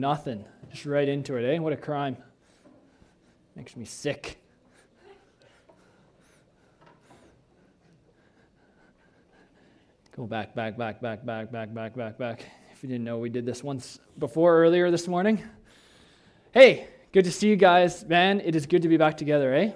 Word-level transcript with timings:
Nothing. 0.00 0.44
Just 0.70 0.84
right 0.84 1.08
into 1.08 1.36
it, 1.36 1.54
eh? 1.54 1.58
What 1.58 1.72
a 1.72 1.76
crime. 1.76 2.18
Makes 3.54 3.76
me 3.76 3.86
sick. 3.86 4.38
Go 10.14 10.26
back, 10.26 10.54
back, 10.54 10.76
back, 10.76 11.00
back, 11.00 11.24
back, 11.24 11.50
back, 11.50 11.72
back, 11.72 11.94
back, 11.96 12.18
back. 12.18 12.44
If 12.72 12.82
you 12.82 12.88
didn't 12.90 13.04
know, 13.04 13.18
we 13.18 13.30
did 13.30 13.46
this 13.46 13.64
once 13.64 13.98
before 14.18 14.58
earlier 14.58 14.90
this 14.90 15.08
morning. 15.08 15.42
Hey, 16.52 16.88
good 17.12 17.24
to 17.24 17.32
see 17.32 17.48
you 17.48 17.56
guys. 17.56 18.04
Man, 18.04 18.40
it 18.40 18.54
is 18.54 18.66
good 18.66 18.82
to 18.82 18.88
be 18.88 18.98
back 18.98 19.16
together, 19.16 19.54
eh? 19.54 19.72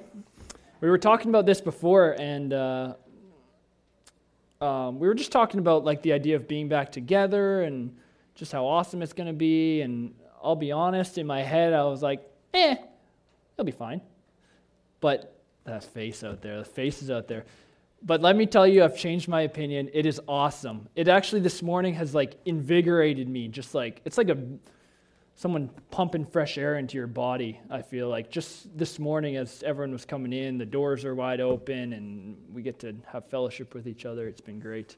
We 0.82 0.90
were 0.90 0.98
talking 0.98 1.30
about 1.30 1.46
this 1.46 1.62
before, 1.62 2.12
and 2.18 2.52
uh, 2.52 2.94
um, 4.60 4.98
we 4.98 5.08
were 5.08 5.14
just 5.14 5.32
talking 5.32 5.60
about 5.60 5.84
like 5.84 6.02
the 6.02 6.12
idea 6.12 6.36
of 6.36 6.46
being 6.46 6.68
back 6.68 6.92
together 6.92 7.62
and 7.62 7.96
just 8.40 8.52
how 8.52 8.66
awesome 8.66 9.02
it's 9.02 9.12
going 9.12 9.26
to 9.26 9.34
be. 9.34 9.82
And 9.82 10.14
I'll 10.42 10.56
be 10.56 10.72
honest, 10.72 11.18
in 11.18 11.26
my 11.26 11.42
head, 11.42 11.74
I 11.74 11.84
was 11.84 12.02
like, 12.02 12.26
eh, 12.54 12.74
it'll 13.54 13.66
be 13.66 13.70
fine. 13.70 14.00
But 15.00 15.36
that 15.64 15.84
face 15.84 16.24
out 16.24 16.40
there, 16.40 16.58
the 16.58 16.64
faces 16.64 17.10
out 17.10 17.28
there. 17.28 17.44
But 18.02 18.22
let 18.22 18.34
me 18.34 18.46
tell 18.46 18.66
you, 18.66 18.82
I've 18.82 18.96
changed 18.96 19.28
my 19.28 19.42
opinion. 19.42 19.90
It 19.92 20.06
is 20.06 20.22
awesome. 20.26 20.88
It 20.96 21.06
actually 21.06 21.42
this 21.42 21.62
morning 21.62 21.92
has 21.94 22.14
like 22.14 22.38
invigorated 22.46 23.28
me. 23.28 23.46
Just 23.48 23.74
like 23.74 24.00
it's 24.06 24.16
like 24.16 24.30
a 24.30 24.38
someone 25.34 25.68
pumping 25.90 26.24
fresh 26.24 26.56
air 26.56 26.78
into 26.78 26.96
your 26.96 27.06
body. 27.06 27.60
I 27.68 27.82
feel 27.82 28.08
like 28.08 28.30
just 28.30 28.74
this 28.76 28.98
morning, 28.98 29.36
as 29.36 29.62
everyone 29.62 29.92
was 29.92 30.06
coming 30.06 30.32
in, 30.32 30.56
the 30.56 30.64
doors 30.64 31.04
are 31.04 31.14
wide 31.14 31.42
open, 31.42 31.92
and 31.92 32.38
we 32.54 32.62
get 32.62 32.78
to 32.80 32.96
have 33.06 33.26
fellowship 33.26 33.74
with 33.74 33.86
each 33.86 34.06
other. 34.06 34.26
It's 34.26 34.40
been 34.40 34.60
great. 34.60 34.96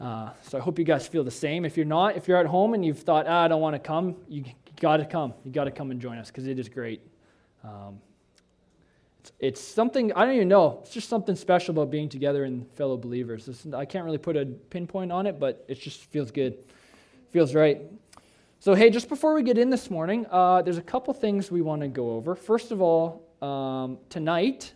Uh, 0.00 0.30
so 0.42 0.56
I 0.56 0.62
hope 0.62 0.78
you 0.78 0.84
guys 0.84 1.06
feel 1.06 1.22
the 1.22 1.30
same. 1.30 1.64
If 1.64 1.76
you're 1.76 1.84
not, 1.84 2.16
if 2.16 2.26
you're 2.26 2.38
at 2.38 2.46
home 2.46 2.72
and 2.72 2.84
you've 2.84 3.00
thought, 3.00 3.26
ah, 3.28 3.44
I 3.44 3.48
don't 3.48 3.60
want 3.60 3.74
to 3.74 3.78
come, 3.78 4.16
you 4.28 4.44
got 4.80 4.96
to 4.96 5.04
come. 5.04 5.34
You 5.44 5.52
got 5.52 5.64
to 5.64 5.70
come 5.70 5.90
and 5.90 6.00
join 6.00 6.16
us 6.16 6.28
because 6.28 6.46
it 6.46 6.58
is 6.58 6.70
great. 6.70 7.02
Um, 7.62 8.00
it's, 9.20 9.32
it's, 9.38 9.60
something 9.60 10.10
I 10.14 10.24
don't 10.24 10.34
even 10.34 10.48
know. 10.48 10.80
It's 10.82 10.92
just 10.92 11.10
something 11.10 11.36
special 11.36 11.72
about 11.72 11.90
being 11.90 12.08
together 12.08 12.46
in 12.46 12.64
fellow 12.76 12.96
believers. 12.96 13.46
It's, 13.46 13.66
I 13.74 13.84
can't 13.84 14.06
really 14.06 14.18
put 14.18 14.38
a 14.38 14.46
pinpoint 14.46 15.12
on 15.12 15.26
it, 15.26 15.38
but 15.38 15.62
it 15.68 15.78
just 15.78 16.04
feels 16.06 16.30
good. 16.30 16.56
Feels 17.30 17.54
right. 17.54 17.82
So 18.58 18.74
hey, 18.74 18.88
just 18.88 19.10
before 19.10 19.34
we 19.34 19.42
get 19.42 19.58
in 19.58 19.68
this 19.68 19.90
morning, 19.90 20.26
uh, 20.30 20.62
there's 20.62 20.78
a 20.78 20.82
couple 20.82 21.12
things 21.12 21.50
we 21.50 21.60
want 21.60 21.82
to 21.82 21.88
go 21.88 22.12
over. 22.12 22.34
First 22.34 22.72
of 22.72 22.80
all, 22.80 23.22
um, 23.42 23.98
tonight 24.08 24.72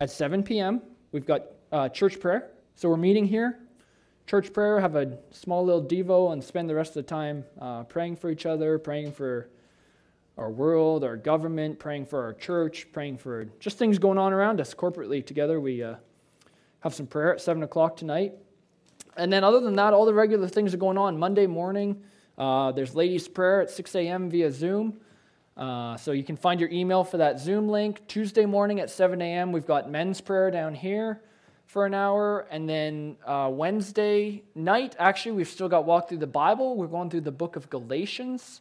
at 0.00 0.10
7 0.10 0.42
p.m. 0.42 0.82
we've 1.12 1.26
got 1.26 1.44
uh, 1.70 1.88
church 1.88 2.20
prayer. 2.20 2.50
So 2.74 2.90
we're 2.90 2.96
meeting 2.98 3.26
here 3.26 3.58
church 4.32 4.50
prayer, 4.54 4.80
have 4.80 4.96
a 4.96 5.18
small 5.30 5.62
little 5.62 5.84
Devo, 5.84 6.32
and 6.32 6.42
spend 6.42 6.66
the 6.66 6.74
rest 6.74 6.96
of 6.96 7.04
the 7.04 7.10
time 7.10 7.44
uh, 7.60 7.82
praying 7.82 8.16
for 8.16 8.30
each 8.30 8.46
other, 8.46 8.78
praying 8.78 9.12
for 9.12 9.50
our 10.38 10.50
world, 10.50 11.04
our 11.04 11.18
government, 11.18 11.78
praying 11.78 12.06
for 12.06 12.22
our 12.22 12.32
church, 12.32 12.86
praying 12.94 13.18
for 13.18 13.44
just 13.60 13.76
things 13.76 13.98
going 13.98 14.16
on 14.16 14.32
around 14.32 14.58
us 14.58 14.72
corporately 14.72 15.22
together. 15.22 15.60
We 15.60 15.82
uh, 15.82 15.96
have 16.80 16.94
some 16.94 17.06
prayer 17.06 17.34
at 17.34 17.42
7 17.42 17.62
o'clock 17.62 17.94
tonight. 17.94 18.32
And 19.18 19.30
then, 19.30 19.44
other 19.44 19.60
than 19.60 19.76
that, 19.76 19.92
all 19.92 20.06
the 20.06 20.14
regular 20.14 20.48
things 20.48 20.72
are 20.72 20.78
going 20.78 20.96
on. 20.96 21.18
Monday 21.18 21.46
morning, 21.46 22.02
uh, 22.38 22.72
there's 22.72 22.94
ladies' 22.94 23.28
prayer 23.28 23.60
at 23.60 23.68
6 23.68 23.94
a.m. 23.96 24.30
via 24.30 24.50
Zoom. 24.50 24.98
Uh, 25.58 25.98
so 25.98 26.12
you 26.12 26.24
can 26.24 26.38
find 26.38 26.58
your 26.58 26.70
email 26.70 27.04
for 27.04 27.18
that 27.18 27.38
Zoom 27.38 27.68
link. 27.68 28.00
Tuesday 28.08 28.46
morning 28.46 28.80
at 28.80 28.88
7 28.88 29.20
a.m., 29.20 29.52
we've 29.52 29.66
got 29.66 29.90
men's 29.90 30.22
prayer 30.22 30.50
down 30.50 30.74
here 30.74 31.20
for 31.66 31.86
an 31.86 31.94
hour. 31.94 32.46
And 32.50 32.68
then 32.68 33.16
uh, 33.26 33.50
Wednesday 33.52 34.42
night, 34.54 34.96
actually, 34.98 35.32
we've 35.32 35.48
still 35.48 35.68
got 35.68 35.84
Walk 35.84 36.08
Through 36.08 36.18
the 36.18 36.26
Bible. 36.26 36.76
We're 36.76 36.86
going 36.86 37.10
through 37.10 37.22
the 37.22 37.32
book 37.32 37.56
of 37.56 37.70
Galatians, 37.70 38.60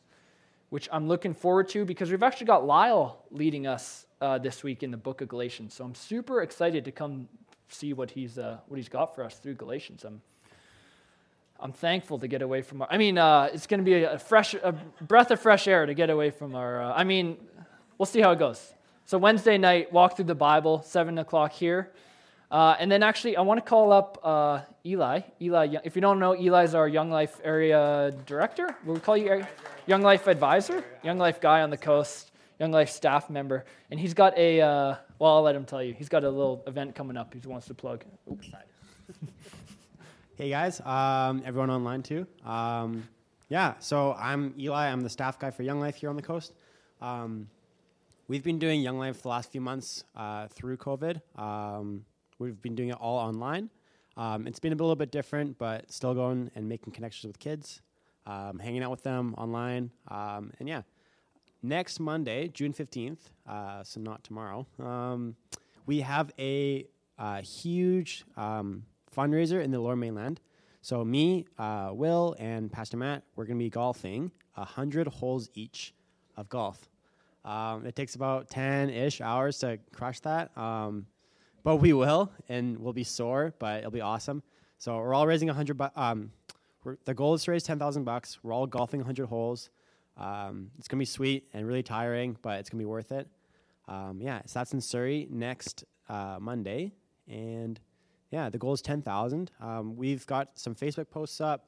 which 0.69 0.87
I'm 0.91 1.07
looking 1.07 1.33
forward 1.33 1.69
to 1.69 1.85
because 1.85 2.09
we've 2.09 2.23
actually 2.23 2.47
got 2.47 2.65
Lyle 2.65 3.23
leading 3.31 3.67
us 3.67 4.05
uh, 4.21 4.37
this 4.37 4.63
week 4.63 4.83
in 4.83 4.91
the 4.91 4.97
book 4.97 5.21
of 5.21 5.27
Galatians. 5.27 5.73
So 5.73 5.83
I'm 5.83 5.95
super 5.95 6.41
excited 6.41 6.85
to 6.85 6.91
come 6.91 7.27
see 7.73 7.93
what 7.93 8.11
he's, 8.11 8.37
uh, 8.37 8.57
what 8.67 8.77
he's 8.77 8.89
got 8.89 9.15
for 9.15 9.23
us 9.23 9.35
through 9.35 9.55
Galatians. 9.55 10.03
I'm, 10.03 10.21
I'm 11.59 11.71
thankful 11.71 12.19
to 12.19 12.27
get 12.27 12.41
away 12.41 12.61
from 12.61 12.81
our, 12.81 12.87
I 12.91 12.97
mean, 12.97 13.17
uh, 13.17 13.49
it's 13.53 13.67
going 13.67 13.79
to 13.79 13.83
be 13.83 14.03
a, 14.03 14.19
fresh, 14.19 14.53
a 14.53 14.73
breath 15.01 15.31
of 15.31 15.39
fresh 15.39 15.67
air 15.67 15.85
to 15.85 15.93
get 15.93 16.09
away 16.09 16.31
from 16.31 16.55
our, 16.55 16.81
uh, 16.81 16.93
I 16.93 17.03
mean, 17.03 17.37
we'll 17.97 18.05
see 18.05 18.19
how 18.19 18.31
it 18.31 18.39
goes. 18.39 18.73
So 19.05 19.17
Wednesday 19.17 19.57
night, 19.57 19.91
walk 19.91 20.15
through 20.15 20.25
the 20.25 20.35
Bible, 20.35 20.81
7 20.83 21.17
o'clock 21.17 21.51
here. 21.51 21.91
Uh, 22.51 22.75
and 22.79 22.91
then 22.91 23.01
actually, 23.01 23.37
I 23.37 23.41
want 23.41 23.63
to 23.63 23.67
call 23.67 23.93
up 23.93 24.19
uh, 24.23 24.59
Eli. 24.85 25.21
Eli, 25.41 25.77
if 25.85 25.95
you 25.95 26.01
don't 26.01 26.19
know, 26.19 26.33
Eli's 26.33 26.75
our 26.75 26.87
Young 26.87 27.09
Life 27.09 27.39
area 27.45 28.13
director. 28.25 28.75
What 28.83 28.93
we 28.95 28.99
call 28.99 29.15
you 29.15 29.45
Young 29.87 30.01
Life 30.01 30.27
advisor, 30.27 30.83
Young 31.01 31.17
Life 31.17 31.39
guy 31.39 31.61
on 31.61 31.69
the 31.69 31.77
coast, 31.77 32.31
Young 32.59 32.73
Life 32.73 32.89
staff 32.89 33.29
member. 33.29 33.63
And 33.89 33.97
he's 33.97 34.13
got 34.13 34.37
a, 34.37 34.59
uh, 34.59 34.95
well, 35.17 35.37
I'll 35.37 35.41
let 35.43 35.55
him 35.55 35.63
tell 35.63 35.81
you. 35.81 35.93
He's 35.93 36.09
got 36.09 36.25
a 36.25 36.29
little 36.29 36.61
event 36.67 36.93
coming 36.93 37.15
up 37.15 37.33
he 37.33 37.39
wants 37.47 37.67
to 37.67 37.73
plug. 37.73 38.03
Oops. 38.29 38.49
hey 40.35 40.49
guys, 40.49 40.81
um, 40.81 41.41
everyone 41.45 41.69
online 41.69 42.03
too. 42.03 42.27
Um, 42.45 43.07
yeah, 43.47 43.75
so 43.79 44.13
I'm 44.19 44.53
Eli. 44.59 44.91
I'm 44.91 45.01
the 45.01 45.09
staff 45.09 45.39
guy 45.39 45.51
for 45.51 45.63
Young 45.63 45.79
Life 45.79 45.95
here 45.95 46.09
on 46.09 46.17
the 46.17 46.21
coast. 46.21 46.53
Um, 47.01 47.47
we've 48.27 48.43
been 48.43 48.59
doing 48.59 48.81
Young 48.81 48.99
Life 48.99 49.21
the 49.21 49.29
last 49.29 49.53
few 49.53 49.61
months 49.61 50.03
uh, 50.17 50.49
through 50.49 50.75
COVID. 50.75 51.21
We've 52.41 52.59
been 52.59 52.73
doing 52.73 52.89
it 52.89 52.97
all 52.99 53.19
online. 53.19 53.69
Um, 54.17 54.47
it's 54.47 54.59
been 54.59 54.73
a 54.73 54.75
little 54.75 54.95
bit 54.95 55.11
different, 55.11 55.59
but 55.59 55.91
still 55.91 56.15
going 56.15 56.49
and 56.55 56.67
making 56.67 56.91
connections 56.91 57.29
with 57.29 57.37
kids, 57.37 57.83
um, 58.25 58.57
hanging 58.57 58.81
out 58.81 58.89
with 58.89 59.03
them 59.03 59.35
online. 59.37 59.91
Um, 60.07 60.51
and 60.59 60.67
yeah, 60.67 60.81
next 61.61 61.99
Monday, 61.99 62.47
June 62.47 62.73
15th, 62.73 63.19
uh, 63.47 63.83
so 63.83 63.99
not 64.01 64.23
tomorrow, 64.23 64.65
um, 64.79 65.35
we 65.85 66.01
have 66.01 66.31
a 66.39 66.87
uh, 67.19 67.41
huge 67.43 68.25
um, 68.35 68.85
fundraiser 69.15 69.63
in 69.63 69.69
the 69.69 69.79
lower 69.79 69.95
mainland. 69.95 70.41
So, 70.81 71.05
me, 71.05 71.45
uh, 71.59 71.91
Will, 71.93 72.35
and 72.39 72.71
Pastor 72.71 72.97
Matt, 72.97 73.21
we're 73.35 73.45
going 73.45 73.59
to 73.59 73.63
be 73.63 73.69
golfing 73.69 74.31
100 74.55 75.07
holes 75.07 75.47
each 75.53 75.93
of 76.37 76.49
golf. 76.49 76.89
Um, 77.45 77.85
it 77.85 77.95
takes 77.95 78.15
about 78.15 78.49
10 78.49 78.89
ish 78.89 79.21
hours 79.21 79.59
to 79.59 79.77
crush 79.93 80.19
that. 80.21 80.57
Um, 80.57 81.05
but 81.63 81.77
we 81.77 81.93
will, 81.93 82.31
and 82.49 82.77
we'll 82.79 82.93
be 82.93 83.03
sore, 83.03 83.53
but 83.59 83.79
it'll 83.79 83.91
be 83.91 84.01
awesome. 84.01 84.43
So 84.77 84.97
we're 84.97 85.13
all 85.13 85.27
raising 85.27 85.47
100. 85.47 85.77
Bu- 85.77 85.87
um, 85.95 86.31
the 87.05 87.13
goal 87.13 87.33
is 87.35 87.43
to 87.43 87.51
raise 87.51 87.63
10,000 87.63 88.03
bucks. 88.03 88.39
We're 88.43 88.53
all 88.53 88.67
golfing 88.67 88.99
100 88.99 89.27
holes. 89.27 89.69
Um, 90.17 90.71
it's 90.77 90.87
gonna 90.87 90.99
be 90.99 91.05
sweet 91.05 91.47
and 91.53 91.67
really 91.67 91.83
tiring, 91.83 92.37
but 92.41 92.59
it's 92.59 92.69
gonna 92.69 92.81
be 92.81 92.85
worth 92.85 93.11
it. 93.11 93.27
Um, 93.87 94.21
yeah, 94.21 94.41
so 94.45 94.59
that's 94.59 94.73
in 94.73 94.81
Surrey 94.81 95.27
next 95.29 95.83
uh, 96.09 96.37
Monday, 96.39 96.93
and 97.27 97.79
yeah, 98.31 98.49
the 98.49 98.57
goal 98.57 98.73
is 98.73 98.81
10,000. 98.81 99.51
Um, 99.59 99.95
we've 99.95 100.25
got 100.25 100.49
some 100.55 100.73
Facebook 100.73 101.09
posts 101.09 101.41
up 101.41 101.67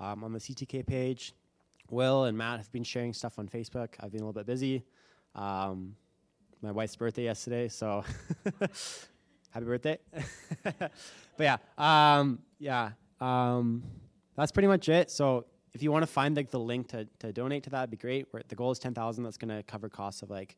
um, 0.00 0.24
on 0.24 0.32
the 0.32 0.38
CTK 0.38 0.86
page. 0.86 1.34
Will 1.90 2.24
and 2.24 2.36
Matt 2.36 2.58
have 2.58 2.70
been 2.72 2.84
sharing 2.84 3.12
stuff 3.12 3.38
on 3.38 3.48
Facebook. 3.48 3.94
I've 4.00 4.12
been 4.12 4.20
a 4.20 4.24
little 4.24 4.32
bit 4.32 4.46
busy. 4.46 4.84
Um, 5.34 5.94
my 6.60 6.72
wife's 6.72 6.96
birthday 6.96 7.24
yesterday, 7.24 7.68
so 7.68 8.04
happy 9.50 9.66
birthday. 9.66 9.98
but 10.62 10.90
yeah, 11.38 11.56
um, 11.76 12.38
yeah, 12.58 12.90
um, 13.20 13.82
that's 14.36 14.52
pretty 14.52 14.68
much 14.68 14.88
it. 14.88 15.10
So 15.10 15.46
if 15.72 15.82
you 15.82 15.92
want 15.92 16.02
to 16.02 16.06
find 16.06 16.36
like 16.36 16.50
the 16.50 16.60
link 16.60 16.88
to, 16.88 17.06
to 17.20 17.32
donate 17.32 17.64
to 17.64 17.70
that, 17.70 17.80
it'd 17.80 17.90
be 17.90 17.96
great. 17.96 18.26
We're, 18.32 18.42
the 18.48 18.54
goal 18.54 18.70
is 18.70 18.78
ten 18.78 18.94
thousand. 18.94 19.24
That's 19.24 19.38
going 19.38 19.54
to 19.56 19.62
cover 19.62 19.88
costs 19.88 20.22
of 20.22 20.30
like 20.30 20.56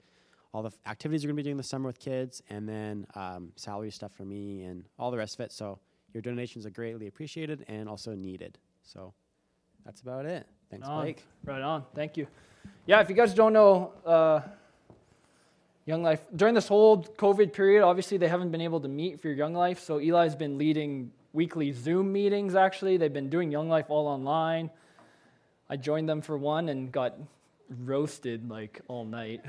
all 0.53 0.63
the 0.63 0.73
activities 0.87 1.25
we're 1.25 1.29
going 1.29 1.37
to 1.37 1.43
be 1.43 1.49
doing 1.49 1.57
this 1.57 1.69
summer 1.69 1.87
with 1.87 1.99
kids, 1.99 2.43
and 2.51 2.69
then 2.69 3.07
um, 3.15 3.53
salary 3.57 3.91
stuff 3.91 4.13
for 4.13 4.25
me 4.25 4.65
and 4.65 4.85
all 4.99 5.11
the 5.11 5.19
rest 5.19 5.35
of 5.35 5.41
it. 5.41 5.53
So 5.53 5.79
your 6.13 6.23
donations 6.23 6.67
are 6.67 6.71
greatly 6.71 7.07
appreciated 7.07 7.65
and 7.69 7.89
also 7.89 8.15
needed. 8.15 8.59
So 8.83 9.15
that's 9.85 10.01
about 10.01 10.27
it. 10.27 10.47
Thanks, 10.71 10.89
on. 10.89 11.03
Blake. 11.03 11.25
Right 11.45 11.63
on. 11.63 11.85
Thank 11.95 12.17
you. 12.17 12.27
Yeah, 12.87 13.01
if 13.01 13.09
you 13.09 13.15
guys 13.15 13.35
don't 13.35 13.53
know. 13.53 13.93
Uh, 14.05 14.41
Young 15.91 16.05
Life, 16.05 16.21
during 16.37 16.55
this 16.55 16.69
whole 16.69 17.03
COVID 17.03 17.53
period, 17.53 17.83
obviously 17.83 18.17
they 18.17 18.29
haven't 18.29 18.53
been 18.53 18.61
able 18.61 18.79
to 18.79 18.87
meet 18.87 19.21
for 19.21 19.29
Young 19.29 19.55
Life. 19.55 19.81
So 19.81 19.99
Eli's 19.99 20.37
been 20.37 20.57
leading 20.57 21.11
weekly 21.33 21.73
Zoom 21.73 22.13
meetings, 22.13 22.55
actually. 22.55 22.97
They've 22.97 23.13
been 23.13 23.29
doing 23.29 23.51
Young 23.51 23.69
Life 23.69 23.87
all 23.89 24.07
online. 24.07 24.71
I 25.69 25.75
joined 25.75 26.09
them 26.09 26.23
for 26.23 26.39
one 26.39 26.69
and 26.69 26.93
got 26.93 27.17
roasted 27.85 28.49
like 28.49 28.81
all 28.87 29.05
night. 29.05 29.45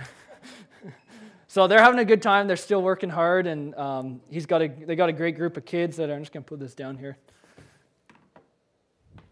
so 1.48 1.68
they're 1.68 1.84
having 1.84 2.00
a 2.00 2.06
good 2.06 2.24
time. 2.24 2.48
They're 2.48 2.58
still 2.58 2.82
working 2.82 3.12
hard, 3.12 3.46
and 3.46 3.76
um, 3.76 4.20
he's 4.32 4.48
got 4.48 4.64
a, 4.64 4.68
they 4.68 4.96
got 4.96 5.10
a 5.10 5.14
great 5.14 5.36
group 5.36 5.58
of 5.58 5.66
kids 5.66 5.98
that 5.98 6.10
are, 6.10 6.16
I'm 6.16 6.22
just 6.22 6.34
to 6.34 6.42
put 6.42 6.60
this 6.60 6.74
down 6.74 6.98
here. 6.98 7.20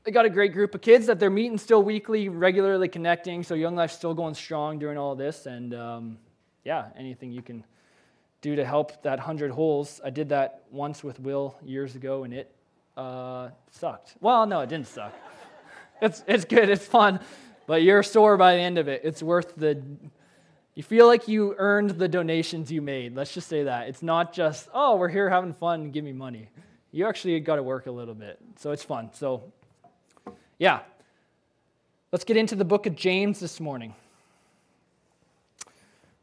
They 0.03 0.11
got 0.11 0.25
a 0.25 0.29
great 0.29 0.53
group 0.53 0.75
of 0.75 0.81
kids 0.81 1.07
that 1.07 1.19
they're 1.19 1.31
meeting 1.31 1.57
still 1.57 1.81
weekly, 1.81 2.29
regularly 2.29 2.87
connecting. 2.87 3.41
So 3.41 3.55
Young 3.55 3.75
Life's 3.75 3.95
still 3.95 4.13
going 4.13 4.35
strong 4.35 4.77
during 4.77 4.99
all 4.99 5.15
this, 5.15 5.47
and 5.47 5.73
um, 5.73 6.17
yeah, 6.63 6.87
anything 6.97 7.31
you 7.31 7.41
can 7.41 7.63
do 8.41 8.55
to 8.55 8.65
help 8.65 9.03
that 9.03 9.17
100 9.17 9.51
holes. 9.51 9.99
I 10.03 10.09
did 10.09 10.29
that 10.29 10.63
once 10.71 11.03
with 11.03 11.19
Will 11.19 11.55
years 11.63 11.95
ago, 11.95 12.23
and 12.23 12.33
it 12.33 12.53
uh, 12.95 13.49
sucked. 13.71 14.15
Well, 14.21 14.45
no, 14.45 14.61
it 14.61 14.69
didn't 14.69 14.87
suck. 14.87 15.13
it's, 16.01 16.23
it's 16.27 16.45
good, 16.45 16.69
it's 16.69 16.85
fun. 16.85 17.19
but 17.67 17.83
you're 17.83 18.03
sore 18.03 18.37
by 18.37 18.55
the 18.55 18.61
end 18.61 18.77
of 18.77 18.87
it. 18.87 19.01
It's 19.03 19.21
worth 19.21 19.55
the. 19.55 19.81
You 20.75 20.83
feel 20.83 21.07
like 21.07 21.27
you 21.27 21.55
earned 21.57 21.91
the 21.91 22.07
donations 22.07 22.71
you 22.71 22.81
made. 22.81 23.15
Let's 23.15 23.33
just 23.33 23.49
say 23.49 23.63
that. 23.63 23.89
It's 23.89 24.01
not 24.01 24.31
just, 24.31 24.69
oh, 24.73 24.95
we're 24.95 25.09
here 25.09 25.29
having 25.29 25.53
fun, 25.53 25.91
give 25.91 26.05
me 26.05 26.13
money. 26.13 26.49
You 26.91 27.05
actually 27.05 27.37
got 27.41 27.57
to 27.57 27.63
work 27.63 27.87
a 27.87 27.91
little 27.91 28.15
bit. 28.15 28.39
So 28.55 28.71
it's 28.71 28.83
fun. 28.83 29.09
So, 29.13 29.51
yeah. 30.57 30.79
Let's 32.13 32.23
get 32.23 32.37
into 32.37 32.55
the 32.55 32.63
book 32.63 32.85
of 32.85 32.95
James 32.95 33.41
this 33.41 33.59
morning. 33.59 33.93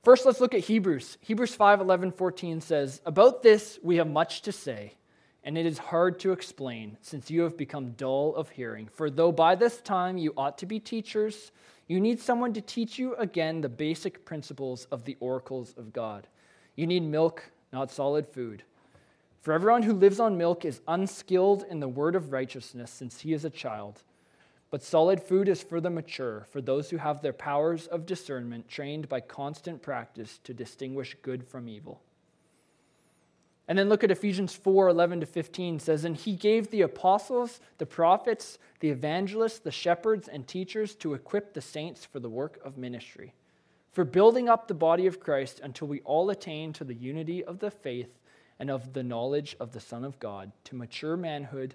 First, 0.06 0.24
let's 0.24 0.40
look 0.40 0.54
at 0.54 0.60
Hebrews. 0.60 1.18
Hebrews 1.20 1.56
5 1.56 1.80
11, 1.80 2.12
14 2.12 2.60
says, 2.60 3.00
About 3.04 3.42
this 3.42 3.80
we 3.82 3.96
have 3.96 4.06
much 4.06 4.42
to 4.42 4.52
say, 4.52 4.94
and 5.42 5.58
it 5.58 5.66
is 5.66 5.78
hard 5.78 6.20
to 6.20 6.30
explain, 6.30 6.96
since 7.00 7.28
you 7.28 7.42
have 7.42 7.56
become 7.56 7.90
dull 7.90 8.32
of 8.36 8.50
hearing. 8.50 8.88
For 8.92 9.10
though 9.10 9.32
by 9.32 9.56
this 9.56 9.80
time 9.80 10.16
you 10.16 10.32
ought 10.36 10.58
to 10.58 10.66
be 10.66 10.78
teachers, 10.78 11.50
you 11.88 11.98
need 11.98 12.20
someone 12.20 12.52
to 12.52 12.60
teach 12.60 13.00
you 13.00 13.16
again 13.16 13.62
the 13.62 13.68
basic 13.68 14.24
principles 14.24 14.84
of 14.92 15.04
the 15.06 15.16
oracles 15.18 15.74
of 15.76 15.92
God. 15.92 16.28
You 16.76 16.86
need 16.86 17.02
milk, 17.02 17.50
not 17.72 17.90
solid 17.90 18.28
food. 18.28 18.62
For 19.42 19.54
everyone 19.54 19.82
who 19.82 19.92
lives 19.92 20.20
on 20.20 20.38
milk 20.38 20.64
is 20.64 20.82
unskilled 20.86 21.64
in 21.68 21.80
the 21.80 21.88
word 21.88 22.14
of 22.14 22.30
righteousness, 22.30 22.92
since 22.92 23.22
he 23.22 23.32
is 23.32 23.44
a 23.44 23.50
child. 23.50 24.04
But 24.76 24.82
solid 24.82 25.22
food 25.22 25.48
is 25.48 25.62
for 25.62 25.80
the 25.80 25.88
mature, 25.88 26.46
for 26.50 26.60
those 26.60 26.90
who 26.90 26.98
have 26.98 27.22
their 27.22 27.32
powers 27.32 27.86
of 27.86 28.04
discernment 28.04 28.68
trained 28.68 29.08
by 29.08 29.20
constant 29.20 29.80
practice 29.80 30.38
to 30.44 30.52
distinguish 30.52 31.16
good 31.22 31.48
from 31.48 31.66
evil. 31.66 32.02
And 33.66 33.78
then 33.78 33.88
look 33.88 34.04
at 34.04 34.10
Ephesians 34.10 34.54
4 34.54 34.88
11 34.88 35.20
to 35.20 35.26
15 35.26 35.78
says, 35.78 36.04
And 36.04 36.14
he 36.14 36.36
gave 36.36 36.68
the 36.68 36.82
apostles, 36.82 37.58
the 37.78 37.86
prophets, 37.86 38.58
the 38.80 38.90
evangelists, 38.90 39.60
the 39.60 39.70
shepherds, 39.70 40.28
and 40.28 40.46
teachers 40.46 40.94
to 40.96 41.14
equip 41.14 41.54
the 41.54 41.62
saints 41.62 42.04
for 42.04 42.20
the 42.20 42.28
work 42.28 42.60
of 42.62 42.76
ministry, 42.76 43.32
for 43.92 44.04
building 44.04 44.46
up 44.46 44.68
the 44.68 44.74
body 44.74 45.06
of 45.06 45.20
Christ 45.20 45.58
until 45.62 45.88
we 45.88 46.00
all 46.00 46.28
attain 46.28 46.74
to 46.74 46.84
the 46.84 46.92
unity 46.92 47.42
of 47.42 47.60
the 47.60 47.70
faith 47.70 48.18
and 48.58 48.70
of 48.70 48.92
the 48.92 49.02
knowledge 49.02 49.56
of 49.58 49.72
the 49.72 49.80
Son 49.80 50.04
of 50.04 50.18
God, 50.18 50.52
to 50.64 50.76
mature 50.76 51.16
manhood 51.16 51.74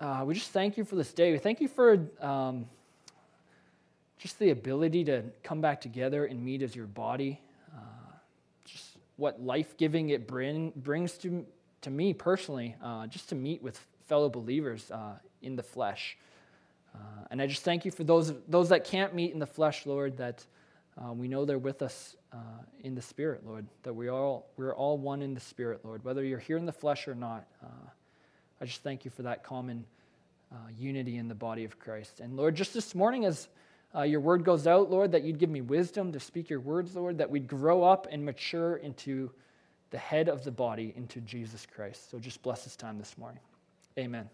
uh, 0.00 0.24
we 0.24 0.32
just 0.32 0.50
thank 0.50 0.78
you 0.78 0.84
for 0.84 0.96
this 0.96 1.12
day. 1.12 1.30
We 1.30 1.38
thank 1.38 1.60
you 1.60 1.68
for 1.68 2.06
um, 2.22 2.64
just 4.18 4.38
the 4.38 4.50
ability 4.50 5.04
to 5.04 5.24
come 5.42 5.60
back 5.60 5.80
together 5.80 6.24
and 6.24 6.42
meet 6.42 6.62
as 6.62 6.74
your 6.74 6.86
body. 6.86 7.38
Uh, 7.74 7.80
just 8.64 8.96
what 9.16 9.42
life 9.42 9.76
giving 9.76 10.08
it 10.08 10.26
bring, 10.26 10.72
brings 10.74 11.18
to, 11.18 11.44
to 11.82 11.90
me 11.90 12.14
personally, 12.14 12.76
uh, 12.82 13.06
just 13.08 13.28
to 13.28 13.34
meet 13.34 13.62
with 13.62 13.78
fellow 14.06 14.30
believers 14.30 14.90
uh, 14.90 15.12
in 15.42 15.54
the 15.54 15.62
flesh. 15.62 16.16
Uh, 16.94 16.98
and 17.30 17.42
I 17.42 17.46
just 17.46 17.62
thank 17.62 17.84
you 17.84 17.90
for 17.90 18.02
those, 18.02 18.32
those 18.48 18.70
that 18.70 18.84
can't 18.84 19.14
meet 19.14 19.32
in 19.32 19.38
the 19.38 19.46
flesh, 19.46 19.84
Lord, 19.84 20.16
that 20.16 20.44
uh, 20.98 21.12
we 21.12 21.28
know 21.28 21.44
they're 21.44 21.58
with 21.58 21.82
us 21.82 22.16
in 22.82 22.94
the 22.94 23.02
spirit, 23.02 23.44
Lord, 23.44 23.66
that 23.82 23.92
we 23.92 24.08
all, 24.08 24.46
we're 24.56 24.74
all 24.74 24.96
one 24.96 25.20
in 25.20 25.34
the 25.34 25.40
spirit, 25.40 25.80
Lord, 25.84 26.04
whether 26.04 26.24
you're 26.24 26.38
here 26.38 26.56
in 26.56 26.64
the 26.64 26.72
flesh 26.72 27.06
or 27.06 27.14
not. 27.14 27.44
I 28.60 28.66
just 28.66 28.82
thank 28.82 29.04
you 29.04 29.10
for 29.10 29.22
that 29.22 29.42
common 29.42 29.84
uh, 30.52 30.56
unity 30.78 31.16
in 31.16 31.28
the 31.28 31.34
body 31.34 31.64
of 31.64 31.78
Christ. 31.78 32.20
And 32.20 32.36
Lord, 32.36 32.54
just 32.54 32.74
this 32.74 32.94
morning, 32.94 33.24
as 33.24 33.48
uh, 33.94 34.02
your 34.02 34.20
word 34.20 34.44
goes 34.44 34.66
out, 34.66 34.90
Lord, 34.90 35.12
that 35.12 35.22
you'd 35.22 35.38
give 35.38 35.50
me 35.50 35.60
wisdom 35.60 36.12
to 36.12 36.20
speak 36.20 36.50
your 36.50 36.60
words, 36.60 36.94
Lord, 36.94 37.18
that 37.18 37.30
we'd 37.30 37.48
grow 37.48 37.82
up 37.82 38.06
and 38.10 38.24
mature 38.24 38.76
into 38.76 39.30
the 39.90 39.98
head 39.98 40.28
of 40.28 40.44
the 40.44 40.50
body, 40.50 40.92
into 40.96 41.20
Jesus 41.20 41.66
Christ. 41.66 42.10
So 42.10 42.18
just 42.18 42.42
bless 42.42 42.64
this 42.64 42.76
time 42.76 42.98
this 42.98 43.16
morning. 43.18 43.40
Amen. 43.98 44.28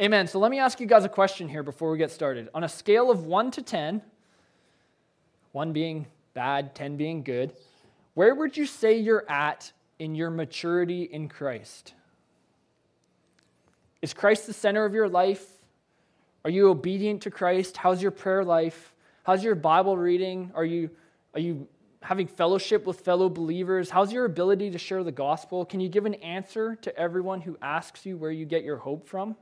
Amen. 0.00 0.26
So 0.26 0.38
let 0.38 0.50
me 0.50 0.58
ask 0.58 0.80
you 0.80 0.86
guys 0.86 1.04
a 1.04 1.08
question 1.08 1.48
here 1.48 1.62
before 1.62 1.90
we 1.90 1.98
get 1.98 2.10
started. 2.10 2.48
On 2.54 2.64
a 2.64 2.68
scale 2.68 3.10
of 3.10 3.24
1 3.24 3.52
to 3.52 3.62
10, 3.62 4.02
1 5.52 5.72
being 5.72 6.06
bad, 6.34 6.74
10 6.74 6.96
being 6.96 7.22
good, 7.22 7.52
where 8.14 8.34
would 8.34 8.56
you 8.56 8.66
say 8.66 8.98
you're 8.98 9.30
at 9.30 9.72
in 9.98 10.14
your 10.14 10.30
maturity 10.30 11.02
in 11.04 11.28
Christ? 11.28 11.94
Is 14.02 14.12
Christ 14.12 14.48
the 14.48 14.52
center 14.52 14.84
of 14.84 14.94
your 14.94 15.08
life? 15.08 15.46
Are 16.44 16.50
you 16.50 16.68
obedient 16.68 17.22
to 17.22 17.30
Christ? 17.30 17.76
How's 17.76 18.02
your 18.02 18.10
prayer 18.10 18.44
life? 18.44 18.92
How's 19.22 19.44
your 19.44 19.54
Bible 19.54 19.96
reading? 19.96 20.50
Are 20.56 20.64
you, 20.64 20.90
are 21.34 21.40
you 21.40 21.68
having 22.02 22.26
fellowship 22.26 22.84
with 22.84 23.00
fellow 23.00 23.28
believers? 23.28 23.90
How's 23.90 24.12
your 24.12 24.24
ability 24.24 24.72
to 24.72 24.78
share 24.78 25.04
the 25.04 25.12
gospel? 25.12 25.64
Can 25.64 25.80
you 25.80 25.88
give 25.88 26.04
an 26.04 26.14
answer 26.14 26.74
to 26.82 26.96
everyone 26.98 27.40
who 27.40 27.56
asks 27.62 28.04
you 28.04 28.16
where 28.16 28.32
you 28.32 28.44
get 28.44 28.64
your 28.64 28.76
hope 28.76 29.06
from? 29.06 29.36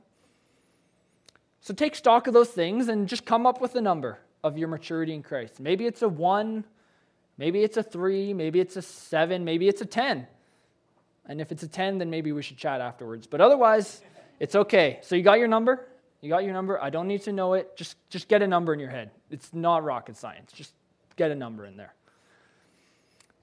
So 1.61 1.73
take 1.73 1.95
stock 1.95 2.27
of 2.27 2.33
those 2.35 2.49
things 2.49 2.87
and 2.87 3.07
just 3.07 3.25
come 3.25 3.47
up 3.47 3.61
with 3.61 3.75
a 3.75 3.81
number 3.81 4.19
of 4.43 4.57
your 4.57 4.67
maturity 4.67 5.13
in 5.13 5.23
Christ. 5.23 5.59
Maybe 5.59 5.85
it's 5.87 6.03
a 6.03 6.09
one, 6.09 6.65
maybe 7.37 7.63
it's 7.63 7.77
a 7.77 7.83
three, 7.83 8.33
maybe 8.33 8.59
it's 8.59 8.75
a 8.75 8.81
seven, 8.81 9.43
maybe 9.43 9.67
it's 9.67 9.81
a 9.81 9.85
10. 9.85 10.27
And 11.27 11.41
if 11.41 11.51
it's 11.51 11.63
a 11.63 11.67
10, 11.67 11.99
then 11.99 12.09
maybe 12.09 12.31
we 12.31 12.41
should 12.41 12.57
chat 12.57 12.81
afterwards. 12.81 13.27
But 13.27 13.41
otherwise, 13.41 14.01
it's 14.41 14.55
okay. 14.55 14.97
So 15.03 15.15
you 15.15 15.21
got 15.21 15.37
your 15.37 15.47
number? 15.47 15.87
You 16.19 16.29
got 16.29 16.43
your 16.43 16.53
number? 16.53 16.81
I 16.81 16.89
don't 16.89 17.07
need 17.07 17.21
to 17.23 17.31
know 17.31 17.53
it. 17.53 17.77
Just, 17.77 17.95
just 18.09 18.27
get 18.27 18.41
a 18.41 18.47
number 18.47 18.73
in 18.73 18.79
your 18.79 18.89
head. 18.89 19.11
It's 19.29 19.53
not 19.53 19.83
rocket 19.83 20.17
science. 20.17 20.51
Just 20.51 20.73
get 21.15 21.29
a 21.29 21.35
number 21.35 21.63
in 21.63 21.77
there. 21.77 21.93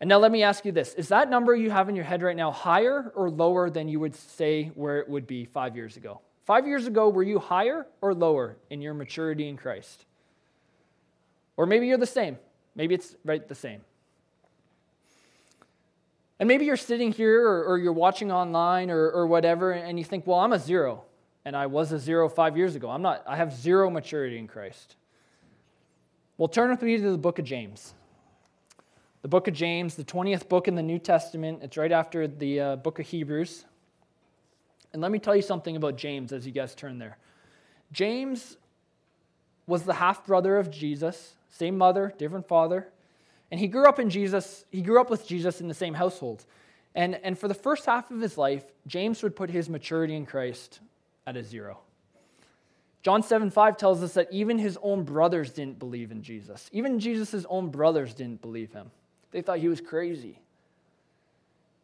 And 0.00 0.09
now 0.09 0.19
let 0.19 0.33
me 0.33 0.43
ask 0.43 0.65
you 0.65 0.73
this 0.73 0.95
Is 0.95 1.09
that 1.09 1.31
number 1.31 1.55
you 1.55 1.71
have 1.71 1.89
in 1.89 1.95
your 1.95 2.05
head 2.05 2.21
right 2.21 2.35
now 2.35 2.50
higher 2.50 3.12
or 3.15 3.31
lower 3.31 3.71
than 3.71 3.87
you 3.89 4.00
would 4.00 4.17
say 4.17 4.73
where 4.75 4.99
it 4.99 5.09
would 5.09 5.29
be 5.29 5.45
five 5.45 5.77
years 5.77 5.97
ago? 5.97 6.21
Five 6.47 6.67
years 6.67 6.89
ago, 6.89 7.09
were 7.11 7.23
you 7.23 7.39
higher 7.39 7.87
or 8.00 8.12
lower 8.12 8.56
in 8.69 8.83
your 8.83 8.93
maturity 8.93 9.49
in 9.49 9.56
Christ? 9.56 10.05
Or 11.56 11.65
maybe 11.65 11.87
you're 11.87 11.97
the 11.97 12.06
same. 12.06 12.39
Maybe 12.75 12.97
it's 12.97 13.15
right 13.25 13.47
the 13.47 13.55
same. 13.55 13.83
And 16.40 16.47
maybe 16.47 16.64
you're 16.64 16.76
sitting 16.76 17.12
here 17.12 17.47
or, 17.47 17.64
or 17.64 17.78
you're 17.78 17.92
watching 17.92 18.30
online 18.30 18.90
or, 18.90 19.11
or 19.11 19.26
whatever, 19.26 19.73
and 19.73 19.99
you 19.99 20.04
think, 20.04 20.26
well, 20.26 20.38
I'm 20.38 20.52
a 20.52 20.59
zero, 20.59 21.04
and 21.45 21.57
I 21.57 21.66
was 21.66 21.90
a 21.90 21.99
zero 21.99 22.28
five 22.28 22.57
years 22.57 22.76
ago. 22.76 22.90
I'm 22.90 23.02
not, 23.02 23.25
I 23.26 23.37
have 23.37 23.52
zero 23.52 23.90
maturity 23.90 24.38
in 24.38 24.47
Christ. 24.47 24.97
Well, 26.37 26.49
turn 26.49 26.71
with 26.71 26.83
me 26.83 26.97
to 26.97 27.11
the 27.11 27.18
book 27.18 27.40
of 27.40 27.45
James. 27.45 27.95
The 29.23 29.28
book 29.28 29.49
of 29.49 29.54
James, 29.54 29.97
the 29.97 30.04
20th 30.04 30.49
book 30.49 30.68
in 30.68 30.76
the 30.76 30.83
New 30.83 31.00
Testament. 31.00 31.61
It's 31.62 31.76
right 31.76 31.90
after 31.90 32.28
the 32.28 32.61
uh, 32.61 32.76
book 32.76 33.00
of 33.00 33.07
Hebrews. 33.07 33.64
And 34.92 35.02
let 35.02 35.11
me 35.11 35.18
tell 35.18 35.35
you 35.35 35.42
something 35.42 35.75
about 35.75 35.97
James 35.97 36.33
as 36.33 36.47
you 36.47 36.52
guys 36.52 36.76
turn 36.76 36.99
there. 36.99 37.18
James 37.90 38.57
was 39.66 39.83
the 39.83 39.95
half 39.95 40.25
brother 40.25 40.57
of 40.57 40.71
Jesus, 40.71 41.35
same 41.49 41.76
mother, 41.76 42.14
different 42.16 42.47
father. 42.47 42.88
And 43.50 43.59
he 43.59 43.67
grew 43.67 43.87
up 43.87 43.99
in 43.99 44.11
Jesus, 44.11 44.64
he 44.71 44.83
grew 44.83 45.00
up 45.00 45.11
with 45.11 45.26
Jesus 45.26 45.61
in 45.61 45.69
the 45.69 45.75
same 45.75 45.95
household. 45.95 46.45
And, 46.95 47.14
and 47.23 47.38
for 47.38 47.49
the 47.49 47.55
first 47.55 47.87
half 47.87 48.11
of 48.11 48.21
his 48.21 48.37
life, 48.37 48.64
James 48.87 49.23
would 49.23 49.37
put 49.37 49.50
his 49.50 49.69
maturity 49.69 50.14
in 50.14 50.26
Christ 50.26 50.81
at 51.26 51.37
a 51.37 51.43
zero. 51.43 51.78
John 53.02 53.23
7 53.23 53.50
5 53.50 53.76
tells 53.76 54.02
us 54.02 54.14
that 54.14 54.28
even 54.33 54.59
his 54.59 54.78
own 54.83 55.05
brothers 55.05 55.52
didn't 55.52 55.78
believe 55.78 56.11
in 56.11 56.23
Jesus. 56.23 56.69
Even 56.73 56.99
Jesus' 56.99 57.47
own 57.49 57.71
brothers 57.71 58.14
didn't 58.14 58.43
believe 58.43 58.73
him. 58.73 58.90
They 59.31 59.43
thought 59.43 59.59
he 59.59 59.69
was 59.69 59.81
crazy. 59.81 60.40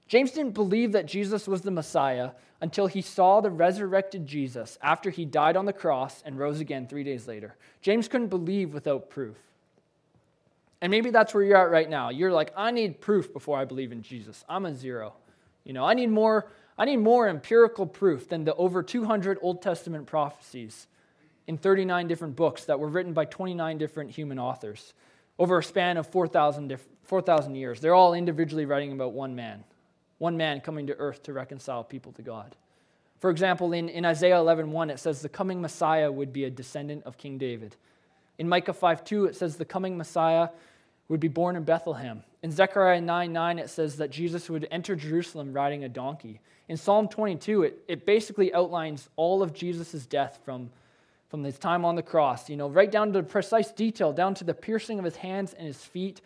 James 0.06 0.32
didn't 0.32 0.52
believe 0.52 0.92
that 0.92 1.06
Jesus 1.06 1.48
was 1.48 1.62
the 1.62 1.70
Messiah 1.70 2.32
until 2.60 2.86
he 2.86 3.00
saw 3.00 3.40
the 3.40 3.50
resurrected 3.50 4.26
Jesus 4.26 4.78
after 4.82 5.10
he 5.10 5.24
died 5.24 5.56
on 5.56 5.64
the 5.64 5.72
cross 5.72 6.22
and 6.26 6.38
rose 6.38 6.60
again 6.60 6.86
three 6.86 7.04
days 7.04 7.26
later. 7.26 7.56
James 7.80 8.08
couldn't 8.08 8.28
believe 8.28 8.74
without 8.74 9.10
proof. 9.10 9.36
And 10.80 10.90
maybe 10.90 11.10
that's 11.10 11.32
where 11.32 11.42
you're 11.42 11.56
at 11.56 11.70
right 11.70 11.88
now. 11.88 12.10
You're 12.10 12.32
like, 12.32 12.52
I 12.56 12.70
need 12.70 13.00
proof 13.00 13.32
before 13.32 13.58
I 13.58 13.64
believe 13.64 13.92
in 13.92 14.02
Jesus. 14.02 14.44
I'm 14.48 14.66
a 14.66 14.74
zero. 14.74 15.14
You 15.64 15.72
know, 15.72 15.84
I 15.84 15.94
need 15.94 16.10
more, 16.10 16.50
I 16.76 16.84
need 16.84 16.98
more 16.98 17.28
empirical 17.28 17.86
proof 17.86 18.28
than 18.28 18.44
the 18.44 18.54
over 18.54 18.82
200 18.82 19.38
Old 19.40 19.62
Testament 19.62 20.06
prophecies 20.06 20.86
in 21.46 21.56
39 21.56 22.06
different 22.06 22.36
books 22.36 22.64
that 22.66 22.78
were 22.78 22.88
written 22.88 23.12
by 23.12 23.24
29 23.24 23.78
different 23.78 24.10
human 24.10 24.38
authors 24.38 24.94
over 25.38 25.58
a 25.58 25.62
span 25.62 25.96
of 25.96 26.06
4,000 26.06 26.78
4, 27.04 27.22
years. 27.52 27.80
They're 27.80 27.94
all 27.94 28.14
individually 28.14 28.66
writing 28.66 28.92
about 28.92 29.12
one 29.12 29.34
man, 29.34 29.64
one 30.18 30.36
man 30.36 30.60
coming 30.60 30.86
to 30.86 30.96
earth 30.96 31.22
to 31.24 31.32
reconcile 31.32 31.84
people 31.84 32.12
to 32.12 32.22
God. 32.22 32.56
For 33.18 33.30
example, 33.30 33.72
in, 33.72 33.88
in 33.88 34.04
Isaiah 34.04 34.36
11.1, 34.36 34.90
it 34.90 34.98
says 34.98 35.22
the 35.22 35.28
coming 35.28 35.60
Messiah 35.60 36.10
would 36.10 36.32
be 36.32 36.44
a 36.44 36.50
descendant 36.50 37.04
of 37.04 37.16
King 37.16 37.38
David 37.38 37.76
In 38.38 38.48
Micah 38.48 38.72
5 38.72 39.04
2, 39.04 39.26
it 39.26 39.36
says 39.36 39.56
the 39.56 39.64
coming 39.64 39.96
Messiah 39.96 40.48
would 41.08 41.20
be 41.20 41.28
born 41.28 41.56
in 41.56 41.64
Bethlehem. 41.64 42.22
In 42.42 42.50
Zechariah 42.50 43.00
9 43.00 43.32
9, 43.32 43.58
it 43.58 43.70
says 43.70 43.96
that 43.96 44.10
Jesus 44.10 44.50
would 44.50 44.66
enter 44.70 44.96
Jerusalem 44.96 45.52
riding 45.52 45.84
a 45.84 45.88
donkey. 45.88 46.40
In 46.68 46.76
Psalm 46.76 47.08
22, 47.08 47.62
it, 47.62 47.84
it 47.88 48.06
basically 48.06 48.52
outlines 48.54 49.08
all 49.16 49.42
of 49.42 49.52
Jesus' 49.52 50.06
death 50.06 50.40
from, 50.44 50.70
from 51.28 51.44
his 51.44 51.58
time 51.58 51.84
on 51.84 51.94
the 51.94 52.02
cross, 52.02 52.48
you 52.48 52.56
know, 52.56 52.68
right 52.68 52.90
down 52.90 53.12
to 53.12 53.20
the 53.20 53.22
precise 53.22 53.70
detail, 53.70 54.12
down 54.12 54.34
to 54.34 54.44
the 54.44 54.54
piercing 54.54 54.98
of 54.98 55.04
his 55.04 55.16
hands 55.16 55.52
and 55.52 55.66
his 55.66 55.84
feet, 55.84 56.22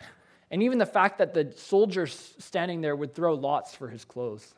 and 0.51 0.63
even 0.63 0.79
the 0.79 0.87
fact 0.87 1.19
that 1.19 1.35
the 1.35 1.53
soldiers 1.57 2.35
standing 2.39 2.81
there 2.81 2.95
would 2.95 3.15
throw 3.15 3.35
lots 3.35 3.75
for 3.75 3.89
his 3.89 4.05
clothes. 4.05 4.55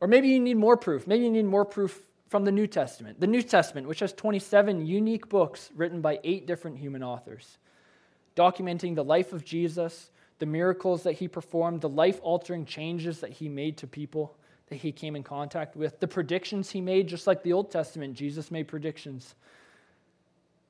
Or 0.00 0.08
maybe 0.08 0.28
you 0.28 0.40
need 0.40 0.56
more 0.56 0.76
proof. 0.76 1.06
Maybe 1.06 1.24
you 1.24 1.30
need 1.30 1.44
more 1.44 1.64
proof 1.64 2.00
from 2.28 2.44
the 2.44 2.52
New 2.52 2.66
Testament. 2.66 3.20
The 3.20 3.26
New 3.26 3.42
Testament, 3.42 3.88
which 3.88 4.00
has 4.00 4.12
27 4.12 4.86
unique 4.86 5.28
books 5.28 5.70
written 5.74 6.00
by 6.00 6.20
eight 6.24 6.46
different 6.46 6.78
human 6.78 7.02
authors, 7.02 7.58
documenting 8.36 8.94
the 8.94 9.04
life 9.04 9.32
of 9.32 9.44
Jesus, 9.44 10.10
the 10.38 10.46
miracles 10.46 11.02
that 11.02 11.14
he 11.14 11.26
performed, 11.26 11.80
the 11.80 11.88
life 11.88 12.20
altering 12.22 12.64
changes 12.64 13.20
that 13.20 13.30
he 13.30 13.48
made 13.48 13.78
to 13.78 13.86
people 13.86 14.36
that 14.68 14.76
he 14.76 14.92
came 14.92 15.16
in 15.16 15.22
contact 15.22 15.76
with, 15.76 15.98
the 15.98 16.08
predictions 16.08 16.70
he 16.70 16.80
made, 16.80 17.08
just 17.08 17.26
like 17.26 17.42
the 17.42 17.54
Old 17.54 17.70
Testament, 17.70 18.14
Jesus 18.14 18.50
made 18.50 18.68
predictions. 18.68 19.34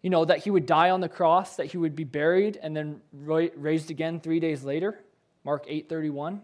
You 0.02 0.10
know, 0.10 0.24
that 0.24 0.38
he 0.38 0.50
would 0.50 0.66
die 0.66 0.90
on 0.90 1.00
the 1.00 1.08
cross, 1.08 1.56
that 1.56 1.66
he 1.66 1.76
would 1.76 1.96
be 1.96 2.04
buried 2.04 2.56
and 2.62 2.76
then 2.76 3.00
raised 3.12 3.90
again 3.90 4.20
three 4.20 4.38
days 4.38 4.62
later, 4.62 5.00
Mark 5.44 5.64
8 5.66 5.88
31. 5.88 6.42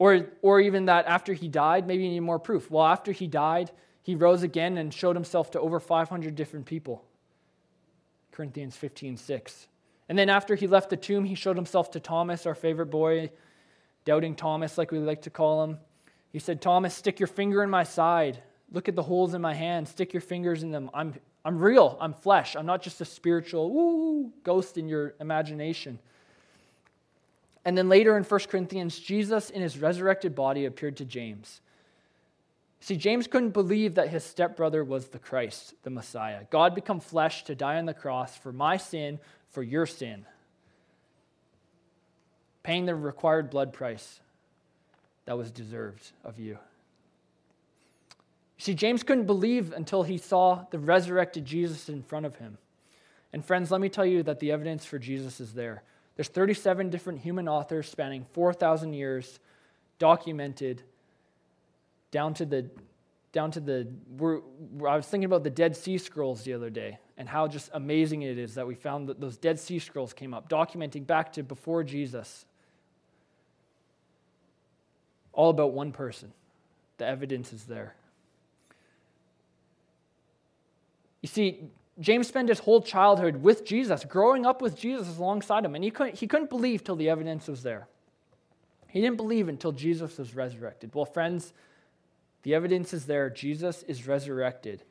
Or, 0.00 0.28
or 0.40 0.60
even 0.60 0.86
that 0.86 1.04
after 1.06 1.34
he 1.34 1.46
died, 1.46 1.86
maybe 1.86 2.04
you 2.04 2.08
need 2.08 2.20
more 2.20 2.38
proof. 2.38 2.70
Well, 2.70 2.86
after 2.86 3.12
he 3.12 3.26
died, 3.26 3.70
he 4.02 4.14
rose 4.14 4.42
again 4.42 4.78
and 4.78 4.94
showed 4.94 5.14
himself 5.14 5.50
to 5.50 5.60
over 5.60 5.78
500 5.78 6.34
different 6.34 6.64
people. 6.64 7.04
Corinthians 8.32 8.74
15 8.76 9.18
6. 9.18 9.66
And 10.08 10.18
then 10.18 10.30
after 10.30 10.54
he 10.54 10.66
left 10.66 10.88
the 10.88 10.96
tomb, 10.96 11.26
he 11.26 11.34
showed 11.34 11.56
himself 11.56 11.90
to 11.90 12.00
Thomas, 12.00 12.46
our 12.46 12.54
favorite 12.54 12.86
boy, 12.86 13.30
doubting 14.06 14.34
Thomas, 14.34 14.78
like 14.78 14.90
we 14.90 14.98
like 15.00 15.20
to 15.22 15.30
call 15.30 15.64
him. 15.64 15.76
He 16.32 16.38
said, 16.38 16.62
Thomas, 16.62 16.94
stick 16.94 17.20
your 17.20 17.26
finger 17.26 17.62
in 17.62 17.68
my 17.68 17.84
side. 17.84 18.42
Look 18.72 18.88
at 18.88 18.96
the 18.96 19.02
holes 19.02 19.34
in 19.34 19.42
my 19.42 19.52
hand. 19.52 19.86
Stick 19.86 20.14
your 20.14 20.22
fingers 20.22 20.62
in 20.62 20.70
them. 20.70 20.88
I'm, 20.94 21.12
I'm 21.44 21.58
real. 21.58 21.98
I'm 22.00 22.14
flesh. 22.14 22.56
I'm 22.56 22.64
not 22.64 22.80
just 22.80 23.02
a 23.02 23.04
spiritual 23.04 23.70
woo, 23.70 24.32
ghost 24.44 24.78
in 24.78 24.88
your 24.88 25.14
imagination. 25.20 25.98
And 27.64 27.76
then 27.76 27.88
later 27.88 28.16
in 28.16 28.24
1 28.24 28.40
Corinthians, 28.48 28.98
Jesus 28.98 29.50
in 29.50 29.62
his 29.62 29.78
resurrected 29.78 30.34
body 30.34 30.64
appeared 30.64 30.96
to 30.98 31.04
James. 31.04 31.60
See, 32.80 32.96
James 32.96 33.26
couldn't 33.26 33.50
believe 33.50 33.94
that 33.96 34.08
his 34.08 34.24
stepbrother 34.24 34.82
was 34.82 35.08
the 35.08 35.18
Christ, 35.18 35.74
the 35.82 35.90
Messiah. 35.90 36.44
God 36.50 36.74
become 36.74 36.98
flesh 36.98 37.44
to 37.44 37.54
die 37.54 37.76
on 37.76 37.84
the 37.84 37.92
cross 37.92 38.36
for 38.36 38.52
my 38.52 38.78
sin, 38.78 39.18
for 39.50 39.62
your 39.62 39.84
sin, 39.84 40.24
paying 42.62 42.86
the 42.86 42.94
required 42.94 43.50
blood 43.50 43.74
price 43.74 44.20
that 45.26 45.36
was 45.36 45.50
deserved 45.50 46.12
of 46.24 46.38
you. 46.38 46.58
See, 48.56 48.74
James 48.74 49.02
couldn't 49.02 49.26
believe 49.26 49.72
until 49.72 50.02
he 50.02 50.16
saw 50.16 50.64
the 50.70 50.78
resurrected 50.78 51.44
Jesus 51.44 51.88
in 51.88 52.02
front 52.02 52.26
of 52.26 52.36
him. 52.36 52.58
And 53.32 53.44
friends, 53.44 53.70
let 53.70 53.80
me 53.80 53.88
tell 53.88 54.06
you 54.06 54.22
that 54.22 54.40
the 54.40 54.52
evidence 54.52 54.84
for 54.84 54.98
Jesus 54.98 55.40
is 55.40 55.52
there. 55.52 55.82
There's 56.16 56.28
37 56.28 56.90
different 56.90 57.20
human 57.20 57.48
authors 57.48 57.88
spanning 57.88 58.26
4,000 58.32 58.92
years 58.92 59.38
documented 59.98 60.82
down 62.10 62.34
to 62.34 62.44
the 62.44 62.70
down 63.32 63.50
to 63.52 63.60
the 63.60 63.86
we're, 64.18 64.40
I 64.84 64.96
was 64.96 65.06
thinking 65.06 65.26
about 65.26 65.44
the 65.44 65.50
Dead 65.50 65.76
Sea 65.76 65.98
Scrolls 65.98 66.42
the 66.42 66.52
other 66.52 66.68
day 66.68 66.98
and 67.16 67.28
how 67.28 67.46
just 67.46 67.70
amazing 67.72 68.22
it 68.22 68.38
is 68.38 68.54
that 68.54 68.66
we 68.66 68.74
found 68.74 69.08
that 69.08 69.20
those 69.20 69.36
Dead 69.36 69.60
Sea 69.60 69.78
Scrolls 69.78 70.12
came 70.12 70.34
up 70.34 70.48
documenting 70.48 71.06
back 71.06 71.32
to 71.34 71.44
before 71.44 71.84
Jesus 71.84 72.44
all 75.32 75.50
about 75.50 75.72
one 75.72 75.92
person. 75.92 76.32
The 76.98 77.06
evidence 77.06 77.52
is 77.52 77.64
there. 77.64 77.94
You 81.22 81.28
see, 81.28 81.70
James 82.00 82.26
spent 82.26 82.48
his 82.48 82.60
whole 82.60 82.80
childhood 82.80 83.42
with 83.42 83.64
Jesus, 83.64 84.04
growing 84.04 84.46
up 84.46 84.62
with 84.62 84.76
Jesus 84.76 85.18
alongside 85.18 85.64
him, 85.64 85.74
and 85.74 85.84
he 85.84 85.90
couldn't, 85.90 86.16
he 86.16 86.26
couldn't 86.26 86.48
believe 86.48 86.82
till 86.82 86.96
the 86.96 87.10
evidence 87.10 87.46
was 87.46 87.62
there. 87.62 87.88
He 88.88 89.00
didn't 89.00 89.18
believe 89.18 89.48
until 89.48 89.72
Jesus 89.72 90.16
was 90.18 90.34
resurrected. 90.34 90.94
Well, 90.94 91.04
friends, 91.04 91.52
the 92.42 92.54
evidence 92.54 92.92
is 92.94 93.04
there. 93.04 93.28
Jesus 93.28 93.82
is 93.84 94.06
resurrected. 94.06 94.82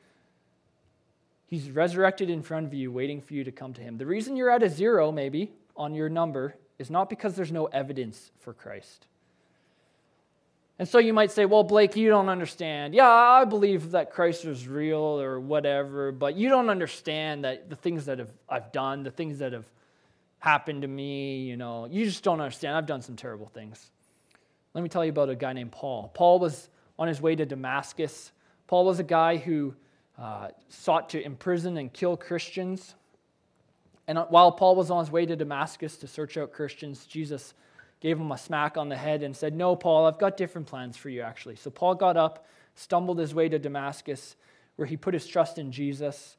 He's 1.46 1.68
resurrected 1.68 2.30
in 2.30 2.42
front 2.42 2.66
of 2.66 2.74
you, 2.74 2.92
waiting 2.92 3.20
for 3.20 3.34
you 3.34 3.42
to 3.42 3.50
come 3.50 3.74
to 3.74 3.80
him. 3.80 3.98
The 3.98 4.06
reason 4.06 4.36
you're 4.36 4.50
at 4.50 4.62
a 4.62 4.70
zero, 4.70 5.10
maybe, 5.10 5.50
on 5.76 5.94
your 5.94 6.08
number 6.08 6.54
is 6.78 6.90
not 6.90 7.10
because 7.10 7.34
there's 7.34 7.50
no 7.50 7.66
evidence 7.66 8.30
for 8.38 8.54
Christ. 8.54 9.06
And 10.80 10.88
so 10.88 10.96
you 10.98 11.12
might 11.12 11.30
say, 11.30 11.44
well, 11.44 11.62
Blake, 11.62 11.94
you 11.94 12.08
don't 12.08 12.30
understand. 12.30 12.94
Yeah, 12.94 13.06
I 13.06 13.44
believe 13.44 13.90
that 13.90 14.10
Christ 14.10 14.46
is 14.46 14.66
real 14.66 15.20
or 15.20 15.38
whatever, 15.38 16.10
but 16.10 16.36
you 16.36 16.48
don't 16.48 16.70
understand 16.70 17.44
that 17.44 17.68
the 17.68 17.76
things 17.76 18.06
that 18.06 18.18
have, 18.18 18.32
I've 18.48 18.72
done, 18.72 19.02
the 19.02 19.10
things 19.10 19.40
that 19.40 19.52
have 19.52 19.66
happened 20.38 20.80
to 20.80 20.88
me, 20.88 21.42
you 21.42 21.58
know, 21.58 21.84
you 21.84 22.06
just 22.06 22.24
don't 22.24 22.40
understand. 22.40 22.78
I've 22.78 22.86
done 22.86 23.02
some 23.02 23.14
terrible 23.14 23.46
things. 23.48 23.90
Let 24.72 24.80
me 24.80 24.88
tell 24.88 25.04
you 25.04 25.10
about 25.10 25.28
a 25.28 25.34
guy 25.34 25.52
named 25.52 25.70
Paul. 25.70 26.10
Paul 26.14 26.38
was 26.38 26.70
on 26.98 27.08
his 27.08 27.20
way 27.20 27.36
to 27.36 27.44
Damascus. 27.44 28.32
Paul 28.66 28.86
was 28.86 28.98
a 29.00 29.04
guy 29.04 29.36
who 29.36 29.74
uh, 30.18 30.48
sought 30.70 31.10
to 31.10 31.22
imprison 31.22 31.76
and 31.76 31.92
kill 31.92 32.16
Christians. 32.16 32.94
And 34.08 34.18
while 34.30 34.50
Paul 34.50 34.76
was 34.76 34.90
on 34.90 35.04
his 35.04 35.12
way 35.12 35.26
to 35.26 35.36
Damascus 35.36 35.98
to 35.98 36.06
search 36.06 36.38
out 36.38 36.52
Christians, 36.54 37.04
Jesus 37.04 37.52
gave 38.00 38.18
him 38.18 38.32
a 38.32 38.38
smack 38.38 38.76
on 38.76 38.88
the 38.88 38.96
head 38.96 39.22
and 39.22 39.36
said, 39.36 39.54
No, 39.54 39.76
Paul, 39.76 40.06
I've 40.06 40.18
got 40.18 40.36
different 40.36 40.66
plans 40.66 40.96
for 40.96 41.10
you, 41.10 41.20
actually. 41.22 41.56
So 41.56 41.70
Paul 41.70 41.94
got 41.94 42.16
up, 42.16 42.46
stumbled 42.74 43.18
his 43.18 43.34
way 43.34 43.48
to 43.48 43.58
Damascus, 43.58 44.36
where 44.76 44.86
he 44.86 44.96
put 44.96 45.14
his 45.14 45.26
trust 45.26 45.58
in 45.58 45.70
Jesus. 45.70 46.36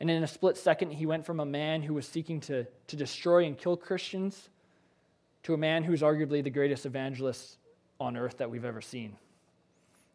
And 0.00 0.10
in 0.10 0.22
a 0.22 0.28
split 0.28 0.56
second, 0.56 0.92
he 0.92 1.06
went 1.06 1.24
from 1.24 1.38
a 1.38 1.44
man 1.44 1.82
who 1.82 1.94
was 1.94 2.08
seeking 2.08 2.40
to, 2.40 2.66
to 2.88 2.96
destroy 2.96 3.44
and 3.44 3.56
kill 3.56 3.76
Christians 3.76 4.48
to 5.44 5.54
a 5.54 5.58
man 5.58 5.84
who's 5.84 6.02
arguably 6.02 6.42
the 6.42 6.50
greatest 6.50 6.86
evangelist 6.86 7.58
on 8.00 8.16
earth 8.16 8.38
that 8.38 8.50
we've 8.50 8.64
ever 8.64 8.80
seen. 8.80 9.16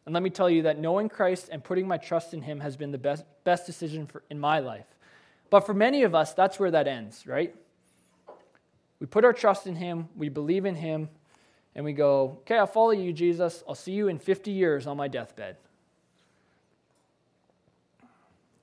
And 0.04 0.14
let 0.14 0.22
me 0.22 0.30
tell 0.30 0.48
you 0.48 0.62
that 0.62 0.78
knowing 0.78 1.08
Christ 1.08 1.50
and 1.52 1.62
putting 1.62 1.86
my 1.86 1.98
trust 1.98 2.32
in 2.32 2.42
him 2.42 2.60
has 2.60 2.76
been 2.76 2.92
the 2.92 2.98
best, 2.98 3.24
best 3.44 3.66
decision 3.66 4.06
for, 4.06 4.22
in 4.30 4.38
my 4.38 4.58
life. 4.58 4.86
But 5.50 5.60
for 5.60 5.74
many 5.74 6.02
of 6.02 6.14
us, 6.14 6.34
that's 6.34 6.58
where 6.58 6.70
that 6.70 6.88
ends, 6.88 7.26
right? 7.26 7.54
We 9.00 9.06
put 9.06 9.24
our 9.24 9.32
trust 9.32 9.66
in 9.66 9.76
Him, 9.76 10.08
we 10.16 10.28
believe 10.28 10.64
in 10.64 10.74
Him, 10.74 11.08
and 11.74 11.84
we 11.84 11.92
go, 11.92 12.38
okay, 12.40 12.58
I'll 12.58 12.66
follow 12.66 12.90
you, 12.90 13.12
Jesus. 13.12 13.62
I'll 13.68 13.74
see 13.74 13.92
you 13.92 14.08
in 14.08 14.18
50 14.18 14.50
years 14.50 14.86
on 14.86 14.96
my 14.96 15.08
deathbed. 15.08 15.56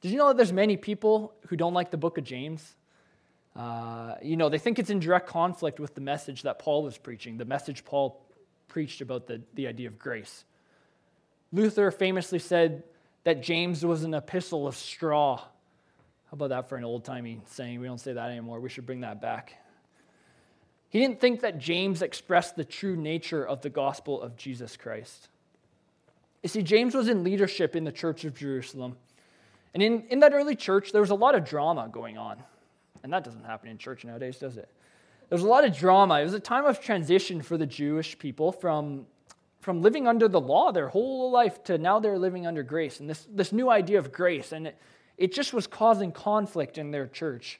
Did 0.01 0.12
you 0.12 0.18
know 0.18 0.27
that 0.27 0.38
there's 0.38 0.54
many 0.54 0.77
people 0.77 1.34
who 1.48 1.56
don't 1.56 1.74
like 1.74 1.92
the 1.92 1.98
book 1.98 2.18
of 2.18 2.24
James? 2.24 2.75
Uh, 3.56 4.15
you 4.22 4.36
know, 4.36 4.50
they 4.50 4.58
think 4.58 4.80
it's 4.80 4.89
in 4.89 5.00
direct 5.00 5.27
conflict 5.27 5.80
with 5.80 5.96
the 5.96 6.01
message 6.01 6.42
that 6.42 6.60
Paul 6.60 6.84
was 6.84 6.98
preaching, 6.98 7.38
the 7.38 7.46
message 7.46 7.86
Paul 7.86 8.22
preached 8.68 9.00
about 9.00 9.27
the, 9.27 9.42
the 9.54 9.68
idea 9.68 9.88
of 9.88 9.98
grace. 9.98 10.44
Luther 11.54 11.89
famously 11.89 12.39
said 12.39 12.84
that 13.24 13.42
James 13.42 13.86
was 13.86 14.04
an 14.04 14.13
epistle 14.13 14.68
of 14.68 14.75
straw. 14.75 15.38
How 15.38 16.34
about 16.34 16.50
that 16.50 16.68
for 16.68 16.75
an 16.75 16.84
old 16.84 17.06
timey 17.06 17.42
saying? 17.46 17.80
We 17.80 17.88
don't 17.88 18.00
say 18.00 18.12
that 18.12 18.30
anymore. 18.30 18.60
We 18.60 18.70
should 18.70 18.86
bring 18.86 19.01
that 19.01 19.22
back. 19.22 19.56
He 20.89 21.00
didn't 21.00 21.20
think 21.20 21.42
that 21.42 21.58
James 21.58 22.01
expressed 22.01 22.56
the 22.56 22.63
true 22.63 22.96
nature 22.96 23.46
of 23.46 23.62
the 23.62 23.70
gospel 23.70 24.22
of 24.22 24.38
Jesus 24.38 24.77
Christ. 24.77 25.30
You 26.44 26.50
see, 26.50 26.62
James 26.62 26.94
was 26.94 27.10
in 27.10 27.24
leadership 27.24 27.75
in 27.75 27.84
the 27.84 27.92
church 27.92 28.24
of 28.24 28.36
Jerusalem. 28.36 28.98
And 29.74 29.84
in, 29.84 30.04
in 30.10 30.20
that 30.20 30.34
early 30.34 30.56
church, 30.56 30.92
there 30.92 31.01
was 31.01 31.10
a 31.10 31.15
lot 31.15 31.36
of 31.36 31.44
drama 31.44 31.89
going 31.92 32.18
on. 32.18 32.38
And 33.04 33.12
that 33.12 33.24
doesn't 33.24 33.44
happen 33.44 33.70
in 33.70 33.77
church 33.77 34.06
nowadays, 34.06 34.38
does 34.38 34.58
it? 34.58 34.70
There 35.30 35.36
was 35.36 35.44
a 35.44 35.48
lot 35.48 35.65
of 35.65 35.75
drama. 35.75 36.20
It 36.20 36.24
was 36.24 36.34
a 36.34 36.39
time 36.39 36.65
of 36.65 36.80
transition 36.80 37.42
for 37.42 37.58
the 37.58 37.65
Jewish 37.65 38.18
people 38.18 38.51
from, 38.51 39.06
from 39.60 39.82
living 39.82 40.08
under 40.08 40.27
the 40.27 40.39
law 40.39 40.72
their 40.72 40.88
whole 40.88 41.32
life 41.32 41.63
to 41.65 41.77
now 41.77 42.00
they're 42.00 42.18
living 42.18 42.46
under 42.46 42.63
grace. 42.63 43.00
And 43.00 43.10
this, 43.10 43.27
this 43.30 43.51
new 43.51 43.70
idea 43.70 43.98
of 43.98 44.12
grace. 44.12 44.51
And 44.51 44.68
it, 44.68 44.77
it 45.18 45.34
just 45.34 45.51
was 45.51 45.68
causing 45.68 46.12
conflict 46.12 46.77
in 46.77 46.92
their 46.92 47.08
church. 47.08 47.60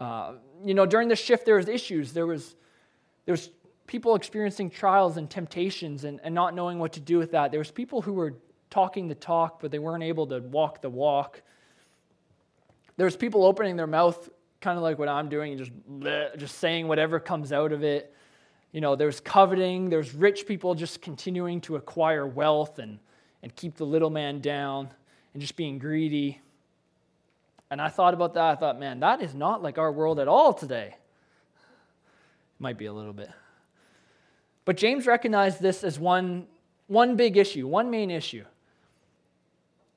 Uh, 0.00 0.32
you 0.64 0.72
know, 0.72 0.86
during 0.86 1.08
the 1.08 1.16
shift, 1.16 1.44
there 1.44 1.56
was 1.56 1.68
issues. 1.68 2.12
There 2.12 2.26
was 2.26 2.56
there 3.26 3.34
was 3.34 3.50
people 3.86 4.14
experiencing 4.14 4.70
trials 4.70 5.18
and 5.18 5.28
temptations 5.28 6.04
and, 6.04 6.20
and 6.24 6.34
not 6.34 6.54
knowing 6.54 6.78
what 6.78 6.92
to 6.94 7.00
do 7.00 7.18
with 7.18 7.32
that. 7.32 7.50
There 7.50 7.60
was 7.60 7.70
people 7.70 8.00
who 8.00 8.14
were 8.14 8.34
talking 8.70 9.08
the 9.08 9.14
talk, 9.14 9.60
but 9.60 9.70
they 9.70 9.78
weren't 9.78 10.02
able 10.02 10.26
to 10.28 10.40
walk 10.40 10.80
the 10.80 10.88
walk. 10.88 11.42
There 12.96 13.04
was 13.04 13.16
people 13.16 13.44
opening 13.44 13.76
their 13.76 13.86
mouth, 13.86 14.28
kind 14.60 14.76
of 14.76 14.82
like 14.82 14.98
what 14.98 15.08
I'm 15.08 15.28
doing, 15.28 15.58
just 15.58 15.72
bleh, 15.90 16.36
just 16.38 16.58
saying 16.58 16.86
whatever 16.88 17.18
comes 17.18 17.52
out 17.52 17.72
of 17.72 17.82
it. 17.82 18.14
You 18.72 18.80
know, 18.80 18.94
there's 18.94 19.20
coveting. 19.20 19.90
There's 19.90 20.14
rich 20.14 20.46
people 20.46 20.74
just 20.74 21.02
continuing 21.02 21.60
to 21.62 21.76
acquire 21.76 22.26
wealth 22.26 22.78
and, 22.78 23.00
and 23.42 23.54
keep 23.56 23.76
the 23.76 23.86
little 23.86 24.10
man 24.10 24.40
down 24.40 24.88
and 25.34 25.40
just 25.40 25.56
being 25.56 25.78
greedy. 25.78 26.40
And 27.70 27.80
I 27.80 27.88
thought 27.88 28.14
about 28.14 28.34
that. 28.34 28.44
I 28.44 28.54
thought, 28.56 28.78
man, 28.78 29.00
that 29.00 29.22
is 29.22 29.34
not 29.34 29.62
like 29.62 29.78
our 29.78 29.92
world 29.92 30.18
at 30.18 30.28
all 30.28 30.52
today. 30.52 30.96
Might 32.58 32.76
be 32.76 32.86
a 32.86 32.92
little 32.92 33.12
bit. 33.12 33.30
But 34.64 34.76
James 34.76 35.06
recognized 35.06 35.60
this 35.60 35.84
as 35.84 35.98
one, 35.98 36.46
one 36.88 37.16
big 37.16 37.36
issue, 37.36 37.66
one 37.66 37.90
main 37.90 38.10
issue. 38.10 38.44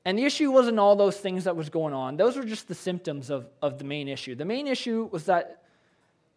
And 0.04 0.18
the 0.18 0.24
issue 0.24 0.50
wasn't 0.50 0.78
all 0.78 0.96
those 0.96 1.16
things 1.16 1.44
that 1.44 1.56
was 1.56 1.70
going 1.70 1.94
on. 1.94 2.16
Those 2.16 2.36
were 2.36 2.44
just 2.44 2.68
the 2.68 2.74
symptoms 2.74 3.30
of, 3.30 3.46
of 3.62 3.78
the 3.78 3.84
main 3.84 4.08
issue. 4.08 4.34
The 4.34 4.44
main 4.44 4.66
issue 4.66 5.08
was 5.10 5.24
that 5.26 5.62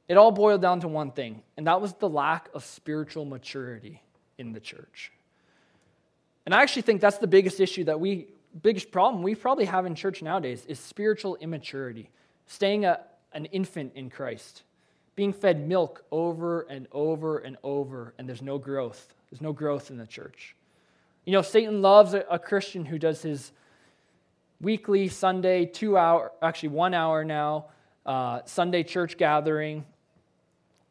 it 0.07 0.17
all 0.17 0.31
boiled 0.31 0.61
down 0.61 0.79
to 0.81 0.87
one 0.87 1.11
thing, 1.11 1.43
and 1.57 1.67
that 1.67 1.81
was 1.81 1.93
the 1.93 2.07
lack 2.07 2.49
of 2.53 2.63
spiritual 2.63 3.25
maturity 3.25 4.01
in 4.37 4.53
the 4.53 4.59
church. 4.59 5.11
And 6.45 6.55
I 6.55 6.61
actually 6.61 6.83
think 6.83 7.01
that's 7.01 7.17
the 7.17 7.27
biggest 7.27 7.59
issue 7.59 7.83
that 7.85 7.99
we, 7.99 8.27
biggest 8.61 8.91
problem 8.91 9.23
we 9.23 9.35
probably 9.35 9.65
have 9.65 9.85
in 9.85 9.95
church 9.95 10.21
nowadays 10.21 10.65
is 10.67 10.79
spiritual 10.79 11.35
immaturity, 11.37 12.09
staying 12.45 12.85
a, 12.85 13.01
an 13.33 13.45
infant 13.45 13.93
in 13.95 14.09
Christ, 14.09 14.63
being 15.15 15.33
fed 15.33 15.67
milk 15.67 16.03
over 16.11 16.61
and 16.61 16.87
over 16.91 17.39
and 17.39 17.57
over, 17.63 18.13
and 18.17 18.27
there's 18.27 18.41
no 18.41 18.57
growth. 18.57 19.13
There's 19.29 19.41
no 19.41 19.53
growth 19.53 19.91
in 19.91 19.97
the 19.97 20.07
church. 20.07 20.55
You 21.25 21.33
know, 21.33 21.41
Satan 21.41 21.81
loves 21.81 22.13
a, 22.13 22.23
a 22.29 22.39
Christian 22.39 22.85
who 22.85 22.97
does 22.97 23.21
his 23.21 23.51
weekly 24.61 25.07
Sunday, 25.07 25.65
two 25.65 25.97
hour, 25.97 26.31
actually 26.41 26.69
one 26.69 26.93
hour 26.93 27.23
now, 27.23 27.65
uh, 28.05 28.41
Sunday 28.45 28.83
church 28.83 29.17
gathering. 29.17 29.85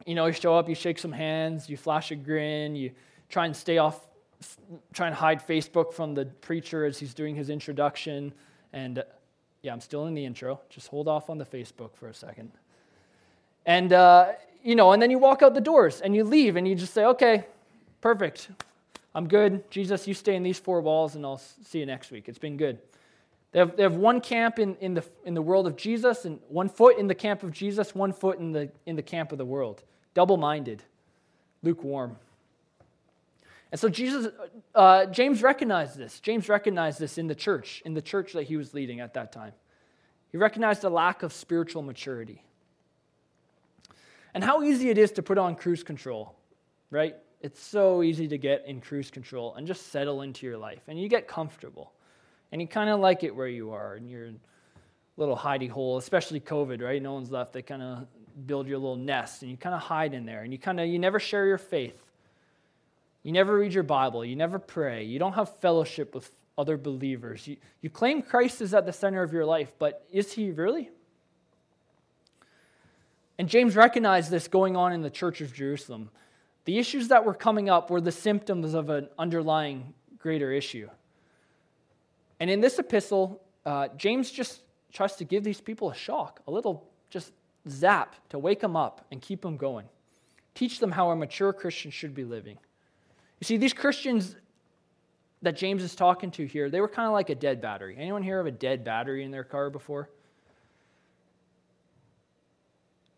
You 0.05 0.15
know, 0.15 0.27
you 0.27 0.33
show 0.33 0.55
up, 0.55 0.69
you 0.69 0.75
shake 0.75 0.99
some 0.99 1.11
hands, 1.11 1.69
you 1.69 1.75
flash 1.75 2.11
a 2.11 2.15
grin, 2.15 2.75
you 2.75 2.91
try 3.29 3.45
and 3.45 3.55
stay 3.55 3.77
off, 3.77 4.06
try 4.93 5.07
and 5.07 5.15
hide 5.15 5.45
Facebook 5.45 5.93
from 5.93 6.13
the 6.13 6.25
preacher 6.25 6.85
as 6.85 6.99
he's 6.99 7.13
doing 7.13 7.35
his 7.35 7.49
introduction. 7.49 8.33
And 8.73 8.99
uh, 8.99 9.03
yeah, 9.61 9.73
I'm 9.73 9.81
still 9.81 10.05
in 10.05 10.13
the 10.13 10.25
intro. 10.25 10.59
Just 10.69 10.87
hold 10.87 11.07
off 11.07 11.29
on 11.29 11.37
the 11.37 11.45
Facebook 11.45 11.95
for 11.95 12.07
a 12.07 12.13
second. 12.13 12.51
And, 13.65 13.91
uh, 13.93 14.33
you 14.63 14.75
know, 14.75 14.91
and 14.91 15.01
then 15.01 15.11
you 15.11 15.19
walk 15.19 15.41
out 15.41 15.53
the 15.53 15.61
doors 15.61 16.01
and 16.01 16.15
you 16.15 16.23
leave 16.23 16.55
and 16.55 16.67
you 16.67 16.75
just 16.75 16.93
say, 16.93 17.05
okay, 17.05 17.45
perfect. 18.01 18.49
I'm 19.13 19.27
good. 19.27 19.69
Jesus, 19.71 20.07
you 20.07 20.13
stay 20.13 20.35
in 20.35 20.43
these 20.43 20.59
four 20.59 20.81
walls 20.81 21.15
and 21.15 21.25
I'll 21.25 21.37
see 21.37 21.79
you 21.79 21.85
next 21.85 22.11
week. 22.11 22.29
It's 22.29 22.37
been 22.37 22.57
good. 22.57 22.77
They 23.51 23.59
have, 23.59 23.75
they 23.75 23.83
have 23.83 23.95
one 23.95 24.21
camp 24.21 24.59
in, 24.59 24.75
in, 24.75 24.93
the, 24.93 25.03
in 25.25 25.33
the 25.33 25.41
world 25.41 25.67
of 25.67 25.75
Jesus 25.75 26.25
and 26.25 26.39
one 26.49 26.69
foot 26.69 26.97
in 26.97 27.07
the 27.07 27.15
camp 27.15 27.43
of 27.43 27.51
Jesus, 27.51 27.95
one 27.95 28.13
foot 28.13 28.39
in 28.39 28.51
the, 28.51 28.69
in 28.85 28.95
the 28.95 29.01
camp 29.01 29.31
of 29.31 29.37
the 29.37 29.45
world. 29.45 29.83
Double 30.13 30.37
minded, 30.37 30.83
lukewarm. 31.63 32.17
And 33.71 33.79
so 33.79 33.89
Jesus, 33.89 34.31
uh, 34.73 35.05
James 35.07 35.41
recognized 35.43 35.97
this. 35.97 36.19
James 36.19 36.47
recognized 36.47 36.99
this 36.99 37.17
in 37.17 37.27
the 37.27 37.35
church, 37.35 37.81
in 37.85 37.93
the 37.93 38.01
church 38.01 38.33
that 38.33 38.43
he 38.43 38.55
was 38.55 38.73
leading 38.73 38.99
at 38.99 39.13
that 39.15 39.31
time. 39.31 39.53
He 40.31 40.37
recognized 40.37 40.83
a 40.83 40.89
lack 40.89 41.23
of 41.23 41.33
spiritual 41.33 41.81
maturity. 41.81 42.43
And 44.33 44.43
how 44.43 44.63
easy 44.63 44.89
it 44.89 44.97
is 44.97 45.11
to 45.13 45.23
put 45.23 45.37
on 45.37 45.55
cruise 45.55 45.83
control, 45.83 46.35
right? 46.91 47.15
It's 47.41 47.61
so 47.61 48.03
easy 48.03 48.27
to 48.29 48.37
get 48.37 48.65
in 48.67 48.81
cruise 48.81 49.11
control 49.11 49.55
and 49.55 49.67
just 49.67 49.91
settle 49.91 50.21
into 50.21 50.45
your 50.45 50.57
life. 50.57 50.81
And 50.87 50.99
you 50.99 51.09
get 51.09 51.27
comfortable. 51.27 51.91
And 52.51 52.61
you 52.61 52.67
kind 52.67 52.89
of 52.89 52.99
like 52.99 53.23
it 53.23 53.35
where 53.35 53.47
you 53.47 53.71
are. 53.71 53.95
And 53.95 54.09
you're 54.09 54.31
little 55.17 55.35
hidey 55.35 55.69
hole, 55.69 55.97
especially 55.97 56.39
COVID, 56.39 56.81
right? 56.81 57.01
No 57.01 57.13
one's 57.13 57.31
left. 57.31 57.51
They 57.51 57.61
kind 57.61 57.81
of 57.81 58.07
build 58.45 58.67
your 58.67 58.77
little 58.77 58.95
nest 58.95 59.41
and 59.41 59.49
you 59.49 59.57
kind 59.57 59.75
of 59.75 59.81
hide 59.81 60.13
in 60.13 60.25
there. 60.25 60.43
And 60.43 60.53
you 60.53 60.59
kind 60.59 60.79
of, 60.79 60.87
you 60.87 60.99
never 60.99 61.19
share 61.19 61.47
your 61.47 61.57
faith. 61.57 61.99
You 63.23 63.31
never 63.31 63.57
read 63.57 63.73
your 63.73 63.83
Bible. 63.83 64.23
You 64.23 64.35
never 64.35 64.59
pray. 64.59 65.03
You 65.03 65.19
don't 65.19 65.33
have 65.33 65.57
fellowship 65.57 66.15
with 66.15 66.31
other 66.57 66.77
believers. 66.77 67.47
You, 67.47 67.57
you 67.81 67.89
claim 67.89 68.21
Christ 68.21 68.61
is 68.61 68.73
at 68.73 68.85
the 68.85 68.93
center 68.93 69.21
of 69.21 69.31
your 69.31 69.45
life, 69.45 69.71
but 69.77 70.05
is 70.11 70.33
he 70.33 70.51
really? 70.51 70.89
And 73.37 73.47
James 73.47 73.75
recognized 73.75 74.31
this 74.31 74.47
going 74.47 74.75
on 74.75 74.93
in 74.93 75.01
the 75.01 75.09
church 75.09 75.41
of 75.41 75.53
Jerusalem. 75.53 76.09
The 76.65 76.79
issues 76.79 77.09
that 77.09 77.23
were 77.23 77.33
coming 77.33 77.69
up 77.69 77.89
were 77.89 78.01
the 78.01 78.11
symptoms 78.11 78.73
of 78.73 78.89
an 78.89 79.07
underlying 79.19 79.93
greater 80.17 80.51
issue. 80.51 80.89
And 82.39 82.49
in 82.49 82.61
this 82.61 82.79
epistle, 82.79 83.41
uh, 83.65 83.89
James 83.97 84.31
just 84.31 84.61
tries 84.91 85.15
to 85.17 85.23
give 85.23 85.43
these 85.43 85.61
people 85.61 85.91
a 85.91 85.95
shock, 85.95 86.41
a 86.47 86.51
little 86.51 86.87
just 87.09 87.31
zap 87.69 88.15
to 88.29 88.39
wake 88.39 88.59
them 88.59 88.75
up 88.75 89.05
and 89.11 89.21
keep 89.21 89.41
them 89.41 89.57
going. 89.57 89.85
Teach 90.55 90.79
them 90.79 90.91
how 90.91 91.11
a 91.11 91.15
mature 91.15 91.53
Christian 91.53 91.91
should 91.91 92.15
be 92.15 92.23
living. 92.23 92.57
You 93.39 93.45
see, 93.45 93.57
these 93.57 93.73
Christians 93.73 94.35
that 95.41 95.55
James 95.55 95.83
is 95.83 95.95
talking 95.95 96.31
to 96.31 96.45
here, 96.45 96.69
they 96.69 96.81
were 96.81 96.87
kind 96.87 97.07
of 97.07 97.13
like 97.13 97.29
a 97.29 97.35
dead 97.35 97.61
battery. 97.61 97.95
Anyone 97.97 98.23
here 98.23 98.39
of 98.39 98.47
a 98.47 98.51
dead 98.51 98.83
battery 98.83 99.23
in 99.23 99.31
their 99.31 99.43
car 99.43 99.69
before? 99.69 100.09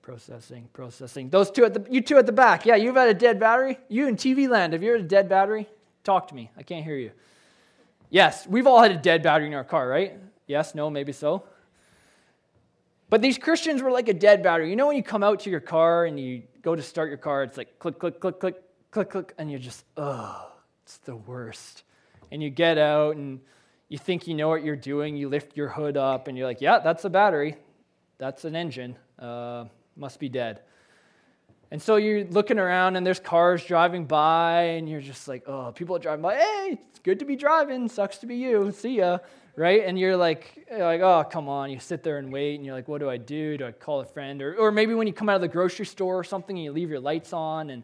Processing, 0.02 0.68
processing. 0.74 1.30
Those 1.30 1.52
two 1.52 1.66
at 1.66 1.74
the 1.74 1.86
you 1.90 2.02
two 2.02 2.18
at 2.18 2.26
the 2.26 2.32
back. 2.32 2.66
Yeah, 2.66 2.76
you've 2.76 2.96
had 2.96 3.10
a 3.10 3.14
dead 3.14 3.40
battery? 3.40 3.78
You 3.90 4.08
in 4.08 4.16
TV 4.16 4.50
land, 4.50 4.74
have 4.74 4.84
you 4.84 4.92
had 4.92 5.02
a 5.02 5.04
dead 5.04 5.30
battery? 5.30 5.70
Talk 6.04 6.28
to 6.30 6.36
me. 6.36 6.50
I 6.58 6.64
can't 6.64 6.84
hear 6.84 6.98
you. 6.98 7.12
Yes, 8.10 8.48
we've 8.48 8.66
all 8.66 8.82
had 8.82 8.92
a 8.92 8.98
dead 8.98 9.22
battery 9.22 9.48
in 9.48 9.54
our 9.54 9.64
car, 9.64 9.88
right? 9.88 10.18
Yes, 10.48 10.74
no, 10.74 10.90
maybe 10.90 11.12
so. 11.12 11.44
But 13.10 13.22
these 13.22 13.38
Christians 13.38 13.82
were 13.82 13.92
like 13.92 14.08
a 14.08 14.14
dead 14.14 14.42
battery. 14.42 14.70
You 14.70 14.76
know 14.76 14.88
when 14.88 14.96
you 14.96 15.04
come 15.04 15.24
out 15.24 15.42
to 15.42 15.50
your 15.50 15.60
car 15.60 16.06
and 16.06 16.20
you 16.20 16.44
go 16.62 16.76
to 16.76 16.82
start 16.82 17.10
your 17.10 17.18
car, 17.18 17.44
it's 17.44 17.58
like 17.58 17.78
click, 17.80 18.00
click, 18.00 18.20
click, 18.20 18.40
click, 18.40 18.56
click, 18.92 19.10
click, 19.12 19.34
and 19.38 19.50
you're 19.50 19.60
just, 19.60 19.86
oh, 19.98 20.52
it's 20.84 20.98
the 20.98 21.16
worst. 21.16 21.84
And 22.32 22.42
you 22.42 22.50
get 22.50 22.78
out 22.78 23.16
and 23.16 23.40
you 23.88 23.98
think 23.98 24.28
you 24.28 24.36
know 24.36 24.48
what 24.48 24.64
you're 24.64 24.76
doing. 24.76 25.16
You 25.16 25.30
lift 25.30 25.58
your 25.58 25.68
hood 25.68 25.98
up 25.98 26.28
and 26.28 26.38
you're 26.38 26.48
like, 26.48 26.62
yeah, 26.62 26.80
that's 26.80 27.06
a 27.06 27.10
battery. 27.10 27.56
That's 28.18 28.46
an 28.46 28.56
engine. 28.56 28.96
Uh, 29.18 29.66
must 29.96 30.20
be 30.20 30.30
dead. 30.30 30.62
And 31.72 31.82
so 31.82 31.98
you're 31.98 32.26
looking 32.26 32.58
around 32.58 32.96
and 32.96 33.06
there's 33.06 33.20
cars 33.20 33.64
driving 33.64 34.06
by 34.06 34.62
and 34.62 34.90
you're 34.90 35.02
just 35.02 35.28
like, 35.28 35.44
oh, 35.48 35.72
people 35.72 35.96
are 35.96 36.00
driving 36.00 36.24
by. 36.24 36.36
Hey, 36.36 36.80
it's 36.90 37.00
good 37.00 37.20
to 37.20 37.26
be 37.26 37.36
driving. 37.36 37.88
Sucks 37.88 38.18
to 38.20 38.26
be 38.26 38.36
you. 38.36 38.72
See 38.72 38.98
ya. 38.98 39.20
Right? 39.56 39.84
And 39.86 40.00
you're 40.00 40.16
like, 40.16 40.66
you're 40.72 40.80
like, 40.80 41.02
oh, 41.02 41.24
come 41.30 41.50
on. 41.50 41.70
You 41.70 41.80
sit 41.80 42.02
there 42.02 42.18
and 42.18 42.32
wait 42.32 42.56
and 42.56 42.66
you're 42.66 42.74
like, 42.74 42.88
what 42.88 43.00
do 43.00 43.10
I 43.10 43.18
do? 43.18 43.58
Do 43.58 43.66
I 43.66 43.72
call 43.72 44.00
a 44.00 44.06
friend? 44.06 44.42
Or, 44.42 44.56
or 44.56 44.72
maybe 44.72 44.94
when 44.96 45.06
you 45.06 45.14
come 45.14 45.30
out 45.30 45.36
of 45.36 45.42
the 45.42 45.48
grocery 45.48 45.86
store 45.86 46.18
or 46.18 46.24
something 46.24 46.56
and 46.56 46.64
you 46.64 46.72
leave 46.72 46.90
your 46.90 47.00
lights 47.00 47.34
on 47.34 47.70
and 47.70 47.84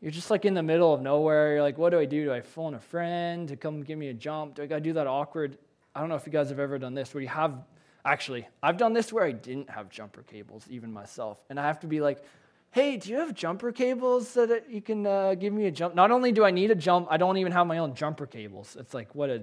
you're 0.00 0.10
just 0.10 0.30
like 0.30 0.44
in 0.44 0.54
the 0.54 0.62
middle 0.62 0.92
of 0.92 1.00
nowhere. 1.00 1.54
You're 1.54 1.62
like, 1.62 1.78
what 1.78 1.90
do 1.90 1.98
I 1.98 2.04
do? 2.04 2.24
Do 2.24 2.32
I 2.32 2.40
phone 2.40 2.74
a 2.74 2.80
friend 2.80 3.48
to 3.48 3.56
come 3.56 3.82
give 3.82 3.98
me 3.98 4.08
a 4.08 4.14
jump? 4.14 4.54
Do 4.56 4.62
I 4.62 4.66
got 4.66 4.76
to 4.76 4.80
do 4.80 4.92
that 4.94 5.06
awkward? 5.06 5.58
I 5.94 6.00
don't 6.00 6.08
know 6.08 6.16
if 6.16 6.26
you 6.26 6.32
guys 6.32 6.50
have 6.50 6.58
ever 6.58 6.78
done 6.78 6.94
this 6.94 7.14
where 7.14 7.22
you 7.22 7.28
have 7.28 7.64
Actually, 8.06 8.46
I've 8.62 8.76
done 8.76 8.92
this 8.92 9.12
where 9.12 9.24
I 9.24 9.32
didn't 9.32 9.68
have 9.68 9.90
jumper 9.90 10.22
cables, 10.22 10.64
even 10.70 10.92
myself. 10.92 11.40
And 11.50 11.58
I 11.58 11.66
have 11.66 11.80
to 11.80 11.88
be 11.88 12.00
like, 12.00 12.22
hey, 12.70 12.98
do 12.98 13.10
you 13.10 13.16
have 13.16 13.34
jumper 13.34 13.72
cables 13.72 14.28
so 14.28 14.46
that 14.46 14.70
you 14.70 14.80
can 14.80 15.04
uh, 15.04 15.34
give 15.34 15.52
me 15.52 15.66
a 15.66 15.72
jump? 15.72 15.96
Not 15.96 16.12
only 16.12 16.30
do 16.30 16.44
I 16.44 16.52
need 16.52 16.70
a 16.70 16.76
jump, 16.76 17.08
I 17.10 17.16
don't 17.16 17.36
even 17.38 17.50
have 17.50 17.66
my 17.66 17.78
own 17.78 17.94
jumper 17.94 18.26
cables. 18.26 18.76
It's 18.78 18.94
like, 18.94 19.12
what 19.16 19.28
a, 19.28 19.42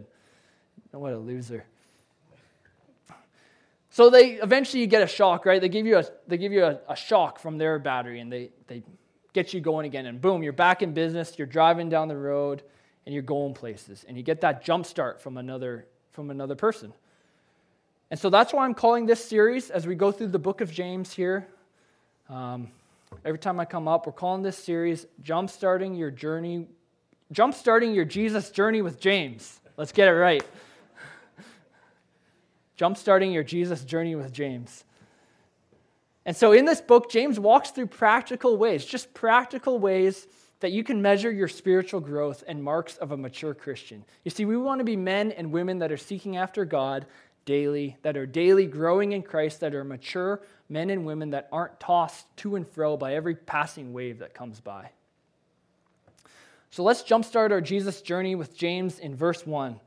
what 0.92 1.12
a 1.12 1.18
loser. 1.18 1.66
So 3.90 4.10
they 4.10 4.36
eventually 4.36 4.80
you 4.80 4.88
get 4.88 5.02
a 5.04 5.08
shock, 5.08 5.46
right? 5.46 5.60
They 5.60 5.70
give 5.70 5.86
you 5.86 5.98
a 5.98 6.06
they 6.28 6.38
give 6.38 6.54
you 6.54 6.64
a, 6.64 6.80
a, 6.88 6.96
shock 6.96 7.38
from 7.38 7.60
their 7.60 7.78
battery 7.78 8.22
and 8.22 8.32
they 8.32 8.50
they 8.66 8.82
get 9.34 9.54
you 9.54 9.60
going 9.60 9.86
again 9.86 10.06
and 10.06 10.22
boom, 10.22 10.44
you're 10.44 10.54
back 10.54 10.82
in 10.82 10.94
business, 10.94 11.38
you're 11.38 11.48
driving 11.48 11.90
down 11.90 12.08
the 12.08 12.18
road 12.18 12.64
and 13.06 13.14
you're 13.14 13.24
going 13.24 13.54
places 13.54 14.06
and 14.08 14.16
you 14.16 14.24
get 14.24 14.42
that 14.42 14.64
jump 14.64 14.86
start 14.86 15.22
from 15.22 15.38
another 15.38 15.86
from 16.14 16.30
another 16.30 16.56
person. 16.56 16.94
And 18.12 18.20
so 18.20 18.30
that's 18.30 18.54
why 18.54 18.66
I'm 18.66 18.76
calling 18.76 19.08
this 19.08 19.24
series, 19.24 19.72
as 19.72 19.88
we 19.88 19.96
go 19.96 20.12
through 20.12 20.28
the 20.28 20.40
book 20.40 20.62
of 20.62 20.72
James 20.72 21.12
here. 21.12 21.48
Um, 22.30 22.70
every 23.26 23.40
time 23.40 23.60
I 23.60 23.66
come 23.66 23.88
up, 23.88 24.06
we're 24.06 24.14
calling 24.14 24.44
this 24.44 24.58
series 24.58 25.08
Jumpstarting 25.24 25.98
Your 25.98 26.12
Journey, 26.12 26.68
Jumpstarting 27.34 27.96
Your 27.96 28.06
Jesus 28.06 28.52
Journey 28.52 28.84
with 28.84 29.00
James. 29.00 29.60
Let's 29.78 29.92
get 29.92 30.08
it 30.08 30.12
right. 30.12 30.46
Jumpstarting 32.78 33.34
Your 33.34 33.44
Jesus 33.44 33.84
Journey 33.84 34.14
with 34.14 34.32
James. 34.32 34.84
And 36.26 36.36
so 36.36 36.54
in 36.54 36.66
this 36.66 36.82
book, 36.82 37.12
James 37.12 37.40
walks 37.40 37.72
through 37.72 37.88
practical 37.88 38.58
ways, 38.58 38.86
just 38.86 39.14
practical 39.14 39.80
ways 39.80 40.28
that 40.62 40.72
you 40.72 40.84
can 40.84 41.02
measure 41.02 41.30
your 41.30 41.50
spiritual 41.50 42.00
growth 42.00 42.44
and 42.48 42.64
marks 42.64 42.96
of 42.98 43.12
a 43.12 43.18
mature 43.18 43.54
Christian. 43.54 44.06
You 44.24 44.32
see, 44.32 44.46
we 44.46 44.56
want 44.56 44.80
to 44.80 44.86
be 44.86 44.96
men 44.96 45.32
and 45.34 45.52
women 45.52 45.80
that 45.80 45.92
are 45.92 45.98
seeking 45.98 46.38
after 46.38 46.64
God 46.64 47.06
daily, 47.44 47.98
that 48.04 48.16
are 48.16 48.26
daily 48.26 48.66
growing 48.66 49.12
in 49.12 49.24
Christ, 49.24 49.60
that 49.60 49.76
are 49.76 49.84
mature 49.84 50.42
men 50.70 50.90
and 50.90 51.06
women 51.06 51.32
that 51.32 51.50
aren't 51.52 51.80
tossed 51.80 52.26
to 52.38 52.56
and 52.56 52.68
fro 52.68 52.96
by 52.96 53.16
every 53.16 53.36
passing 53.36 53.94
wave 53.94 54.20
that 54.20 54.34
comes 54.34 54.62
by. 54.62 54.90
So 56.72 56.84
let's 56.84 57.04
jumpstart 57.04 57.52
our 57.52 57.62
Jesus 57.62 58.02
journey 58.02 58.34
with 58.34 58.58
James 58.58 59.00
in 59.00 59.16
verse 59.16 59.46
1. 59.46 59.80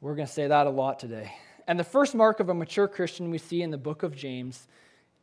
We're 0.00 0.14
going 0.14 0.28
to 0.28 0.32
say 0.32 0.46
that 0.46 0.66
a 0.66 0.70
lot 0.70 1.00
today. 1.00 1.32
And 1.66 1.80
the 1.80 1.84
first 1.84 2.14
mark 2.14 2.38
of 2.40 2.48
a 2.48 2.54
mature 2.54 2.86
Christian 2.86 3.30
we 3.30 3.38
see 3.38 3.62
in 3.62 3.70
the 3.70 3.78
book 3.78 4.02
of 4.02 4.14
James 4.14 4.68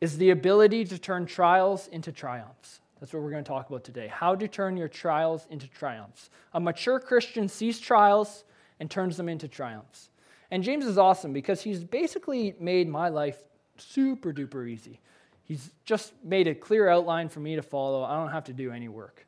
is 0.00 0.18
the 0.18 0.30
ability 0.30 0.84
to 0.84 0.98
turn 0.98 1.26
trials 1.26 1.88
into 1.88 2.12
triumphs. 2.12 2.80
That's 3.00 3.12
what 3.12 3.22
we're 3.22 3.30
going 3.30 3.44
to 3.44 3.48
talk 3.48 3.68
about 3.68 3.84
today. 3.84 4.08
How 4.08 4.34
to 4.34 4.48
turn 4.48 4.76
your 4.76 4.88
trials 4.88 5.46
into 5.50 5.68
triumphs. 5.68 6.30
A 6.54 6.60
mature 6.60 6.98
Christian 6.98 7.48
sees 7.48 7.78
trials 7.78 8.44
and 8.80 8.90
turns 8.90 9.16
them 9.16 9.28
into 9.28 9.48
triumphs. 9.48 10.10
And 10.50 10.62
James 10.62 10.86
is 10.86 10.96
awesome 10.96 11.32
because 11.32 11.62
he's 11.62 11.84
basically 11.84 12.54
made 12.60 12.88
my 12.88 13.08
life 13.08 13.38
super 13.76 14.32
duper 14.32 14.68
easy. 14.68 15.00
He's 15.44 15.70
just 15.84 16.12
made 16.24 16.46
a 16.46 16.54
clear 16.54 16.88
outline 16.88 17.28
for 17.28 17.40
me 17.40 17.56
to 17.56 17.62
follow. 17.62 18.02
I 18.02 18.16
don't 18.16 18.32
have 18.32 18.44
to 18.44 18.52
do 18.52 18.72
any 18.72 18.88
work. 18.88 19.26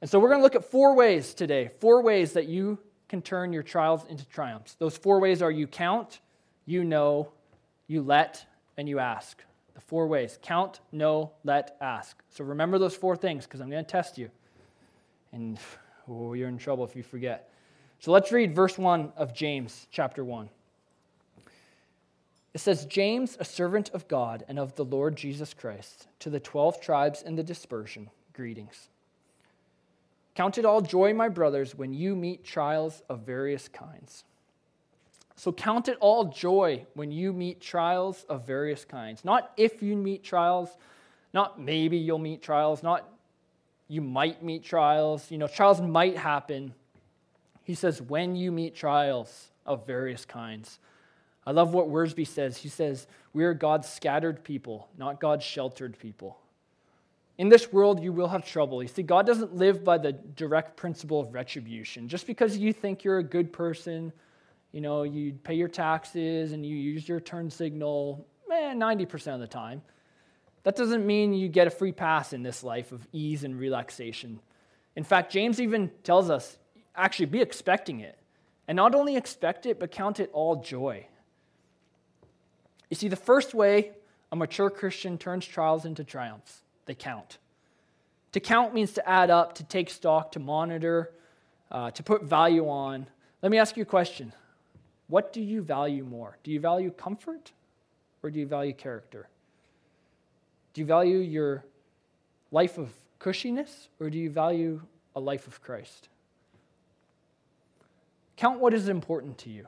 And 0.00 0.08
so 0.08 0.18
we're 0.18 0.28
going 0.28 0.40
to 0.40 0.44
look 0.44 0.54
at 0.56 0.64
four 0.64 0.94
ways 0.94 1.34
today, 1.34 1.70
four 1.80 2.02
ways 2.02 2.32
that 2.32 2.46
you 2.46 2.78
can 3.08 3.22
turn 3.22 3.52
your 3.52 3.62
trials 3.62 4.04
into 4.08 4.24
triumphs. 4.26 4.74
Those 4.74 4.96
four 4.96 5.20
ways 5.20 5.42
are 5.42 5.50
you 5.50 5.66
count, 5.66 6.20
you 6.64 6.84
know, 6.84 7.32
you 7.86 8.02
let, 8.02 8.46
and 8.76 8.88
you 8.88 8.98
ask. 8.98 9.42
The 9.74 9.80
four 9.80 10.06
ways 10.06 10.38
count, 10.42 10.80
know, 10.92 11.32
let, 11.44 11.76
ask. 11.80 12.22
So 12.30 12.44
remember 12.44 12.78
those 12.78 12.96
four 12.96 13.16
things 13.16 13.44
because 13.44 13.60
I'm 13.60 13.70
going 13.70 13.84
to 13.84 13.90
test 13.90 14.18
you. 14.18 14.30
And 15.32 15.58
oh, 16.08 16.34
you're 16.34 16.48
in 16.48 16.58
trouble 16.58 16.84
if 16.84 16.96
you 16.96 17.02
forget. 17.02 17.50
So 17.98 18.12
let's 18.12 18.32
read 18.32 18.54
verse 18.54 18.78
1 18.78 19.12
of 19.16 19.34
James 19.34 19.86
chapter 19.90 20.24
1. 20.24 20.48
It 22.52 22.60
says, 22.60 22.84
James, 22.86 23.36
a 23.38 23.44
servant 23.44 23.90
of 23.90 24.08
God 24.08 24.44
and 24.48 24.58
of 24.58 24.74
the 24.74 24.84
Lord 24.84 25.16
Jesus 25.16 25.54
Christ, 25.54 26.08
to 26.18 26.30
the 26.30 26.40
12 26.40 26.80
tribes 26.80 27.22
in 27.22 27.36
the 27.36 27.42
dispersion, 27.42 28.10
greetings. 28.32 28.88
Count 30.34 30.58
it 30.58 30.64
all 30.64 30.80
joy, 30.80 31.12
my 31.14 31.28
brothers, 31.28 31.74
when 31.74 31.92
you 31.92 32.16
meet 32.16 32.44
trials 32.44 33.02
of 33.08 33.20
various 33.20 33.68
kinds. 33.68 34.24
So 35.40 35.52
count 35.52 35.88
it 35.88 35.96
all 36.00 36.24
joy 36.24 36.84
when 36.92 37.10
you 37.10 37.32
meet 37.32 37.62
trials 37.62 38.26
of 38.28 38.46
various 38.46 38.84
kinds. 38.84 39.24
Not 39.24 39.50
if 39.56 39.82
you 39.82 39.96
meet 39.96 40.22
trials, 40.22 40.68
not 41.32 41.58
maybe 41.58 41.96
you'll 41.96 42.18
meet 42.18 42.42
trials, 42.42 42.82
not 42.82 43.08
you 43.88 44.02
might 44.02 44.42
meet 44.42 44.62
trials. 44.62 45.30
You 45.30 45.38
know, 45.38 45.46
trials 45.46 45.80
might 45.80 46.18
happen. 46.18 46.74
He 47.64 47.74
says, 47.74 48.02
when 48.02 48.36
you 48.36 48.52
meet 48.52 48.74
trials 48.74 49.48
of 49.64 49.86
various 49.86 50.26
kinds. 50.26 50.78
I 51.46 51.52
love 51.52 51.72
what 51.72 51.88
Wiersbe 51.88 52.26
says. 52.26 52.58
He 52.58 52.68
says, 52.68 53.06
We 53.32 53.44
are 53.44 53.54
God's 53.54 53.88
scattered 53.88 54.44
people, 54.44 54.90
not 54.98 55.20
God's 55.20 55.46
sheltered 55.46 55.98
people. 55.98 56.36
In 57.38 57.48
this 57.48 57.72
world, 57.72 58.02
you 58.02 58.12
will 58.12 58.28
have 58.28 58.44
trouble. 58.44 58.82
You 58.82 58.90
see, 58.90 59.02
God 59.02 59.24
doesn't 59.24 59.56
live 59.56 59.84
by 59.84 59.96
the 59.96 60.12
direct 60.12 60.76
principle 60.76 61.18
of 61.18 61.32
retribution. 61.32 62.08
Just 62.08 62.26
because 62.26 62.58
you 62.58 62.74
think 62.74 63.04
you're 63.04 63.20
a 63.20 63.24
good 63.24 63.54
person, 63.54 64.12
you 64.72 64.80
know, 64.80 65.02
you 65.02 65.32
pay 65.32 65.54
your 65.54 65.68
taxes 65.68 66.52
and 66.52 66.64
you 66.64 66.76
use 66.76 67.08
your 67.08 67.20
turn 67.20 67.50
signal, 67.50 68.26
man, 68.48 68.78
90% 68.78 69.34
of 69.34 69.40
the 69.40 69.46
time, 69.46 69.82
that 70.62 70.76
doesn't 70.76 71.06
mean 71.06 71.32
you 71.32 71.48
get 71.48 71.66
a 71.66 71.70
free 71.70 71.92
pass 71.92 72.32
in 72.32 72.42
this 72.42 72.62
life 72.62 72.92
of 72.92 73.06
ease 73.12 73.44
and 73.44 73.58
relaxation. 73.58 74.40
In 74.96 75.04
fact, 75.04 75.32
James 75.32 75.60
even 75.60 75.90
tells 76.02 76.30
us 76.30 76.58
actually 76.94 77.26
be 77.26 77.40
expecting 77.40 78.00
it. 78.00 78.18
And 78.68 78.76
not 78.76 78.94
only 78.94 79.16
expect 79.16 79.66
it, 79.66 79.80
but 79.80 79.90
count 79.90 80.20
it 80.20 80.30
all 80.32 80.56
joy. 80.56 81.06
You 82.88 82.96
see, 82.96 83.08
the 83.08 83.16
first 83.16 83.54
way 83.54 83.92
a 84.32 84.36
mature 84.36 84.70
Christian 84.70 85.18
turns 85.18 85.44
trials 85.44 85.84
into 85.84 86.04
triumphs 86.04 86.62
they 86.86 86.94
count. 86.94 87.38
To 88.32 88.40
count 88.40 88.74
means 88.74 88.92
to 88.92 89.08
add 89.08 89.30
up, 89.30 89.54
to 89.56 89.64
take 89.64 89.90
stock, 89.90 90.32
to 90.32 90.38
monitor, 90.38 91.12
uh, 91.70 91.90
to 91.92 92.02
put 92.02 92.22
value 92.22 92.68
on. 92.68 93.06
Let 93.42 93.50
me 93.50 93.58
ask 93.58 93.76
you 93.76 93.82
a 93.82 93.86
question 93.86 94.32
What 95.10 95.32
do 95.32 95.42
you 95.42 95.60
value 95.60 96.04
more? 96.04 96.38
Do 96.42 96.50
you 96.50 96.60
value 96.60 96.90
comfort 96.90 97.52
or 98.22 98.30
do 98.30 98.38
you 98.38 98.46
value 98.46 98.72
character? 98.72 99.28
Do 100.72 100.80
you 100.80 100.86
value 100.86 101.18
your 101.18 101.64
life 102.50 102.78
of 102.78 102.90
cushiness 103.18 103.88
or 103.98 104.08
do 104.08 104.18
you 104.18 104.30
value 104.30 104.80
a 105.14 105.20
life 105.20 105.46
of 105.46 105.60
Christ? 105.60 106.08
Count 108.36 108.60
what 108.60 108.72
is 108.72 108.88
important 108.88 109.36
to 109.38 109.50
you, 109.50 109.66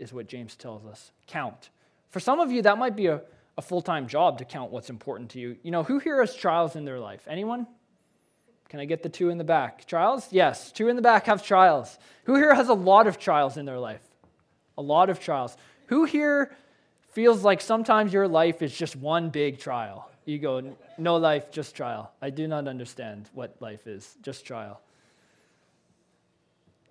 is 0.00 0.12
what 0.12 0.26
James 0.26 0.56
tells 0.56 0.84
us. 0.84 1.12
Count. 1.28 1.70
For 2.10 2.18
some 2.18 2.40
of 2.40 2.50
you, 2.50 2.62
that 2.62 2.76
might 2.76 2.96
be 2.96 3.06
a 3.06 3.20
a 3.56 3.62
full 3.62 3.82
time 3.82 4.06
job 4.06 4.38
to 4.38 4.44
count 4.44 4.70
what's 4.70 4.90
important 4.90 5.30
to 5.30 5.40
you. 5.40 5.56
You 5.62 5.70
know, 5.70 5.82
who 5.82 5.98
here 5.98 6.20
has 6.20 6.34
trials 6.34 6.76
in 6.76 6.84
their 6.84 6.98
life? 6.98 7.26
Anyone? 7.28 7.66
Can 8.68 8.80
I 8.80 8.84
get 8.86 9.02
the 9.02 9.08
two 9.08 9.30
in 9.30 9.38
the 9.38 9.44
back? 9.44 9.86
Trials? 9.86 10.26
Yes, 10.32 10.72
two 10.72 10.88
in 10.88 10.96
the 10.96 11.02
back 11.02 11.26
have 11.26 11.44
trials. 11.44 11.98
Who 12.24 12.34
here 12.34 12.54
has 12.54 12.68
a 12.68 12.74
lot 12.74 13.06
of 13.06 13.18
trials 13.18 13.56
in 13.56 13.66
their 13.66 13.78
life? 13.78 14.02
A 14.76 14.82
lot 14.82 15.10
of 15.10 15.20
trials. 15.20 15.56
Who 15.86 16.04
here 16.04 16.54
feels 17.12 17.44
like 17.44 17.60
sometimes 17.60 18.12
your 18.12 18.28
life 18.28 18.62
is 18.62 18.76
just 18.76 18.96
one 18.96 19.30
big 19.30 19.58
trial? 19.58 20.10
You 20.24 20.38
go, 20.38 20.76
no 20.96 21.16
life, 21.16 21.50
just 21.50 21.76
trial. 21.76 22.10
I 22.22 22.30
do 22.30 22.48
not 22.48 22.66
understand 22.66 23.28
what 23.34 23.56
life 23.60 23.86
is, 23.86 24.16
just 24.22 24.46
trial. 24.46 24.80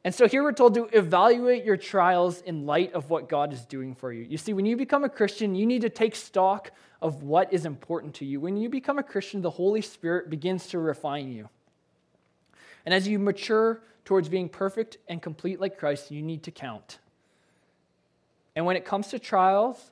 And 0.06 0.14
so 0.14 0.28
here 0.28 0.44
we're 0.44 0.52
told 0.52 0.74
to 0.76 0.86
evaluate 0.92 1.64
your 1.64 1.78
trials 1.78 2.42
in 2.42 2.66
light 2.66 2.94
of 2.94 3.10
what 3.10 3.30
God 3.30 3.54
is 3.54 3.62
doing 3.66 3.96
for 3.96 4.12
you. 4.12 4.24
You 4.24 4.38
see, 4.38 4.54
when 4.54 4.66
you 4.66 4.76
become 4.76 5.06
a 5.06 5.10
Christian, 5.10 5.56
you 5.56 5.66
need 5.66 5.82
to 5.82 5.90
take 5.90 6.16
stock 6.16 6.72
of 7.02 7.24
what 7.24 7.52
is 7.54 7.66
important 7.66 8.14
to 8.16 8.26
you. 8.26 8.40
When 8.40 8.58
you 8.58 8.70
become 8.70 9.00
a 9.00 9.04
Christian, 9.04 9.42
the 9.42 9.50
Holy 9.50 9.82
Spirit 9.82 10.30
begins 10.30 10.68
to 10.68 10.80
refine 10.80 11.32
you. 11.32 11.50
And 12.86 12.94
as 12.94 13.08
you 13.08 13.18
mature 13.18 13.82
towards 14.04 14.28
being 14.28 14.50
perfect 14.50 14.98
and 15.08 15.22
complete 15.22 15.62
like 15.62 15.78
Christ, 15.78 16.12
you 16.12 16.22
need 16.22 16.44
to 16.44 16.52
count. 16.52 17.00
And 18.56 18.66
when 18.66 18.76
it 18.76 18.86
comes 18.86 19.08
to 19.10 19.20
trials, 19.20 19.92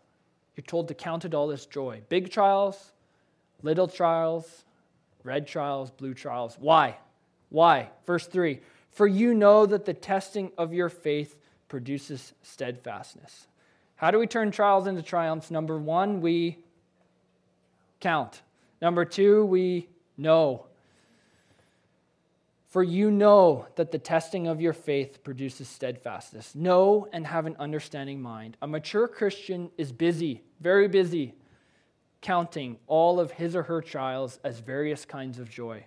you're 0.55 0.63
told 0.63 0.87
to 0.89 0.93
count 0.93 1.25
it 1.25 1.33
all 1.33 1.51
as 1.51 1.65
joy. 1.65 2.01
Big 2.09 2.29
trials, 2.29 2.91
little 3.61 3.87
trials, 3.87 4.65
red 5.23 5.47
trials, 5.47 5.91
blue 5.91 6.13
trials. 6.13 6.57
Why? 6.59 6.97
Why? 7.49 7.89
Verse 8.05 8.27
3 8.27 8.59
for 8.91 9.07
you 9.07 9.33
know 9.33 9.65
that 9.65 9.85
the 9.85 9.93
testing 9.93 10.51
of 10.57 10.73
your 10.73 10.89
faith 10.89 11.37
produces 11.69 12.33
steadfastness. 12.43 13.47
How 13.95 14.11
do 14.11 14.19
we 14.19 14.27
turn 14.27 14.51
trials 14.51 14.87
into 14.87 15.01
triumphs? 15.01 15.49
Number 15.49 15.77
one, 15.77 16.21
we 16.21 16.59
count. 17.99 18.41
Number 18.81 19.05
two, 19.05 19.45
we 19.45 19.87
know. 20.17 20.65
For 22.71 22.81
you 22.81 23.11
know 23.11 23.67
that 23.75 23.91
the 23.91 23.99
testing 23.99 24.47
of 24.47 24.61
your 24.61 24.71
faith 24.71 25.25
produces 25.25 25.67
steadfastness. 25.67 26.55
Know 26.55 27.05
and 27.11 27.27
have 27.27 27.45
an 27.45 27.57
understanding 27.59 28.21
mind. 28.21 28.55
A 28.61 28.67
mature 28.67 29.09
Christian 29.09 29.69
is 29.77 29.91
busy, 29.91 30.41
very 30.61 30.87
busy, 30.87 31.33
counting 32.21 32.77
all 32.87 33.19
of 33.19 33.31
his 33.31 33.57
or 33.57 33.63
her 33.63 33.81
trials 33.81 34.39
as 34.45 34.59
various 34.61 35.03
kinds 35.03 35.37
of 35.37 35.49
joy 35.49 35.83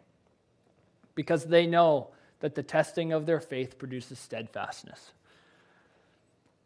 because 1.15 1.47
they 1.47 1.67
know 1.67 2.11
that 2.41 2.55
the 2.55 2.63
testing 2.63 3.15
of 3.15 3.25
their 3.25 3.41
faith 3.41 3.79
produces 3.79 4.19
steadfastness. 4.19 5.13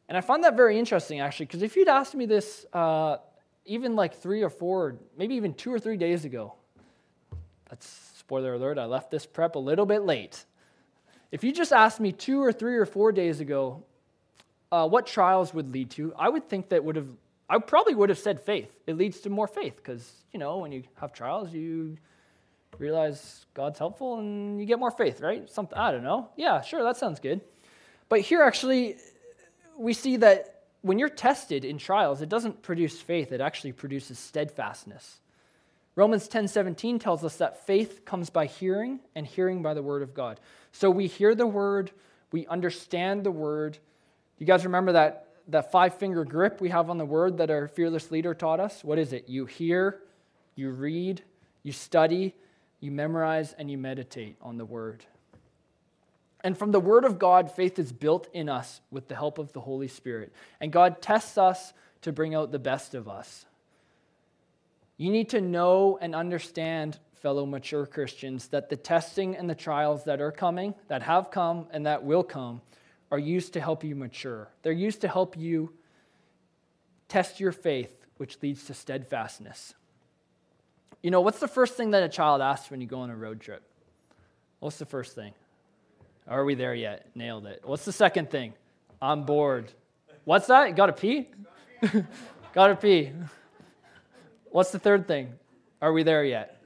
And 0.08 0.18
I 0.18 0.20
find 0.20 0.42
that 0.42 0.56
very 0.56 0.80
interesting, 0.80 1.20
actually, 1.20 1.46
because 1.46 1.62
if 1.62 1.76
you'd 1.76 1.86
asked 1.86 2.16
me 2.16 2.26
this 2.26 2.66
uh, 2.72 3.18
even 3.66 3.94
like 3.94 4.16
three 4.16 4.42
or 4.42 4.50
four, 4.50 4.96
maybe 5.16 5.36
even 5.36 5.54
two 5.54 5.72
or 5.72 5.78
three 5.78 5.96
days 5.96 6.24
ago, 6.24 6.54
that's 7.70 8.07
spoiler 8.28 8.52
alert, 8.52 8.76
I 8.76 8.84
left 8.84 9.10
this 9.10 9.24
prep 9.24 9.54
a 9.54 9.58
little 9.58 9.86
bit 9.86 10.02
late. 10.02 10.44
If 11.32 11.42
you 11.42 11.50
just 11.50 11.72
asked 11.72 11.98
me 11.98 12.12
two 12.12 12.42
or 12.42 12.52
three 12.52 12.76
or 12.76 12.84
four 12.84 13.10
days 13.10 13.40
ago 13.40 13.84
uh, 14.70 14.86
what 14.86 15.06
trials 15.06 15.54
would 15.54 15.72
lead 15.72 15.88
to, 15.92 16.12
I 16.14 16.28
would 16.28 16.46
think 16.46 16.68
that 16.68 16.84
would 16.84 16.96
have, 16.96 17.08
I 17.48 17.58
probably 17.58 17.94
would 17.94 18.10
have 18.10 18.18
said 18.18 18.42
faith. 18.42 18.70
It 18.86 18.98
leads 18.98 19.20
to 19.20 19.30
more 19.30 19.46
faith 19.46 19.76
because, 19.76 20.12
you 20.30 20.38
know, 20.38 20.58
when 20.58 20.72
you 20.72 20.82
have 20.96 21.14
trials, 21.14 21.54
you 21.54 21.96
realize 22.78 23.46
God's 23.54 23.78
helpful 23.78 24.18
and 24.18 24.60
you 24.60 24.66
get 24.66 24.78
more 24.78 24.90
faith, 24.90 25.22
right? 25.22 25.48
Something 25.48 25.78
I 25.78 25.90
don't 25.90 26.04
know. 26.04 26.28
Yeah, 26.36 26.60
sure, 26.60 26.82
that 26.82 26.98
sounds 26.98 27.20
good. 27.20 27.40
But 28.10 28.20
here 28.20 28.42
actually 28.42 28.96
we 29.78 29.94
see 29.94 30.18
that 30.18 30.64
when 30.82 30.98
you're 30.98 31.08
tested 31.08 31.64
in 31.64 31.78
trials, 31.78 32.20
it 32.20 32.28
doesn't 32.28 32.60
produce 32.60 33.00
faith, 33.00 33.32
it 33.32 33.40
actually 33.40 33.72
produces 33.72 34.18
steadfastness. 34.18 35.16
Romans 35.98 36.28
10:17 36.28 37.00
tells 37.00 37.24
us 37.24 37.38
that 37.38 37.66
faith 37.66 38.04
comes 38.04 38.30
by 38.30 38.46
hearing 38.46 39.00
and 39.16 39.26
hearing 39.26 39.62
by 39.62 39.74
the 39.74 39.82
word 39.82 40.00
of 40.00 40.14
God. 40.14 40.38
So 40.70 40.92
we 40.92 41.08
hear 41.08 41.34
the 41.34 41.44
word, 41.44 41.90
we 42.30 42.46
understand 42.46 43.24
the 43.24 43.32
word. 43.32 43.78
You 44.38 44.46
guys 44.46 44.64
remember 44.64 44.92
that 44.92 45.26
that 45.48 45.72
five-finger 45.72 46.24
grip 46.24 46.60
we 46.60 46.68
have 46.68 46.88
on 46.88 46.98
the 46.98 47.04
word 47.04 47.38
that 47.38 47.50
our 47.50 47.66
fearless 47.66 48.12
leader 48.12 48.32
taught 48.32 48.60
us? 48.60 48.84
What 48.84 48.96
is 48.96 49.12
it? 49.12 49.28
You 49.28 49.46
hear, 49.46 50.00
you 50.54 50.70
read, 50.70 51.24
you 51.64 51.72
study, 51.72 52.36
you 52.78 52.92
memorize 52.92 53.52
and 53.54 53.68
you 53.68 53.76
meditate 53.76 54.36
on 54.40 54.56
the 54.56 54.64
Word. 54.64 55.04
And 56.44 56.56
from 56.56 56.70
the 56.70 56.78
Word 56.78 57.04
of 57.04 57.18
God, 57.18 57.50
faith 57.50 57.76
is 57.76 57.90
built 57.90 58.28
in 58.32 58.48
us 58.48 58.82
with 58.92 59.08
the 59.08 59.16
help 59.16 59.38
of 59.38 59.52
the 59.52 59.62
Holy 59.62 59.88
Spirit. 59.88 60.32
And 60.60 60.70
God 60.70 61.02
tests 61.02 61.36
us 61.36 61.72
to 62.02 62.12
bring 62.12 62.36
out 62.36 62.52
the 62.52 62.60
best 62.60 62.94
of 62.94 63.08
us. 63.08 63.46
You 64.98 65.10
need 65.10 65.28
to 65.30 65.40
know 65.40 65.96
and 66.00 66.14
understand, 66.14 66.98
fellow 67.14 67.46
mature 67.46 67.86
Christians, 67.86 68.48
that 68.48 68.68
the 68.68 68.76
testing 68.76 69.36
and 69.36 69.48
the 69.48 69.54
trials 69.54 70.04
that 70.04 70.20
are 70.20 70.32
coming, 70.32 70.74
that 70.88 71.02
have 71.02 71.30
come, 71.30 71.66
and 71.70 71.86
that 71.86 72.02
will 72.02 72.24
come, 72.24 72.60
are 73.10 73.18
used 73.18 73.52
to 73.54 73.60
help 73.60 73.84
you 73.84 73.94
mature. 73.94 74.48
They're 74.62 74.72
used 74.72 75.00
to 75.02 75.08
help 75.08 75.36
you 75.36 75.72
test 77.08 77.40
your 77.40 77.52
faith, 77.52 77.92
which 78.18 78.42
leads 78.42 78.64
to 78.64 78.74
steadfastness. 78.74 79.72
You 81.00 81.12
know, 81.12 81.20
what's 81.20 81.38
the 81.38 81.48
first 81.48 81.74
thing 81.74 81.92
that 81.92 82.02
a 82.02 82.08
child 82.08 82.42
asks 82.42 82.70
when 82.70 82.80
you 82.80 82.86
go 82.86 83.00
on 83.00 83.10
a 83.10 83.16
road 83.16 83.40
trip? 83.40 83.62
What's 84.58 84.78
the 84.78 84.86
first 84.86 85.14
thing? 85.14 85.32
Are 86.26 86.44
we 86.44 86.56
there 86.56 86.74
yet? 86.74 87.06
Nailed 87.14 87.46
it. 87.46 87.62
What's 87.64 87.84
the 87.84 87.92
second 87.92 88.30
thing? 88.30 88.52
I'm 89.00 89.22
bored. 89.22 89.72
What's 90.24 90.48
that? 90.48 90.74
Gotta 90.74 90.92
pee? 90.92 91.28
Gotta 92.52 92.74
pee. 92.74 93.12
What's 94.50 94.70
the 94.70 94.78
third 94.78 95.06
thing? 95.06 95.34
Are 95.80 95.92
we 95.92 96.02
there 96.02 96.24
yet? 96.24 96.58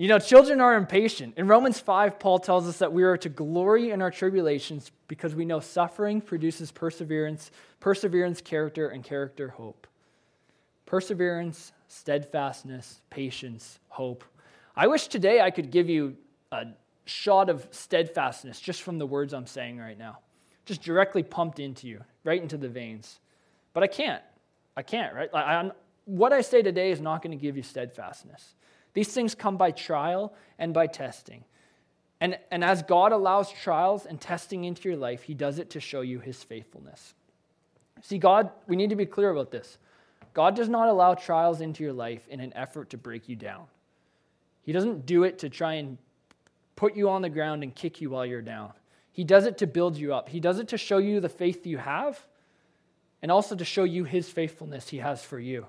You 0.00 0.08
know, 0.08 0.18
children 0.18 0.62
are 0.62 0.76
impatient. 0.76 1.34
In 1.36 1.46
Romans 1.46 1.78
5, 1.78 2.18
Paul 2.18 2.38
tells 2.38 2.66
us 2.66 2.78
that 2.78 2.90
we 2.90 3.02
are 3.02 3.18
to 3.18 3.28
glory 3.28 3.90
in 3.90 4.00
our 4.00 4.10
tribulations 4.10 4.90
because 5.08 5.34
we 5.34 5.44
know 5.44 5.60
suffering 5.60 6.22
produces 6.22 6.72
perseverance, 6.72 7.50
perseverance, 7.80 8.40
character, 8.40 8.88
and 8.88 9.04
character, 9.04 9.48
hope. 9.48 9.86
Perseverance, 10.86 11.72
steadfastness, 11.88 13.02
patience, 13.10 13.78
hope. 13.88 14.24
I 14.74 14.86
wish 14.86 15.08
today 15.08 15.42
I 15.42 15.50
could 15.50 15.70
give 15.70 15.90
you 15.90 16.16
a 16.50 16.68
shot 17.04 17.50
of 17.50 17.68
steadfastness 17.70 18.58
just 18.58 18.80
from 18.80 18.98
the 18.98 19.06
words 19.06 19.34
I'm 19.34 19.46
saying 19.46 19.78
right 19.78 19.98
now, 19.98 20.20
just 20.64 20.80
directly 20.80 21.22
pumped 21.22 21.60
into 21.60 21.86
you, 21.86 22.02
right 22.24 22.40
into 22.40 22.56
the 22.56 22.70
veins. 22.70 23.18
But 23.74 23.82
I 23.82 23.86
can't. 23.86 24.22
I 24.80 24.82
can't, 24.82 25.14
right? 25.14 25.28
I, 25.34 25.70
what 26.06 26.32
I 26.32 26.40
say 26.40 26.62
today 26.62 26.90
is 26.90 27.02
not 27.02 27.20
going 27.20 27.36
to 27.36 27.42
give 27.42 27.54
you 27.54 27.62
steadfastness. 27.62 28.54
These 28.94 29.12
things 29.12 29.34
come 29.34 29.58
by 29.58 29.72
trial 29.72 30.32
and 30.58 30.72
by 30.72 30.86
testing. 30.86 31.44
And, 32.22 32.38
and 32.50 32.64
as 32.64 32.82
God 32.82 33.12
allows 33.12 33.52
trials 33.52 34.06
and 34.06 34.18
testing 34.18 34.64
into 34.64 34.88
your 34.88 34.96
life, 34.96 35.22
He 35.22 35.34
does 35.34 35.58
it 35.58 35.68
to 35.70 35.80
show 35.80 36.00
you 36.00 36.18
His 36.18 36.42
faithfulness. 36.42 37.12
See, 38.00 38.16
God, 38.16 38.48
we 38.66 38.74
need 38.74 38.88
to 38.88 38.96
be 38.96 39.04
clear 39.04 39.28
about 39.28 39.50
this. 39.50 39.76
God 40.32 40.56
does 40.56 40.70
not 40.70 40.88
allow 40.88 41.12
trials 41.12 41.60
into 41.60 41.84
your 41.84 41.92
life 41.92 42.26
in 42.28 42.40
an 42.40 42.54
effort 42.56 42.88
to 42.90 42.96
break 42.96 43.28
you 43.28 43.36
down. 43.36 43.66
He 44.62 44.72
doesn't 44.72 45.04
do 45.04 45.24
it 45.24 45.40
to 45.40 45.50
try 45.50 45.74
and 45.74 45.98
put 46.74 46.96
you 46.96 47.10
on 47.10 47.20
the 47.20 47.28
ground 47.28 47.62
and 47.62 47.74
kick 47.74 48.00
you 48.00 48.08
while 48.08 48.24
you're 48.24 48.40
down. 48.40 48.72
He 49.12 49.24
does 49.24 49.44
it 49.44 49.58
to 49.58 49.66
build 49.66 49.98
you 49.98 50.14
up. 50.14 50.30
He 50.30 50.40
does 50.40 50.58
it 50.58 50.68
to 50.68 50.78
show 50.78 50.96
you 50.96 51.20
the 51.20 51.28
faith 51.28 51.66
you 51.66 51.76
have 51.76 52.26
and 53.22 53.30
also 53.30 53.54
to 53.54 53.64
show 53.64 53.84
you 53.84 54.04
His 54.04 54.28
faithfulness 54.28 54.88
He 54.88 54.98
has 54.98 55.22
for 55.22 55.38
you. 55.38 55.66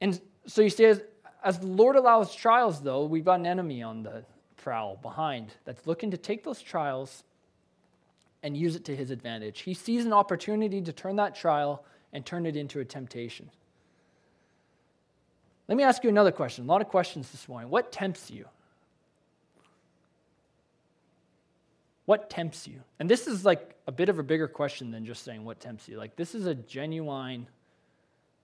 And 0.00 0.20
so 0.46 0.62
you 0.62 0.70
see, 0.70 0.84
as, 0.86 1.02
as 1.44 1.58
the 1.58 1.66
Lord 1.66 1.96
allows 1.96 2.34
trials, 2.34 2.82
though, 2.82 3.04
we've 3.04 3.24
got 3.24 3.38
an 3.40 3.46
enemy 3.46 3.82
on 3.82 4.02
the 4.02 4.24
prowl 4.56 4.96
behind 4.96 5.52
that's 5.64 5.86
looking 5.86 6.10
to 6.10 6.16
take 6.16 6.44
those 6.44 6.60
trials 6.60 7.24
and 8.42 8.56
use 8.56 8.74
it 8.74 8.84
to 8.86 8.96
his 8.96 9.10
advantage. 9.10 9.60
He 9.60 9.74
sees 9.74 10.04
an 10.04 10.12
opportunity 10.12 10.80
to 10.82 10.92
turn 10.92 11.16
that 11.16 11.34
trial 11.34 11.84
and 12.12 12.26
turn 12.26 12.46
it 12.46 12.56
into 12.56 12.80
a 12.80 12.84
temptation. 12.84 13.50
Let 15.68 15.76
me 15.78 15.84
ask 15.84 16.02
you 16.02 16.10
another 16.10 16.32
question. 16.32 16.64
A 16.64 16.68
lot 16.68 16.80
of 16.80 16.88
questions 16.88 17.30
this 17.30 17.48
morning. 17.48 17.70
What 17.70 17.92
tempts 17.92 18.30
you? 18.30 18.46
What 22.04 22.30
tempts 22.30 22.66
you? 22.66 22.80
And 22.98 23.08
this 23.08 23.26
is 23.26 23.44
like 23.44 23.76
a 23.86 23.92
bit 23.92 24.08
of 24.08 24.18
a 24.18 24.22
bigger 24.22 24.48
question 24.48 24.90
than 24.90 25.04
just 25.04 25.24
saying 25.24 25.44
what 25.44 25.60
tempts 25.60 25.88
you. 25.88 25.96
Like, 25.96 26.16
this 26.16 26.34
is 26.34 26.46
a 26.46 26.54
genuine 26.54 27.46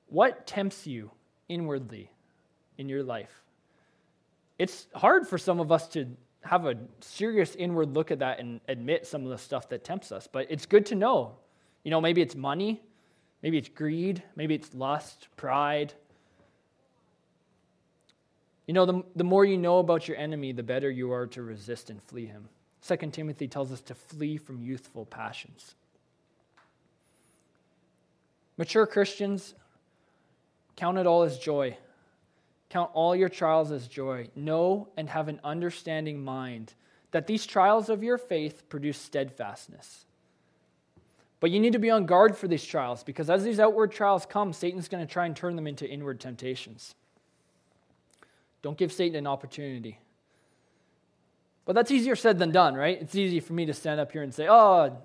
what 0.09 0.47
tempts 0.47 0.87
you 0.87 1.11
inwardly 1.49 2.11
in 2.79 2.89
your 2.89 3.03
life. 3.03 3.43
It's 4.59 4.87
hard 4.95 5.29
for 5.29 5.39
some 5.39 5.61
of 5.61 5.71
us 5.71 5.89
to 5.89 6.07
have 6.43 6.67
a 6.67 6.77
serious 7.01 7.55
inward 7.57 7.95
look 7.95 8.11
at 8.11 8.21
that 8.21 8.39
and 8.39 8.61
admit 8.69 9.07
some 9.07 9.25
of 9.25 9.31
the 9.31 9.39
stuff 9.39 9.69
that 9.69 9.85
tempts 9.85 10.13
us, 10.13 10.27
but 10.31 10.47
it's 10.51 10.67
good 10.67 10.87
to 10.87 10.95
know. 10.95 11.37
You 11.85 11.91
know, 11.91 12.01
maybe 12.01 12.23
it's 12.23 12.35
money, 12.35 12.81
maybe 13.43 13.59
it's 13.59 13.69
greed, 13.69 14.23
maybe 14.37 14.55
it's 14.55 14.75
lust, 14.75 15.29
pride. 15.37 15.93
You 18.67 18.75
know, 18.75 18.87
the, 18.87 19.03
the 19.17 19.25
more 19.25 19.45
you 19.45 19.59
know 19.59 19.79
about 19.79 20.09
your 20.09 20.17
enemy, 20.17 20.53
the 20.53 20.63
better 20.63 20.91
you 20.91 21.13
are 21.13 21.27
to 21.29 21.43
resist 21.43 21.91
and 21.91 22.03
flee 22.03 22.27
him. 22.27 22.49
2 22.87 22.97
Timothy 23.11 23.49
tells 23.49 23.73
us 23.73 23.81
to 23.83 23.95
flee 23.95 24.37
from 24.37 24.63
youthful 24.63 25.05
passions. 25.05 25.75
Mature 28.57 28.87
Christians 28.87 29.55
Count 30.79 30.97
it 30.97 31.09
all 31.09 31.25
as 31.25 31.41
joy. 31.41 31.77
Count 32.71 32.93
all 32.95 33.17
your 33.17 33.29
trials 33.29 33.73
as 33.73 33.89
joy. 33.89 34.29
Know 34.37 34.87
and 34.97 35.09
have 35.09 35.27
an 35.27 35.41
understanding 35.43 36.23
mind 36.23 36.73
that 37.11 37.27
these 37.27 37.45
trials 37.45 37.89
of 37.89 38.05
your 38.05 38.17
faith 38.17 38.63
produce 38.69 38.97
steadfastness. 38.97 40.05
But 41.41 41.51
you 41.51 41.59
need 41.59 41.73
to 41.73 41.81
be 41.81 41.91
on 41.91 42.07
guard 42.07 42.37
for 42.37 42.47
these 42.47 42.65
trials 42.65 43.03
because 43.03 43.29
as 43.29 43.43
these 43.43 43.59
outward 43.59 43.91
trials 43.91 44.25
come, 44.25 44.53
Satan's 44.53 44.87
going 44.87 45.05
to 45.05 45.13
try 45.13 45.27
and 45.27 45.35
turn 45.35 45.57
them 45.57 45.67
into 45.67 45.85
inward 45.85 46.21
temptations. 46.21 46.95
Don't 48.63 48.79
give 48.79 48.93
Satan 48.93 49.17
an 49.17 49.27
opportunity. 49.27 49.99
But 51.69 51.75
that's 51.75 51.91
easier 51.91 52.17
said 52.17 52.39
than 52.39 52.51
done, 52.51 52.75
right? 52.75 52.99
It's 52.99 53.15
easy 53.15 53.41
for 53.41 53.53
me 53.53 53.67
to 53.67 53.75
stand 53.75 54.01
up 54.01 54.11
here 54.11 54.23
and 54.23 54.33
say, 54.33 54.49
oh, 54.49 54.97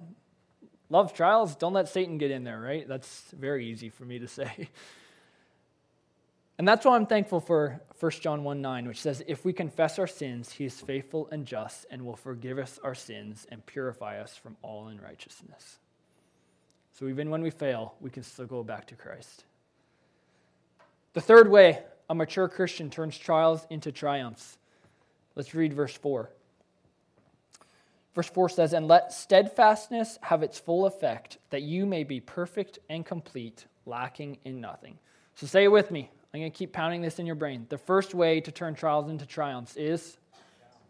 love 0.89 1.13
trials, 1.13 1.57
don't 1.57 1.73
let 1.73 1.89
Satan 1.89 2.17
get 2.17 2.31
in 2.31 2.45
there, 2.45 2.57
right? 2.57 2.87
That's 2.87 3.25
very 3.37 3.67
easy 3.67 3.89
for 3.89 4.05
me 4.05 4.17
to 4.19 4.27
say. 4.29 4.69
And 6.59 6.67
that's 6.67 6.85
why 6.85 6.95
I'm 6.95 7.07
thankful 7.07 7.39
for 7.39 7.81
1 7.99 8.11
John 8.21 8.43
1 8.43 8.61
9, 8.61 8.87
which 8.87 9.01
says, 9.01 9.23
If 9.27 9.43
we 9.43 9.51
confess 9.51 9.97
our 9.97 10.05
sins, 10.05 10.51
he 10.51 10.65
is 10.65 10.79
faithful 10.79 11.27
and 11.31 11.47
just 11.47 11.87
and 11.89 12.05
will 12.05 12.15
forgive 12.15 12.59
us 12.59 12.79
our 12.83 12.93
sins 12.93 13.47
and 13.49 13.65
purify 13.65 14.21
us 14.21 14.37
from 14.37 14.55
all 14.61 14.87
unrighteousness. 14.87 15.79
So 16.97 17.07
even 17.07 17.31
when 17.31 17.41
we 17.41 17.49
fail, 17.49 17.95
we 17.99 18.11
can 18.11 18.21
still 18.21 18.45
go 18.45 18.63
back 18.63 18.85
to 18.87 18.95
Christ. 18.95 19.45
The 21.13 21.21
third 21.21 21.49
way 21.49 21.79
a 22.07 22.13
mature 22.13 22.47
Christian 22.47 22.91
turns 22.91 23.17
trials 23.17 23.65
into 23.71 23.91
triumphs. 23.91 24.59
Let's 25.35 25.55
read 25.55 25.73
verse 25.73 25.97
4. 25.97 26.29
Verse 28.13 28.29
4 28.29 28.49
says, 28.49 28.73
And 28.73 28.87
let 28.87 29.11
steadfastness 29.11 30.19
have 30.21 30.43
its 30.43 30.59
full 30.59 30.85
effect, 30.85 31.37
that 31.49 31.63
you 31.63 31.85
may 31.85 32.03
be 32.03 32.19
perfect 32.19 32.79
and 32.89 33.05
complete, 33.05 33.65
lacking 33.85 34.37
in 34.45 34.61
nothing. 34.61 34.97
So 35.35 35.47
say 35.47 35.63
it 35.63 35.71
with 35.71 35.91
me. 35.91 36.09
I'm 36.33 36.39
going 36.39 36.51
to 36.51 36.57
keep 36.57 36.73
pounding 36.73 37.01
this 37.01 37.19
in 37.19 37.25
your 37.25 37.35
brain. 37.35 37.65
The 37.69 37.77
first 37.77 38.13
way 38.15 38.41
to 38.41 38.51
turn 38.51 38.75
trials 38.75 39.09
into 39.09 39.25
triumphs 39.25 39.75
is 39.75 40.17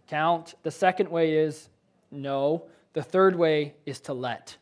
count. 0.08 0.56
The 0.64 0.72
second 0.72 1.10
way 1.10 1.36
is 1.36 1.70
no. 2.12 2.66
The 2.94 3.04
third 3.04 3.36
way 3.36 3.74
is 3.86 4.00
to 4.02 4.14
let. 4.14 4.56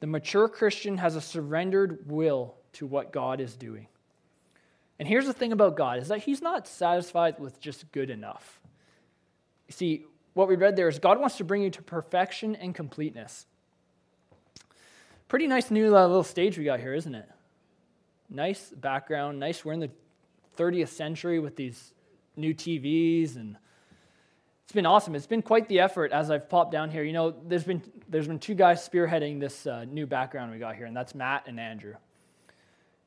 The 0.00 0.06
mature 0.06 0.48
Christian 0.48 0.98
has 0.98 1.16
a 1.16 1.20
surrendered 1.20 2.00
will 2.06 2.54
to 2.74 2.86
what 2.86 3.12
God 3.12 3.40
is 3.40 3.54
doing. 3.54 3.86
And 4.98 5.08
here's 5.08 5.26
the 5.26 5.32
thing 5.32 5.52
about 5.52 5.76
God 5.76 5.98
is 5.98 6.08
that 6.08 6.20
he's 6.20 6.42
not 6.42 6.68
satisfied 6.68 7.38
with 7.38 7.58
just 7.60 7.90
good 7.92 8.10
enough. 8.10 8.60
You 9.66 9.72
see, 9.72 10.04
what 10.34 10.48
we 10.48 10.56
read 10.56 10.76
there 10.76 10.88
is 10.88 10.98
God 10.98 11.18
wants 11.18 11.36
to 11.38 11.44
bring 11.44 11.62
you 11.62 11.70
to 11.70 11.82
perfection 11.82 12.54
and 12.56 12.74
completeness. 12.74 13.46
Pretty 15.28 15.46
nice 15.46 15.70
new 15.70 15.96
uh, 15.96 16.06
little 16.06 16.24
stage 16.24 16.58
we 16.58 16.64
got 16.64 16.80
here, 16.80 16.94
isn't 16.94 17.14
it? 17.14 17.28
nice 18.30 18.70
background, 18.70 19.40
nice. 19.40 19.64
We're 19.64 19.72
in 19.72 19.80
the 19.80 19.90
30th 20.56 20.88
century 20.88 21.38
with 21.38 21.56
these 21.56 21.92
new 22.36 22.54
TVs, 22.54 23.36
and 23.36 23.56
it's 24.64 24.72
been 24.72 24.86
awesome. 24.86 25.14
It's 25.14 25.26
been 25.26 25.42
quite 25.42 25.68
the 25.68 25.80
effort 25.80 26.12
as 26.12 26.30
I've 26.30 26.48
popped 26.48 26.72
down 26.72 26.90
here. 26.90 27.02
You 27.02 27.12
know, 27.12 27.34
there's 27.46 27.64
been 27.64 27.82
there's 28.08 28.28
been 28.28 28.38
two 28.38 28.54
guys 28.54 28.88
spearheading 28.88 29.40
this 29.40 29.66
uh, 29.66 29.84
new 29.84 30.06
background 30.06 30.52
we 30.52 30.58
got 30.58 30.76
here, 30.76 30.86
and 30.86 30.96
that's 30.96 31.14
Matt 31.14 31.44
and 31.46 31.58
Andrew. 31.58 31.94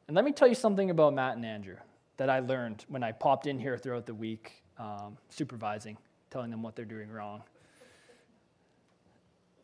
And 0.08 0.16
let 0.16 0.26
me 0.26 0.34
tell 0.34 0.48
you 0.48 0.56
something 0.56 0.90
about 0.90 1.14
Matt 1.14 1.38
and 1.38 1.46
Andrew 1.46 1.78
that 2.18 2.30
I 2.30 2.40
learned 2.40 2.86
when 2.90 3.04
I 3.04 3.14
popped 3.14 3.48
in 3.48 3.58
here 3.58 3.78
throughout 3.78 4.06
the 4.06 4.14
week, 4.14 4.52
um, 4.78 5.18
supervising, 5.30 5.98
telling 6.34 6.50
them 6.50 6.64
what 6.64 6.76
they're 6.76 6.84
doing 6.84 7.12
wrong. 7.12 7.44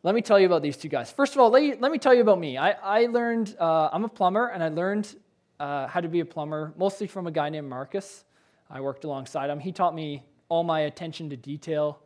Let 0.03 0.13
me 0.13 0.21
tell 0.21 0.39
you 0.39 0.45
about 0.45 0.61
these 0.61 0.77
two 0.77 0.87
guys. 0.87 1.11
First 1.11 1.33
of 1.33 1.41
all, 1.41 1.49
let, 1.49 1.63
you, 1.63 1.75
let 1.79 1.91
me 1.91 1.97
tell 1.97 2.13
you 2.13 2.21
about 2.21 2.39
me. 2.39 2.59
I, 2.59 2.71
I 2.71 3.05
learned, 3.07 3.57
uh, 3.59 3.89
I'm 3.91 4.05
a 4.05 4.07
plumber, 4.07 4.47
and 4.49 4.63
I 4.63 4.69
learned 4.69 5.15
uh, 5.59 5.87
how 5.87 5.99
to 5.99 6.07
be 6.07 6.19
a 6.19 6.25
plumber, 6.25 6.73
mostly 6.77 7.07
from 7.07 7.25
a 7.25 7.31
guy 7.31 7.49
named 7.49 7.67
Marcus. 7.67 8.23
I 8.69 8.81
worked 8.81 9.03
alongside 9.03 9.49
him. 9.49 9.59
He 9.59 9.71
taught 9.71 9.95
me 9.95 10.23
all 10.47 10.63
my 10.63 10.81
attention 10.81 11.31
to 11.31 11.35
detail. 11.35 12.01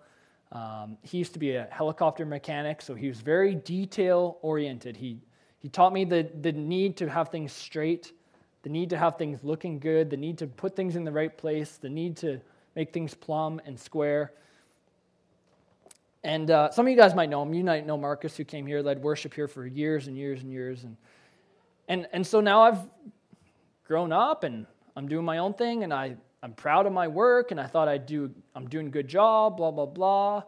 Um, 0.53 0.97
he 1.01 1.17
used 1.17 1.33
to 1.33 1.39
be 1.39 1.55
a 1.55 1.67
helicopter 1.69 2.25
mechanic, 2.25 2.81
so 2.81 2.95
he 2.95 3.09
was 3.09 3.19
very 3.19 3.53
detail 3.53 4.37
oriented. 4.41 4.95
He, 4.95 5.19
he 5.59 5.67
taught 5.67 5.91
me 5.91 6.05
the, 6.05 6.29
the 6.41 6.53
need 6.53 6.95
to 6.97 7.09
have 7.09 7.29
things 7.29 7.51
straight, 7.51 8.13
the 8.61 8.69
need 8.69 8.89
to 8.91 8.97
have 8.97 9.17
things 9.17 9.43
looking 9.43 9.77
good, 9.77 10.09
the 10.09 10.17
need 10.17 10.37
to 10.37 10.47
put 10.47 10.73
things 10.73 10.95
in 10.95 11.03
the 11.03 11.11
right 11.11 11.37
place, 11.37 11.75
the 11.75 11.89
need 11.89 12.15
to 12.17 12.39
make 12.77 12.93
things 12.93 13.13
plumb 13.13 13.61
and 13.65 13.77
square. 13.77 14.31
And 16.23 16.49
uh, 16.49 16.71
some 16.71 16.85
of 16.85 16.91
you 16.91 16.97
guys 16.97 17.13
might 17.13 17.29
know 17.29 17.41
him. 17.41 17.53
You 17.53 17.63
might 17.63 17.85
know 17.85 17.97
Marcus, 17.97 18.37
who 18.37 18.45
came 18.45 18.65
here, 18.65 18.81
led 18.81 19.01
worship 19.01 19.33
here 19.33 19.47
for 19.47 19.65
years 19.65 20.07
and 20.07 20.17
years 20.17 20.41
and 20.41 20.51
years. 20.51 20.83
And, 20.83 20.95
and, 21.87 22.07
and 22.13 22.25
so 22.25 22.39
now 22.39 22.61
I've 22.61 22.79
grown 23.85 24.13
up 24.13 24.43
and 24.43 24.65
I'm 24.95 25.07
doing 25.07 25.25
my 25.25 25.39
own 25.39 25.53
thing 25.53 25.83
and 25.83 25.93
I, 25.93 26.15
I'm 26.41 26.53
proud 26.53 26.85
of 26.85 26.93
my 26.93 27.07
work 27.09 27.51
and 27.51 27.59
I 27.59 27.67
thought 27.67 27.89
I'd 27.89 28.05
do, 28.05 28.31
I'm 28.55 28.69
doing 28.69 28.87
a 28.87 28.89
good 28.89 29.07
job, 29.07 29.57
blah, 29.57 29.71
blah, 29.71 29.85
blah. 29.85 30.43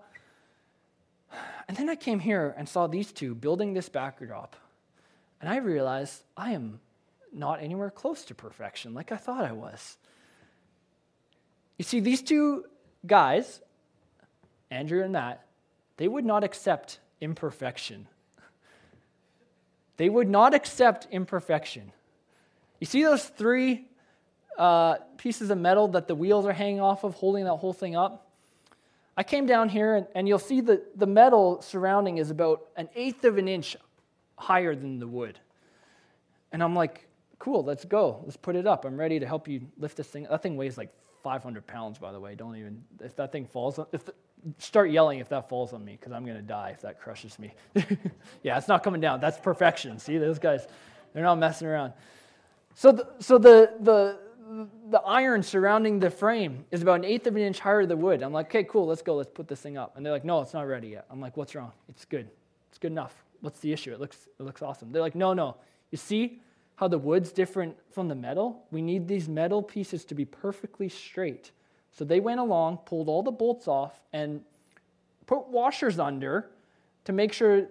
And 1.67 1.75
then 1.75 1.89
I 1.89 1.95
came 1.95 2.19
here 2.19 2.53
and 2.59 2.69
saw 2.69 2.85
these 2.85 3.11
two 3.11 3.33
building 3.33 3.73
this 3.73 3.89
backdrop. 3.89 4.55
And 5.41 5.49
I 5.49 5.57
realized 5.57 6.21
I 6.37 6.51
am 6.51 6.79
not 7.33 7.61
anywhere 7.61 7.89
close 7.89 8.23
to 8.25 8.35
perfection 8.35 8.93
like 8.93 9.11
I 9.11 9.17
thought 9.17 9.43
I 9.43 9.51
was. 9.51 9.97
You 11.77 11.83
see, 11.83 11.99
these 11.99 12.21
two 12.21 12.65
guys, 13.05 13.61
Andrew 14.69 15.03
and 15.03 15.11
Matt, 15.11 15.44
they 15.97 16.07
would 16.07 16.25
not 16.25 16.43
accept 16.43 16.99
imperfection 17.21 18.07
They 19.97 20.09
would 20.09 20.29
not 20.29 20.53
accept 20.53 21.07
imperfection. 21.11 21.91
You 22.79 22.87
see 22.87 23.03
those 23.03 23.23
three 23.23 23.87
uh, 24.57 24.95
pieces 25.17 25.49
of 25.49 25.57
metal 25.57 25.87
that 25.89 26.07
the 26.07 26.15
wheels 26.15 26.45
are 26.45 26.53
hanging 26.53 26.81
off 26.81 27.03
of, 27.03 27.13
holding 27.15 27.45
that 27.45 27.55
whole 27.55 27.73
thing 27.73 27.95
up? 27.95 28.29
I 29.17 29.23
came 29.23 29.45
down 29.45 29.69
here, 29.69 29.95
and, 29.95 30.07
and 30.13 30.27
you'll 30.27 30.39
see 30.39 30.59
that 30.61 30.99
the 30.99 31.05
metal 31.05 31.61
surrounding 31.61 32.17
is 32.17 32.29
about 32.29 32.65
an 32.75 32.89
eighth 32.95 33.23
of 33.23 33.37
an 33.37 33.47
inch 33.47 33.77
higher 34.37 34.75
than 34.75 34.99
the 34.99 35.07
wood. 35.07 35.39
And 36.51 36.61
I'm 36.61 36.75
like, 36.75 37.07
cool, 37.39 37.63
let's 37.63 37.85
go. 37.85 38.21
Let's 38.23 38.37
put 38.37 38.57
it 38.57 38.67
up. 38.67 38.83
I'm 38.83 38.97
ready 38.97 39.19
to 39.19 39.25
help 39.25 39.47
you 39.47 39.61
lift 39.77 39.95
this 39.95 40.07
thing. 40.07 40.27
That 40.29 40.43
thing 40.43 40.57
weighs 40.57 40.77
like 40.77 40.93
500 41.23 41.65
pounds, 41.65 41.97
by 41.97 42.11
the 42.11 42.19
way. 42.19 42.35
Don't 42.35 42.57
even, 42.57 42.83
if 43.01 43.15
that 43.15 43.31
thing 43.31 43.45
falls, 43.45 43.79
if 43.93 44.09
start 44.57 44.91
yelling 44.91 45.19
if 45.19 45.29
that 45.29 45.49
falls 45.49 45.73
on 45.73 45.83
me, 45.83 45.97
because 45.99 46.11
I'm 46.11 46.25
going 46.25 46.37
to 46.37 46.43
die 46.43 46.69
if 46.69 46.81
that 46.81 46.99
crushes 46.99 47.37
me. 47.39 47.53
yeah, 48.43 48.57
it's 48.57 48.67
not 48.67 48.83
coming 48.83 49.01
down. 49.01 49.19
That's 49.19 49.37
perfection. 49.37 49.99
See, 49.99 50.17
those 50.17 50.39
guys, 50.39 50.67
they're 51.13 51.23
not 51.23 51.37
messing 51.37 51.67
around. 51.67 51.93
So, 52.75 52.91
the, 52.91 53.07
so 53.19 53.37
the, 53.37 53.73
the, 53.79 54.19
the 54.89 55.01
iron 55.01 55.41
surrounding 55.41 55.99
the 55.99 56.09
frame 56.09 56.65
is 56.71 56.81
about 56.81 56.95
an 56.95 57.05
eighth 57.05 57.25
of 57.27 57.35
an 57.35 57.41
inch 57.41 57.59
higher 57.59 57.81
than 57.81 57.89
the 57.89 58.05
wood. 58.05 58.21
I'm 58.21 58.33
like, 58.33 58.47
okay, 58.47 58.63
cool, 58.63 58.85
let's 58.85 59.01
go, 59.01 59.15
let's 59.15 59.31
put 59.33 59.47
this 59.47 59.61
thing 59.61 59.77
up. 59.77 59.95
And 59.95 60.05
they're 60.05 60.13
like, 60.13 60.25
no, 60.25 60.41
it's 60.41 60.53
not 60.53 60.67
ready 60.67 60.89
yet. 60.89 61.05
I'm 61.09 61.19
like, 61.19 61.37
what's 61.37 61.55
wrong? 61.55 61.71
It's 61.89 62.05
good. 62.05 62.29
It's 62.69 62.77
good 62.77 62.91
enough. 62.91 63.23
What's 63.41 63.59
the 63.59 63.71
issue? 63.71 63.93
It 63.93 63.99
looks, 63.99 64.27
it 64.39 64.43
looks 64.43 64.61
awesome. 64.61 64.91
They're 64.91 65.01
like, 65.01 65.15
no, 65.15 65.33
no. 65.33 65.57
You 65.91 65.97
see 65.97 66.41
how 66.75 66.87
the 66.87 66.97
wood's 66.97 67.31
different 67.31 67.75
from 67.91 68.07
the 68.07 68.15
metal? 68.15 68.65
We 68.71 68.81
need 68.81 69.07
these 69.07 69.29
metal 69.29 69.63
pieces 69.63 70.05
to 70.05 70.15
be 70.15 70.25
perfectly 70.25 70.89
straight. 70.89 71.51
So 71.97 72.05
they 72.05 72.19
went 72.19 72.39
along, 72.39 72.79
pulled 72.85 73.07
all 73.07 73.23
the 73.23 73.31
bolts 73.31 73.67
off, 73.67 73.99
and 74.13 74.41
put 75.25 75.47
washers 75.47 75.97
under 75.97 76.49
to 77.05 77.13
make 77.13 77.33
sure 77.33 77.67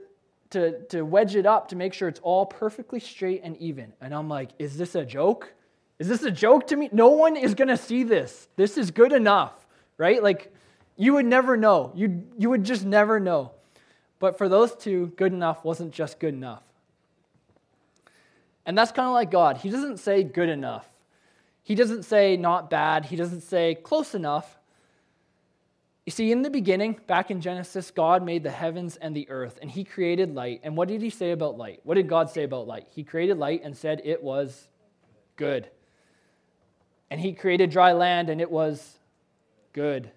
to, 0.50 0.80
to 0.86 1.02
wedge 1.02 1.34
it 1.36 1.46
up 1.46 1.68
to 1.68 1.76
make 1.76 1.92
sure 1.92 2.08
it's 2.08 2.20
all 2.20 2.46
perfectly 2.46 3.00
straight 3.00 3.40
and 3.42 3.56
even. 3.58 3.92
And 4.00 4.14
I'm 4.14 4.28
like, 4.28 4.50
is 4.58 4.76
this 4.76 4.94
a 4.94 5.04
joke? 5.04 5.52
Is 5.98 6.08
this 6.08 6.22
a 6.22 6.30
joke 6.30 6.68
to 6.68 6.76
me? 6.76 6.88
No 6.92 7.08
one 7.08 7.36
is 7.36 7.54
to 7.54 7.76
see 7.76 8.02
this. 8.02 8.48
This 8.56 8.78
is 8.78 8.90
good 8.90 9.12
enough, 9.12 9.66
right? 9.98 10.22
Like, 10.22 10.52
you 10.96 11.14
would 11.14 11.26
never 11.26 11.56
know. 11.56 11.92
You, 11.94 12.24
you 12.38 12.50
would 12.50 12.64
just 12.64 12.84
never 12.84 13.18
know. 13.18 13.50
But 14.20 14.38
for 14.38 14.48
those 14.48 14.74
two, 14.74 15.08
good 15.16 15.32
enough 15.32 15.64
wasn't 15.64 15.92
just 15.92 16.20
good 16.20 16.34
enough. 16.34 16.62
And 18.64 18.78
that's 18.78 18.92
kind 18.92 19.06
of 19.06 19.12
like 19.12 19.30
God. 19.30 19.58
He 19.58 19.70
doesn't 19.70 19.98
say 19.98 20.22
good 20.22 20.48
enough, 20.48 20.88
He 21.64 21.74
doesn't 21.74 22.04
say 22.04 22.36
not 22.36 22.70
bad, 22.70 23.06
He 23.06 23.16
doesn't 23.16 23.40
say 23.40 23.74
close 23.74 24.14
enough. 24.14 24.58
You 26.04 26.10
see, 26.10 26.30
in 26.30 26.42
the 26.42 26.50
beginning, 26.50 27.00
back 27.06 27.30
in 27.30 27.40
Genesis, 27.40 27.90
God 27.90 28.22
made 28.22 28.42
the 28.42 28.50
heavens 28.50 28.96
and 28.96 29.16
the 29.16 29.28
earth, 29.30 29.58
and 29.62 29.70
He 29.70 29.82
created 29.82 30.34
light. 30.34 30.60
And 30.62 30.76
what 30.76 30.88
did 30.88 31.00
He 31.00 31.08
say 31.08 31.30
about 31.30 31.56
light? 31.56 31.80
What 31.82 31.94
did 31.94 32.08
God 32.08 32.28
say 32.28 32.44
about 32.44 32.66
light? 32.66 32.86
He 32.90 33.02
created 33.02 33.38
light 33.38 33.62
and 33.64 33.74
said 33.74 34.02
it 34.04 34.22
was 34.22 34.68
good. 35.36 35.68
And 37.10 37.18
He 37.18 37.32
created 37.32 37.70
dry 37.70 37.92
land, 37.92 38.28
and 38.28 38.40
it 38.40 38.50
was 38.50 38.98
good. 39.72 40.10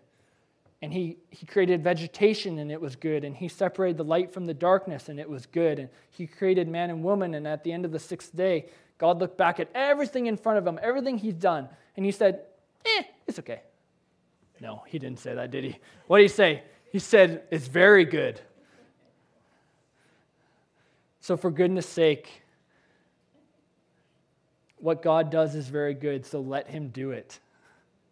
And 0.82 0.94
he, 0.94 1.18
he 1.32 1.46
created 1.46 1.84
vegetation, 1.84 2.60
and 2.60 2.72
it 2.72 2.80
was 2.80 2.96
good. 2.96 3.24
And 3.24 3.36
He 3.36 3.48
separated 3.48 3.98
the 3.98 4.04
light 4.04 4.32
from 4.32 4.46
the 4.46 4.54
darkness, 4.54 5.08
and 5.08 5.22
it 5.22 5.30
was 5.30 5.46
good. 5.46 5.80
And 5.80 5.90
He 6.10 6.28
created 6.28 6.68
man 6.68 6.90
and 6.90 7.02
woman, 7.02 7.34
and 7.34 7.48
at 7.48 7.64
the 7.64 7.72
end 7.72 7.86
of 7.86 7.94
the 7.94 8.00
sixth 8.00 8.36
day, 8.36 8.66
God 8.98 9.20
looked 9.20 9.38
back 9.38 9.60
at 9.60 9.70
everything 9.76 10.26
in 10.26 10.38
front 10.38 10.58
of 10.58 10.66
Him, 10.68 10.80
everything 10.82 11.18
He's 11.18 11.34
done, 11.34 11.70
and 11.96 12.06
He 12.06 12.12
said, 12.12 12.42
Eh, 12.86 13.04
it's 13.28 13.40
okay. 13.40 13.62
No, 14.60 14.84
he 14.88 14.98
didn't 15.00 15.20
say 15.20 15.36
that, 15.36 15.52
did 15.52 15.64
he? 15.64 15.78
What 16.08 16.18
did 16.18 16.24
he 16.24 16.30
say? 16.30 16.64
He 16.92 17.00
said, 17.00 17.44
It's 17.52 17.68
very 17.68 18.06
good. 18.06 18.40
So, 21.22 21.38
for 21.38 21.52
goodness 21.52 21.88
sake, 21.88 22.42
what 24.78 25.02
God 25.02 25.30
does 25.30 25.56
is 25.56 25.68
very 25.68 25.94
good, 25.94 26.26
so 26.26 26.40
let 26.40 26.68
him 26.68 26.90
do 26.90 27.12
it. 27.12 27.40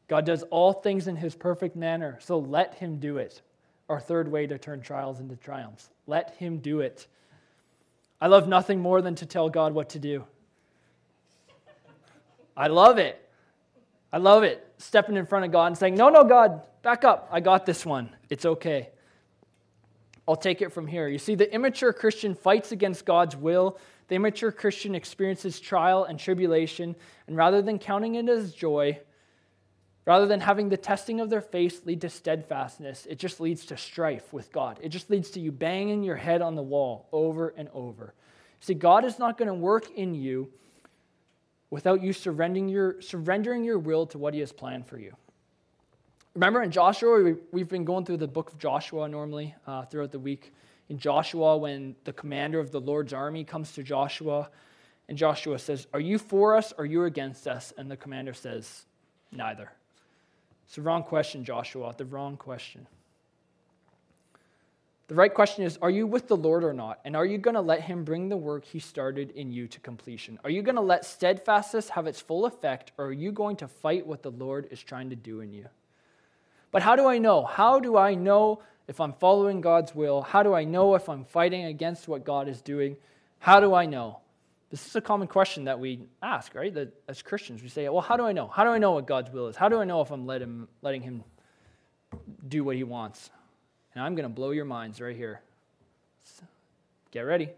God 0.07 0.25
does 0.25 0.43
all 0.43 0.73
things 0.73 1.07
in 1.07 1.15
his 1.15 1.33
perfect 1.33 1.75
manner, 1.75 2.17
so 2.21 2.39
let 2.39 2.75
him 2.75 2.97
do 2.97 3.17
it. 3.17 3.41
Our 3.87 3.99
third 3.99 4.27
way 4.27 4.47
to 4.47 4.57
turn 4.57 4.81
trials 4.81 5.19
into 5.19 5.35
triumphs. 5.35 5.89
Let 6.07 6.35
him 6.35 6.57
do 6.57 6.81
it. 6.81 7.07
I 8.19 8.27
love 8.27 8.47
nothing 8.47 8.79
more 8.79 9.01
than 9.01 9.15
to 9.15 9.25
tell 9.25 9.49
God 9.49 9.73
what 9.73 9.89
to 9.89 9.99
do. 9.99 10.25
I 12.55 12.67
love 12.67 12.97
it. 12.97 13.21
I 14.11 14.17
love 14.17 14.43
it. 14.43 14.65
Stepping 14.77 15.17
in 15.17 15.25
front 15.25 15.45
of 15.45 15.51
God 15.51 15.67
and 15.67 15.77
saying, 15.77 15.95
No, 15.95 16.09
no, 16.09 16.23
God, 16.23 16.61
back 16.81 17.03
up. 17.03 17.27
I 17.31 17.39
got 17.39 17.65
this 17.65 17.85
one. 17.85 18.09
It's 18.29 18.45
okay. 18.45 18.89
I'll 20.27 20.35
take 20.35 20.61
it 20.61 20.71
from 20.71 20.87
here. 20.87 21.07
You 21.07 21.19
see, 21.19 21.35
the 21.35 21.53
immature 21.53 21.93
Christian 21.93 22.33
fights 22.33 22.71
against 22.71 23.05
God's 23.05 23.35
will. 23.35 23.77
The 24.07 24.15
immature 24.15 24.51
Christian 24.51 24.95
experiences 24.95 25.59
trial 25.59 26.03
and 26.03 26.19
tribulation, 26.19 26.95
and 27.27 27.35
rather 27.35 27.61
than 27.61 27.79
counting 27.79 28.15
it 28.15 28.29
as 28.29 28.53
joy, 28.53 28.99
rather 30.05 30.27
than 30.27 30.39
having 30.39 30.69
the 30.69 30.77
testing 30.77 31.19
of 31.19 31.29
their 31.29 31.41
faith 31.41 31.85
lead 31.85 32.01
to 32.01 32.09
steadfastness, 32.09 33.07
it 33.07 33.17
just 33.17 33.39
leads 33.39 33.65
to 33.65 33.77
strife 33.77 34.31
with 34.31 34.51
God. 34.51 34.79
It 34.81 34.89
just 34.89 35.09
leads 35.09 35.31
to 35.31 35.39
you 35.39 35.51
banging 35.51 36.03
your 36.03 36.15
head 36.15 36.41
on 36.41 36.55
the 36.55 36.61
wall 36.61 37.07
over 37.11 37.49
and 37.57 37.67
over. 37.73 38.13
See, 38.59 38.75
God 38.75 39.05
is 39.05 39.17
not 39.17 39.37
going 39.37 39.47
to 39.47 39.53
work 39.53 39.89
in 39.95 40.13
you 40.13 40.51
without 41.69 42.01
you 42.01 42.13
surrendering 42.13 42.69
your, 42.69 43.01
surrendering 43.01 43.63
your 43.63 43.79
will 43.79 44.05
to 44.07 44.17
what 44.17 44.33
He 44.33 44.39
has 44.39 44.51
planned 44.51 44.87
for 44.87 44.97
you. 44.97 45.15
Remember 46.33 46.61
in 46.61 46.71
Joshua, 46.71 47.33
we, 47.51 47.61
have 47.61 47.69
been 47.69 47.85
going 47.85 48.05
through 48.05 48.17
the 48.17 48.27
book 48.27 48.51
of 48.51 48.57
Joshua 48.57 49.07
normally 49.07 49.55
uh, 49.67 49.85
throughout 49.85 50.11
the 50.11 50.19
week. 50.19 50.53
In 50.89 50.99
Joshua, 50.99 51.57
when 51.57 51.95
the 52.03 52.13
commander 52.13 52.59
of 52.59 52.71
the 52.71 52.79
Lord's 52.79 53.13
army 53.13 53.43
comes 53.43 53.71
to 53.73 53.83
Joshua, 53.83 54.49
and 55.07 55.17
Joshua 55.17 55.59
says, 55.59 55.87
Are 55.93 55.99
you 55.99 56.17
for 56.17 56.55
us 56.55 56.73
or 56.77 56.83
are 56.83 56.85
you 56.85 57.05
against 57.05 57.47
us? 57.47 57.73
And 57.77 57.89
the 57.89 57.97
commander 57.97 58.33
says, 58.33 58.85
Neither. 59.31 59.71
It's 60.65 60.75
the 60.75 60.81
wrong 60.81 61.03
question, 61.03 61.43
Joshua, 61.43 61.93
the 61.95 62.05
wrong 62.05 62.37
question. 62.37 62.87
The 65.07 65.15
right 65.15 65.33
question 65.33 65.63
is 65.63 65.77
Are 65.81 65.89
you 65.89 66.07
with 66.07 66.27
the 66.27 66.37
Lord 66.37 66.63
or 66.63 66.73
not? 66.73 66.99
And 67.05 67.15
are 67.15 67.25
you 67.25 67.37
going 67.37 67.55
to 67.55 67.61
let 67.61 67.81
Him 67.81 68.03
bring 68.03 68.29
the 68.29 68.37
work 68.37 68.65
He 68.65 68.79
started 68.79 69.31
in 69.31 69.51
you 69.51 69.67
to 69.67 69.79
completion? 69.79 70.39
Are 70.43 70.49
you 70.49 70.61
going 70.61 70.75
to 70.75 70.81
let 70.81 71.05
steadfastness 71.05 71.89
have 71.89 72.07
its 72.07 72.19
full 72.19 72.45
effect, 72.45 72.91
or 72.97 73.05
are 73.05 73.13
you 73.13 73.31
going 73.31 73.57
to 73.57 73.67
fight 73.67 74.07
what 74.07 74.23
the 74.23 74.31
Lord 74.31 74.67
is 74.71 74.81
trying 74.81 75.11
to 75.11 75.15
do 75.15 75.41
in 75.41 75.53
you? 75.53 75.67
But 76.71 76.81
how 76.81 76.95
do 76.95 77.07
I 77.07 77.19
know? 77.19 77.45
How 77.45 77.79
do 77.79 77.97
I 77.97 78.15
know 78.15 78.61
if 78.87 78.99
I'm 78.99 79.13
following 79.13 79.61
God's 79.61 79.93
will? 79.93 80.21
How 80.21 80.43
do 80.43 80.53
I 80.53 80.63
know 80.63 80.95
if 80.95 81.07
I'm 81.07 81.23
fighting 81.23 81.65
against 81.65 82.07
what 82.07 82.25
God 82.25 82.47
is 82.47 82.61
doing? 82.61 82.97
How 83.39 83.59
do 83.59 83.73
I 83.73 83.85
know? 83.85 84.19
This 84.71 84.87
is 84.87 84.95
a 84.95 85.01
common 85.01 85.27
question 85.27 85.65
that 85.65 85.79
we 85.79 86.01
ask, 86.23 86.55
right? 86.55 86.73
That 86.73 86.91
as 87.07 87.21
Christians, 87.21 87.61
we 87.61 87.69
say, 87.69 87.87
Well, 87.89 88.01
how 88.01 88.17
do 88.17 88.25
I 88.25 88.31
know? 88.31 88.47
How 88.47 88.63
do 88.63 88.71
I 88.71 88.79
know 88.79 88.93
what 88.93 89.05
God's 89.05 89.31
will 89.31 89.47
is? 89.47 89.55
How 89.55 89.69
do 89.69 89.79
I 89.79 89.85
know 89.85 90.01
if 90.01 90.09
I'm 90.09 90.25
letting 90.25 91.01
Him 91.01 91.23
do 92.47 92.63
what 92.63 92.75
He 92.75 92.83
wants? 92.83 93.29
And 93.95 94.03
I'm 94.03 94.13
going 94.13 94.27
to 94.27 94.33
blow 94.33 94.51
your 94.51 94.65
minds 94.65 95.01
right 95.01 95.15
here. 95.15 95.41
So 96.23 96.43
get 97.11 97.21
ready. 97.21 97.49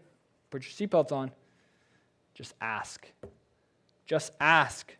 Put 0.50 0.62
your 0.62 0.88
seatbelts 0.88 1.12
on. 1.12 1.30
Just 2.34 2.54
ask. 2.60 3.06
Just 4.06 4.32
ask. 4.40 4.94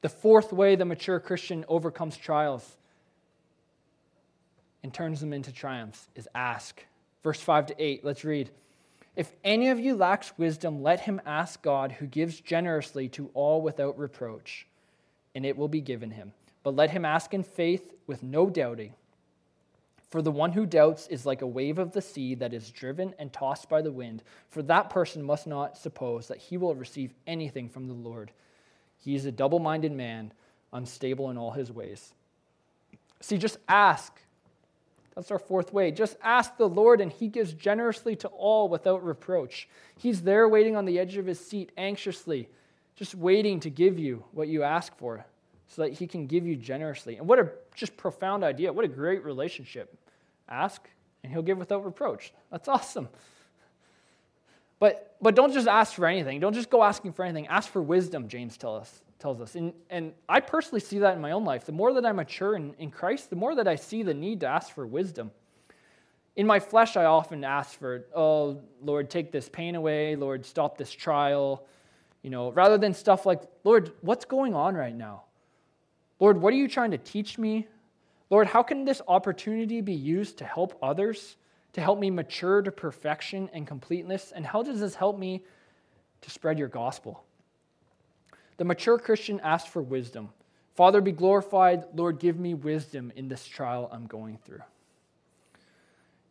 The 0.00 0.08
fourth 0.08 0.52
way 0.52 0.74
the 0.74 0.84
mature 0.84 1.20
Christian 1.20 1.64
overcomes 1.68 2.16
trials 2.16 2.76
and 4.82 4.92
turns 4.92 5.20
them 5.20 5.32
into 5.32 5.52
triumphs 5.52 6.08
is 6.16 6.28
ask. 6.34 6.84
Verse 7.22 7.40
5 7.40 7.66
to 7.66 7.74
8, 7.78 8.04
let's 8.04 8.24
read. 8.24 8.50
If 9.14 9.30
any 9.44 9.68
of 9.68 9.78
you 9.78 9.94
lacks 9.94 10.32
wisdom, 10.38 10.82
let 10.82 11.00
him 11.00 11.20
ask 11.26 11.62
God, 11.62 11.92
who 11.92 12.06
gives 12.06 12.40
generously 12.40 13.08
to 13.10 13.30
all 13.34 13.60
without 13.60 13.98
reproach, 13.98 14.66
and 15.34 15.44
it 15.44 15.56
will 15.56 15.68
be 15.68 15.82
given 15.82 16.10
him. 16.10 16.32
But 16.62 16.74
let 16.74 16.90
him 16.90 17.04
ask 17.04 17.34
in 17.34 17.42
faith 17.42 17.92
with 18.06 18.22
no 18.22 18.48
doubting. 18.48 18.94
For 20.12 20.20
the 20.20 20.30
one 20.30 20.52
who 20.52 20.66
doubts 20.66 21.06
is 21.06 21.24
like 21.24 21.40
a 21.40 21.46
wave 21.46 21.78
of 21.78 21.92
the 21.92 22.02
sea 22.02 22.34
that 22.34 22.52
is 22.52 22.70
driven 22.70 23.14
and 23.18 23.32
tossed 23.32 23.70
by 23.70 23.80
the 23.80 23.90
wind. 23.90 24.22
For 24.50 24.60
that 24.64 24.90
person 24.90 25.22
must 25.22 25.46
not 25.46 25.78
suppose 25.78 26.28
that 26.28 26.36
he 26.36 26.58
will 26.58 26.74
receive 26.74 27.14
anything 27.26 27.70
from 27.70 27.86
the 27.86 27.94
Lord. 27.94 28.30
He 28.98 29.14
is 29.14 29.24
a 29.24 29.32
double 29.32 29.58
minded 29.58 29.90
man, 29.90 30.34
unstable 30.70 31.30
in 31.30 31.38
all 31.38 31.52
his 31.52 31.72
ways. 31.72 32.12
See, 33.20 33.38
just 33.38 33.56
ask. 33.70 34.20
That's 35.14 35.30
our 35.30 35.38
fourth 35.38 35.72
way. 35.72 35.90
Just 35.90 36.18
ask 36.22 36.58
the 36.58 36.68
Lord, 36.68 37.00
and 37.00 37.10
he 37.10 37.28
gives 37.28 37.54
generously 37.54 38.14
to 38.16 38.28
all 38.28 38.68
without 38.68 39.02
reproach. 39.02 39.66
He's 39.96 40.20
there 40.20 40.46
waiting 40.46 40.76
on 40.76 40.84
the 40.84 40.98
edge 40.98 41.16
of 41.16 41.24
his 41.24 41.40
seat, 41.40 41.72
anxiously, 41.78 42.50
just 42.96 43.14
waiting 43.14 43.60
to 43.60 43.70
give 43.70 43.98
you 43.98 44.24
what 44.32 44.48
you 44.48 44.62
ask 44.62 44.94
for 44.98 45.24
so 45.68 45.80
that 45.80 45.94
he 45.94 46.06
can 46.06 46.26
give 46.26 46.46
you 46.46 46.54
generously. 46.54 47.16
And 47.16 47.26
what 47.26 47.38
a 47.38 47.50
just 47.74 47.96
profound 47.96 48.44
idea. 48.44 48.70
What 48.70 48.84
a 48.84 48.88
great 48.88 49.24
relationship. 49.24 49.96
Ask, 50.48 50.88
and 51.22 51.32
he'll 51.32 51.42
give 51.42 51.58
without 51.58 51.84
reproach. 51.84 52.32
That's 52.50 52.68
awesome. 52.68 53.08
But, 54.78 55.16
but 55.20 55.36
don't 55.36 55.52
just 55.52 55.68
ask 55.68 55.94
for 55.94 56.06
anything. 56.06 56.40
Don't 56.40 56.54
just 56.54 56.68
go 56.68 56.82
asking 56.82 57.12
for 57.12 57.24
anything. 57.24 57.46
Ask 57.46 57.70
for 57.70 57.80
wisdom, 57.80 58.26
James 58.26 58.56
tell 58.56 58.74
us, 58.74 59.02
tells 59.20 59.40
us. 59.40 59.54
And, 59.54 59.72
and 59.90 60.12
I 60.28 60.40
personally 60.40 60.80
see 60.80 60.98
that 60.98 61.14
in 61.14 61.20
my 61.20 61.30
own 61.30 61.44
life. 61.44 61.64
The 61.64 61.72
more 61.72 61.92
that 61.92 62.04
I 62.04 62.10
mature 62.10 62.56
in, 62.56 62.74
in 62.80 62.90
Christ, 62.90 63.30
the 63.30 63.36
more 63.36 63.54
that 63.54 63.68
I 63.68 63.76
see 63.76 64.02
the 64.02 64.12
need 64.12 64.40
to 64.40 64.48
ask 64.48 64.74
for 64.74 64.84
wisdom. 64.84 65.30
In 66.34 66.48
my 66.48 66.58
flesh, 66.58 66.96
I 66.96 67.04
often 67.04 67.44
ask 67.44 67.78
for, 67.78 68.06
oh, 68.12 68.60
Lord, 68.82 69.08
take 69.08 69.30
this 69.30 69.48
pain 69.48 69.76
away. 69.76 70.16
Lord, 70.16 70.44
stop 70.44 70.76
this 70.76 70.90
trial. 70.90 71.64
You 72.22 72.30
know, 72.30 72.50
rather 72.50 72.76
than 72.76 72.92
stuff 72.92 73.24
like, 73.24 73.42
Lord, 73.62 73.92
what's 74.00 74.24
going 74.24 74.54
on 74.54 74.74
right 74.74 74.94
now? 74.94 75.22
Lord, 76.18 76.40
what 76.40 76.52
are 76.52 76.56
you 76.56 76.66
trying 76.66 76.90
to 76.92 76.98
teach 76.98 77.38
me? 77.38 77.68
Lord, 78.32 78.46
how 78.46 78.62
can 78.62 78.86
this 78.86 79.02
opportunity 79.08 79.82
be 79.82 79.92
used 79.92 80.38
to 80.38 80.46
help 80.46 80.78
others, 80.82 81.36
to 81.74 81.82
help 81.82 81.98
me 81.98 82.08
mature 82.08 82.62
to 82.62 82.72
perfection 82.72 83.50
and 83.52 83.66
completeness? 83.66 84.32
And 84.34 84.46
how 84.46 84.62
does 84.62 84.80
this 84.80 84.94
help 84.94 85.18
me 85.18 85.44
to 86.22 86.30
spread 86.30 86.58
your 86.58 86.68
gospel? 86.68 87.24
The 88.56 88.64
mature 88.64 88.98
Christian 88.98 89.38
asks 89.40 89.68
for 89.68 89.82
wisdom. 89.82 90.30
Father, 90.74 91.02
be 91.02 91.12
glorified. 91.12 91.84
Lord, 91.94 92.20
give 92.20 92.38
me 92.38 92.54
wisdom 92.54 93.12
in 93.16 93.28
this 93.28 93.46
trial 93.46 93.90
I'm 93.92 94.06
going 94.06 94.38
through. 94.46 94.62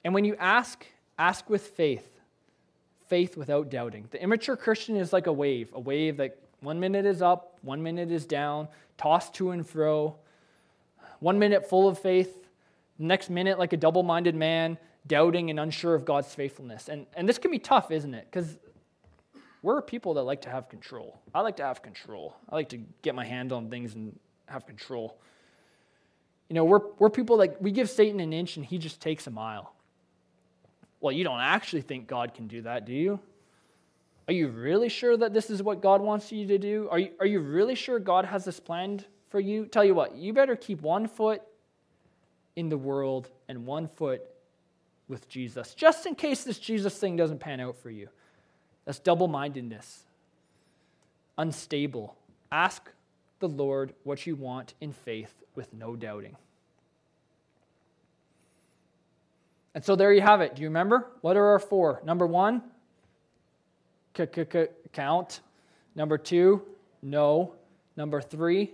And 0.04 0.16
when 0.16 0.26
you 0.26 0.36
ask, 0.40 0.84
ask 1.20 1.52
with 1.52 1.68
faith, 1.68 2.20
faith 3.06 3.38
without 3.38 3.70
doubting. 3.70 4.08
The 4.10 4.24
immature 4.24 4.58
Christian 4.58 4.96
is 4.96 5.14
like 5.14 5.28
a 5.28 5.34
wave, 5.34 5.70
a 5.74 5.80
wave 5.80 6.18
that 6.18 6.40
one 6.62 6.80
minute 6.80 7.06
is 7.06 7.22
up, 7.22 7.60
one 7.62 7.84
minute 7.84 8.10
is 8.10 8.26
down, 8.26 8.70
tossed 8.98 9.36
to 9.36 9.52
and 9.52 9.68
fro. 9.68 10.16
One 11.22 11.38
minute 11.38 11.70
full 11.70 11.88
of 11.88 12.00
faith, 12.00 12.48
next 12.98 13.30
minute 13.30 13.58
like 13.60 13.74
a 13.74 13.78
double 13.78 14.02
minded 14.02 14.36
man, 14.36 14.78
doubting 15.06 15.52
and 15.52 15.60
unsure 15.60 15.94
of 15.94 16.04
God's 16.04 16.34
faithfulness. 16.34 16.90
And, 16.90 17.06
and 17.16 17.30
this 17.30 17.38
can 17.38 17.52
be 17.52 17.60
tough, 17.60 17.92
isn't 17.92 18.14
it? 18.14 18.28
Because 18.30 18.58
we're 19.62 19.84
people 19.84 20.16
that 20.16 20.24
like 20.24 20.42
to 20.42 20.50
have 20.50 20.68
control. 20.68 21.22
I 21.34 21.42
like 21.42 21.58
to 21.58 21.64
have 21.64 21.84
control. 21.84 22.36
I 22.50 22.56
like 22.56 22.70
to 22.70 22.80
get 23.04 23.14
my 23.14 23.24
hand 23.24 23.52
on 23.52 23.70
things 23.70 23.94
and 23.94 24.18
have 24.48 24.66
control. 24.66 25.20
You 26.50 26.56
know, 26.56 26.66
we're, 26.66 26.82
we're 26.98 27.12
people 27.12 27.38
like, 27.38 27.56
we 27.62 27.72
give 27.72 27.88
Satan 27.88 28.20
an 28.20 28.34
inch 28.34 28.58
and 28.58 28.66
he 28.66 28.80
just 28.80 29.00
takes 29.00 29.28
a 29.28 29.32
mile. 29.32 29.74
Well, 31.02 31.12
you 31.12 31.24
don't 31.24 31.40
actually 31.40 31.84
think 31.84 32.08
God 32.08 32.34
can 32.34 32.48
do 32.48 32.64
that, 32.64 32.86
do 32.86 32.94
you? 32.94 33.20
Are 34.28 34.34
you 34.34 34.48
really 34.48 34.90
sure 34.90 35.16
that 35.18 35.34
this 35.34 35.52
is 35.52 35.62
what 35.62 35.82
God 35.82 36.02
wants 36.02 36.32
you 36.32 36.48
to 36.48 36.58
do? 36.58 36.88
Are 36.90 36.98
you, 36.98 37.12
are 37.20 37.28
you 37.28 37.42
really 37.42 37.76
sure 37.76 38.00
God 38.00 38.26
has 38.26 38.44
this 38.44 38.60
planned 38.60 39.06
for 39.32 39.40
you? 39.40 39.66
Tell 39.66 39.84
you 39.84 39.96
what, 39.96 40.16
you 40.16 40.34
better 40.34 40.56
keep 40.56 40.82
one 40.82 41.08
foot 41.08 41.42
in 42.56 42.70
the 42.70 42.78
world 42.78 43.30
and 43.48 43.66
one 43.66 43.88
foot 43.88 44.22
with 45.08 45.28
Jesus, 45.28 45.74
just 45.74 46.06
in 46.06 46.16
case 46.16 46.44
this 46.44 46.60
Jesus 46.60 46.98
thing 46.98 47.16
doesn't 47.16 47.40
pan 47.40 47.60
out 47.60 47.78
for 47.78 47.90
you. 47.90 48.10
That's 48.86 49.00
double 49.00 49.28
mindedness, 49.28 50.04
unstable. 51.38 52.16
Ask 52.52 52.90
the 53.40 53.48
Lord 53.48 53.94
what 54.04 54.28
you 54.28 54.36
want 54.36 54.74
in 54.82 54.94
faith 54.94 55.34
with 55.56 55.74
no 55.74 55.96
doubting. 55.96 56.36
And 59.74 59.84
so 59.84 59.96
there 59.96 60.12
you 60.12 60.22
have 60.22 60.42
it. 60.42 60.56
Do 60.56 60.62
you 60.62 60.68
remember? 60.68 61.08
What 61.22 61.38
are 61.38 61.46
our 61.46 61.60
four? 61.60 62.02
Number 62.04 62.28
one, 62.28 62.62
count. 64.94 65.40
Number 65.96 66.18
two, 66.18 66.62
no. 67.02 67.54
Number 67.96 68.22
three, 68.22 68.72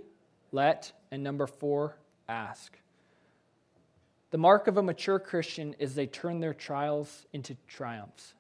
let. 0.52 0.92
And 1.12 1.24
number 1.24 1.48
four, 1.48 1.98
ask. 2.28 2.78
The 4.32 4.38
mark 4.38 4.68
of 4.68 4.78
a 4.78 4.84
mature 4.84 5.20
Christian 5.20 5.76
is 5.80 5.96
they 5.96 6.08
turn 6.08 6.40
their 6.40 6.54
trials 6.54 7.26
into 7.32 7.56
triumphs. 7.68 8.34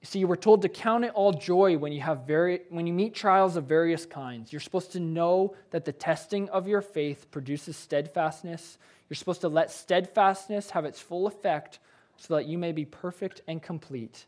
You 0.00 0.06
see, 0.06 0.24
we're 0.24 0.34
told 0.34 0.62
to 0.62 0.68
count 0.68 1.04
it 1.04 1.12
all 1.14 1.32
joy 1.32 1.78
when 1.78 1.92
you, 1.92 2.00
have 2.00 2.26
very, 2.26 2.62
when 2.70 2.88
you 2.88 2.92
meet 2.92 3.14
trials 3.14 3.56
of 3.56 3.64
various 3.66 4.04
kinds. 4.04 4.52
You're 4.52 4.60
supposed 4.60 4.90
to 4.92 5.00
know 5.00 5.54
that 5.70 5.84
the 5.84 5.92
testing 5.92 6.48
of 6.48 6.66
your 6.66 6.82
faith 6.82 7.30
produces 7.30 7.76
steadfastness. 7.76 8.78
You're 9.08 9.14
supposed 9.14 9.42
to 9.42 9.48
let 9.48 9.70
steadfastness 9.70 10.70
have 10.70 10.84
its 10.84 10.98
full 10.98 11.28
effect 11.28 11.78
so 12.16 12.34
that 12.34 12.46
you 12.46 12.58
may 12.58 12.72
be 12.72 12.84
perfect 12.84 13.42
and 13.46 13.62
complete. 13.62 14.26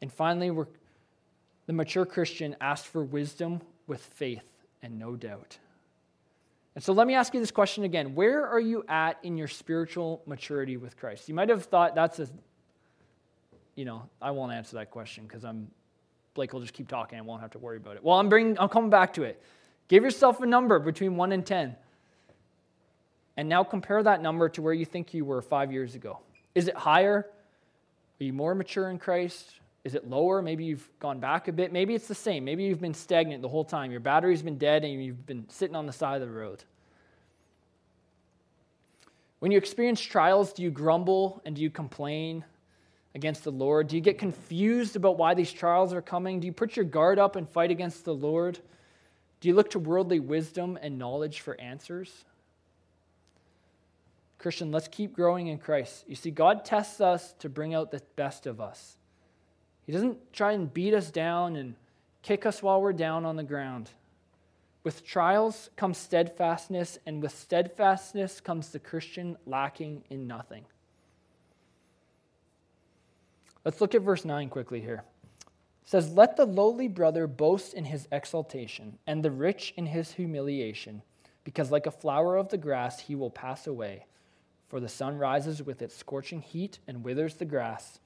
And 0.00 0.10
finally, 0.10 0.50
we're 0.50 0.68
the 1.66 1.74
mature 1.74 2.06
Christian 2.06 2.56
asks 2.60 2.88
for 2.88 3.04
wisdom 3.04 3.60
with 3.86 4.00
faith 4.00 4.51
and 4.82 4.98
no 4.98 5.16
doubt. 5.16 5.58
And 6.74 6.82
so 6.82 6.92
let 6.92 7.06
me 7.06 7.14
ask 7.14 7.34
you 7.34 7.40
this 7.40 7.50
question 7.50 7.84
again. 7.84 8.14
Where 8.14 8.46
are 8.46 8.60
you 8.60 8.84
at 8.88 9.18
in 9.22 9.36
your 9.36 9.48
spiritual 9.48 10.22
maturity 10.26 10.76
with 10.76 10.96
Christ? 10.96 11.28
You 11.28 11.34
might 11.34 11.50
have 11.50 11.64
thought 11.64 11.94
that's 11.94 12.18
a 12.18 12.28
you 13.74 13.84
know, 13.84 14.02
I 14.20 14.32
won't 14.32 14.52
answer 14.52 14.76
that 14.76 14.90
question 14.90 15.24
because 15.24 15.44
I'm 15.44 15.70
Blake 16.34 16.52
will 16.52 16.60
just 16.60 16.72
keep 16.72 16.88
talking. 16.88 17.18
I 17.18 17.22
won't 17.22 17.42
have 17.42 17.50
to 17.52 17.58
worry 17.58 17.76
about 17.76 17.96
it. 17.96 18.04
Well, 18.04 18.18
I'm 18.18 18.28
bringing, 18.28 18.58
I'm 18.58 18.70
coming 18.70 18.90
back 18.90 19.12
to 19.14 19.22
it. 19.22 19.42
Give 19.88 20.02
yourself 20.02 20.40
a 20.40 20.46
number 20.46 20.78
between 20.78 21.16
one 21.16 21.32
and 21.32 21.44
ten, 21.44 21.76
and 23.36 23.48
now 23.48 23.64
compare 23.64 24.02
that 24.02 24.22
number 24.22 24.48
to 24.50 24.62
where 24.62 24.72
you 24.72 24.86
think 24.86 25.12
you 25.12 25.24
were 25.24 25.42
five 25.42 25.72
years 25.72 25.94
ago. 25.94 26.20
Is 26.54 26.68
it 26.68 26.76
higher? 26.76 27.26
Are 28.20 28.24
you 28.24 28.32
more 28.32 28.54
mature 28.54 28.88
in 28.88 28.98
Christ? 28.98 29.52
Is 29.84 29.94
it 29.94 30.08
lower? 30.08 30.42
Maybe 30.42 30.64
you've 30.64 30.88
gone 31.00 31.18
back 31.18 31.48
a 31.48 31.52
bit. 31.52 31.72
Maybe 31.72 31.94
it's 31.94 32.06
the 32.06 32.14
same. 32.14 32.44
Maybe 32.44 32.64
you've 32.64 32.80
been 32.80 32.94
stagnant 32.94 33.42
the 33.42 33.48
whole 33.48 33.64
time. 33.64 33.90
Your 33.90 34.00
battery's 34.00 34.42
been 34.42 34.58
dead 34.58 34.84
and 34.84 35.02
you've 35.02 35.26
been 35.26 35.48
sitting 35.48 35.74
on 35.74 35.86
the 35.86 35.92
side 35.92 36.22
of 36.22 36.28
the 36.28 36.34
road. 36.34 36.62
When 39.40 39.50
you 39.50 39.58
experience 39.58 40.00
trials, 40.00 40.52
do 40.52 40.62
you 40.62 40.70
grumble 40.70 41.42
and 41.44 41.56
do 41.56 41.62
you 41.62 41.70
complain? 41.70 42.44
against 43.14 43.44
the 43.44 43.52
Lord? 43.52 43.88
Do 43.88 43.96
you 43.96 44.02
get 44.02 44.18
confused 44.18 44.96
about 44.96 45.18
why 45.18 45.34
these 45.34 45.52
trials 45.52 45.92
are 45.92 46.02
coming? 46.02 46.40
Do 46.40 46.46
you 46.46 46.52
put 46.52 46.76
your 46.76 46.84
guard 46.84 47.18
up 47.18 47.36
and 47.36 47.48
fight 47.48 47.70
against 47.70 48.04
the 48.04 48.14
Lord? 48.14 48.58
Do 49.40 49.48
you 49.48 49.54
look 49.54 49.70
to 49.70 49.78
worldly 49.78 50.20
wisdom 50.20 50.78
and 50.80 50.98
knowledge 50.98 51.40
for 51.40 51.60
answers? 51.60 52.24
Christian, 54.38 54.72
let's 54.72 54.88
keep 54.88 55.14
growing 55.14 55.48
in 55.48 55.58
Christ. 55.58 56.04
You 56.08 56.16
see, 56.16 56.30
God 56.30 56.64
tests 56.64 57.00
us 57.00 57.32
to 57.40 57.48
bring 57.48 57.74
out 57.74 57.90
the 57.90 58.02
best 58.16 58.46
of 58.46 58.60
us. 58.60 58.96
He 59.86 59.92
doesn't 59.92 60.32
try 60.32 60.52
and 60.52 60.72
beat 60.72 60.94
us 60.94 61.10
down 61.10 61.56
and 61.56 61.74
kick 62.22 62.46
us 62.46 62.62
while 62.62 62.80
we're 62.80 62.92
down 62.92 63.24
on 63.24 63.36
the 63.36 63.42
ground. 63.42 63.90
With 64.84 65.04
trials 65.04 65.70
comes 65.76 65.98
steadfastness, 65.98 66.98
and 67.06 67.22
with 67.22 67.36
steadfastness 67.36 68.40
comes 68.40 68.70
the 68.70 68.80
Christian 68.80 69.36
lacking 69.46 70.02
in 70.10 70.26
nothing. 70.26 70.64
Let's 73.64 73.80
look 73.80 73.94
at 73.94 74.02
verse 74.02 74.24
9 74.24 74.48
quickly 74.48 74.80
here. 74.80 75.04
It 75.82 75.88
says, 75.88 76.10
Let 76.10 76.36
the 76.36 76.46
lowly 76.46 76.88
brother 76.88 77.28
boast 77.28 77.74
in 77.74 77.84
his 77.84 78.08
exaltation, 78.10 78.98
and 79.06 79.24
the 79.24 79.30
rich 79.30 79.72
in 79.76 79.86
his 79.86 80.12
humiliation, 80.12 81.02
because 81.44 81.70
like 81.70 81.86
a 81.86 81.92
flower 81.92 82.36
of 82.36 82.48
the 82.48 82.58
grass 82.58 83.00
he 83.00 83.14
will 83.14 83.30
pass 83.30 83.68
away. 83.68 84.06
For 84.66 84.80
the 84.80 84.88
sun 84.88 85.18
rises 85.18 85.62
with 85.62 85.80
its 85.80 85.96
scorching 85.96 86.40
heat 86.40 86.78
and 86.88 87.04
withers 87.04 87.34
the 87.34 87.44
grass. 87.44 88.00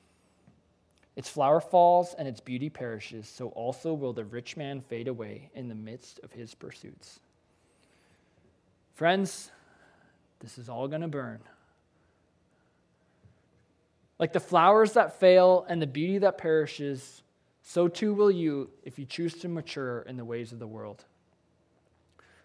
Its 1.16 1.30
flower 1.30 1.60
falls 1.60 2.14
and 2.18 2.28
its 2.28 2.40
beauty 2.40 2.68
perishes, 2.68 3.26
so 3.26 3.48
also 3.48 3.94
will 3.94 4.12
the 4.12 4.24
rich 4.24 4.56
man 4.56 4.80
fade 4.82 5.08
away 5.08 5.50
in 5.54 5.68
the 5.68 5.74
midst 5.74 6.20
of 6.22 6.30
his 6.30 6.54
pursuits. 6.54 7.20
Friends, 8.94 9.50
this 10.40 10.58
is 10.58 10.68
all 10.68 10.88
going 10.88 11.00
to 11.00 11.08
burn. 11.08 11.40
Like 14.18 14.34
the 14.34 14.40
flowers 14.40 14.92
that 14.92 15.18
fail 15.18 15.64
and 15.68 15.80
the 15.80 15.86
beauty 15.86 16.18
that 16.18 16.38
perishes, 16.38 17.22
so 17.62 17.88
too 17.88 18.14
will 18.14 18.30
you 18.30 18.70
if 18.84 18.98
you 18.98 19.06
choose 19.06 19.34
to 19.38 19.48
mature 19.48 20.00
in 20.02 20.16
the 20.16 20.24
ways 20.24 20.52
of 20.52 20.58
the 20.58 20.66
world. 20.66 21.04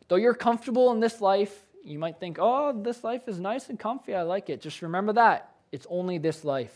Though 0.08 0.16
you're 0.18 0.34
comfortable 0.34 0.92
in 0.92 1.00
this 1.00 1.22
life, 1.22 1.58
you 1.84 2.00
might 2.00 2.20
think, 2.20 2.38
oh, 2.40 2.74
this 2.82 3.04
life 3.04 3.28
is 3.28 3.40
nice 3.40 3.70
and 3.70 3.80
comfy. 3.80 4.14
I 4.14 4.24
like 4.24 4.50
it. 4.50 4.62
Just 4.62 4.82
remember 4.82 5.14
that. 5.14 5.56
It's 5.72 5.88
only 5.90 6.18
this 6.18 6.44
life. 6.44 6.74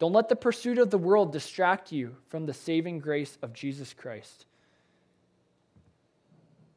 Don't 0.00 0.14
let 0.14 0.30
the 0.30 0.36
pursuit 0.36 0.78
of 0.78 0.90
the 0.90 0.98
world 0.98 1.30
distract 1.30 1.92
you 1.92 2.16
from 2.28 2.46
the 2.46 2.54
saving 2.54 3.00
grace 3.00 3.36
of 3.42 3.52
Jesus 3.52 3.92
Christ. 3.92 4.46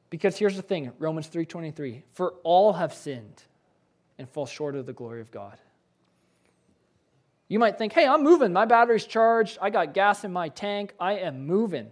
Because 0.10 0.38
here's 0.38 0.58
the 0.58 0.62
thing, 0.62 0.92
Romans 1.00 1.28
3:23, 1.28 2.04
for 2.12 2.34
all 2.44 2.74
have 2.74 2.94
sinned 2.94 3.44
and 4.20 4.30
fall 4.30 4.46
short 4.46 4.76
of 4.76 4.86
the 4.86 4.94
glory 4.94 5.22
of 5.22 5.32
God. 5.32 5.58
You 7.48 7.60
might 7.60 7.78
think, 7.78 7.94
hey, 7.94 8.06
I'm 8.06 8.24
moving. 8.24 8.52
My 8.52 8.66
battery's 8.66 9.06
charged. 9.06 9.58
I 9.62 9.70
got 9.70 9.94
gas 9.94 10.26
in 10.26 10.34
my 10.34 10.50
tank. 10.50 10.94
I 11.00 11.14
am 11.14 11.48
moving. 11.48 11.92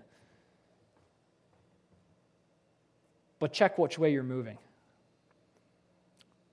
But 3.40 3.54
check 3.54 3.78
which 3.78 3.98
way 3.98 4.12
you're 4.12 4.22
moving. 4.22 4.58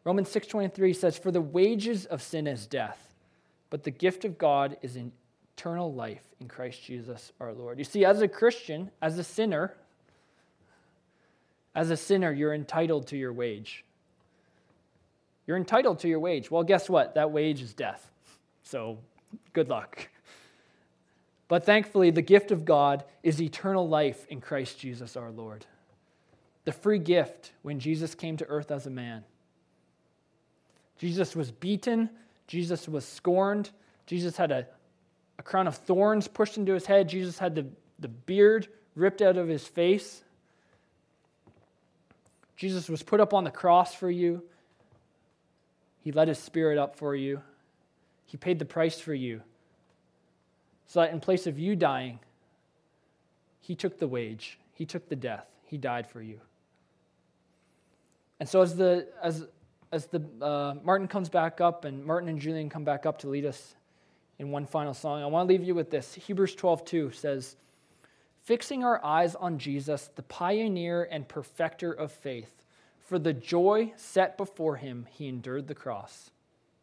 Romans 0.05 0.29
6:23 0.29 0.95
says 0.95 1.19
for 1.19 1.33
the 1.33 1.41
wages 1.41 2.07
of 2.07 2.23
sin 2.23 2.47
is 2.47 2.67
death 2.69 3.08
but 3.71 3.85
the 3.85 3.91
gift 3.91 4.25
of 4.25 4.39
God 4.39 4.77
is 4.83 4.97
eternal 4.97 5.93
life 5.93 6.25
in 6.41 6.49
Christ 6.49 6.83
Jesus 6.83 7.33
our 7.41 7.53
Lord. 7.53 7.79
You 7.79 7.85
see 7.85 8.05
as 8.05 8.21
a 8.21 8.29
Christian, 8.29 8.91
as 9.03 9.19
a 9.19 9.25
sinner, 9.25 9.75
as 11.75 11.91
a 11.91 11.97
sinner 11.97 12.33
you're 12.33 12.55
entitled 12.55 13.07
to 13.09 13.17
your 13.17 13.33
wage. 13.33 13.85
You're 15.47 15.57
entitled 15.57 16.01
to 16.01 16.09
your 16.09 16.21
wage. 16.21 16.51
Well, 16.51 16.63
guess 16.63 16.91
what? 16.91 17.15
That 17.15 17.31
wage 17.31 17.63
is 17.63 17.73
death. 17.73 18.11
So 18.63 18.99
good 19.53 19.69
luck. 19.69 20.09
But 21.49 21.65
thankfully, 21.65 22.11
the 22.11 22.23
gift 22.23 22.51
of 22.51 22.67
God 22.67 23.05
is 23.23 23.41
eternal 23.41 23.89
life 23.89 24.27
in 24.29 24.41
Christ 24.41 24.79
Jesus 24.79 25.17
our 25.17 25.31
Lord. 25.31 25.65
The 26.67 26.73
free 26.73 26.99
gift 26.99 27.53
when 27.63 27.81
Jesus 27.81 28.15
came 28.15 28.37
to 28.37 28.47
earth 28.47 28.71
as 28.71 28.87
a 28.87 28.91
man. 28.91 29.25
Jesus 30.99 31.35
was 31.35 31.51
beaten, 31.51 32.11
Jesus 32.49 32.89
was 32.89 33.05
scorned. 33.05 33.71
Jesus 34.07 34.37
had 34.37 34.51
a, 34.51 34.67
a 35.39 35.43
crown 35.43 35.69
of 35.69 35.77
thorns 35.77 36.27
pushed 36.27 36.57
into 36.57 36.73
his 36.73 36.87
head. 36.87 37.09
Jesus 37.09 37.39
had 37.39 37.55
the, 37.55 37.67
the 38.01 38.09
beard 38.09 38.67
ripped 38.97 39.23
out 39.23 39.37
of 39.37 39.47
his 39.47 39.65
face. 39.69 40.25
Jesus 42.57 42.89
was 42.89 43.05
put 43.05 43.21
up 43.21 43.33
on 43.33 43.45
the 43.45 43.51
cross 43.51 43.95
for 43.95 44.11
you. 44.11 44.43
He 46.03 46.11
let 46.11 46.27
his 46.27 46.39
spirit 46.39 46.79
up 46.79 46.97
for 46.97 47.15
you. 47.15 47.43
He 48.27 48.37
paid 48.37 48.59
the 48.59 48.65
price 48.65 48.99
for 48.99 49.15
you. 49.15 49.43
So 50.87 51.01
that 51.01 51.13
in 51.13 51.21
place 51.21 51.47
of 51.47 51.59
you 51.59 51.77
dying, 51.77 52.19
he 53.61 53.75
took 53.75 53.99
the 53.99 54.09
wage, 54.09 54.59
he 54.73 54.87
took 54.87 55.09
the 55.09 55.17
death, 55.17 55.47
he 55.67 55.77
died 55.77 56.09
for 56.09 56.23
you. 56.23 56.41
And 58.41 58.49
so 58.49 58.63
as 58.63 58.75
the 58.75 59.07
as 59.23 59.47
as 59.93 60.07
the 60.07 60.23
uh, 60.41 60.75
Martin 60.83 61.09
comes 61.09 61.29
back 61.29 61.61
up 61.61 61.85
and 61.85 62.05
Martin 62.05 62.29
and 62.29 62.39
Julian 62.39 62.69
come 62.69 62.85
back 62.85 63.07
up 63.07 63.19
to 63.19 63.29
lead 63.29 63.45
us 63.45 63.75
in 64.39 64.51
one 64.51 64.67
final 64.67 64.95
song, 64.95 65.23
I 65.23 65.27
want 65.27 65.49
to 65.49 65.53
leave 65.53 65.65
you 65.65 65.75
with 65.75 65.91
this. 65.91 66.15
Hebrews 66.15 66.55
12:2 66.55 67.13
says, 67.13 67.57
"Fixing 68.43 68.85
our 68.85 69.05
eyes 69.05 69.35
on 69.35 69.59
Jesus, 69.59 70.09
the 70.15 70.23
pioneer 70.23 71.05
and 71.11 71.27
perfecter 71.27 71.93
of 71.93 72.13
faith, 72.13 72.63
for 73.01 73.19
the 73.19 73.33
joy 73.33 73.93
set 73.97 74.37
before 74.37 74.77
him, 74.77 75.07
he 75.11 75.29
endured 75.29 75.67
the 75.67 75.75
cross, 75.75 76.31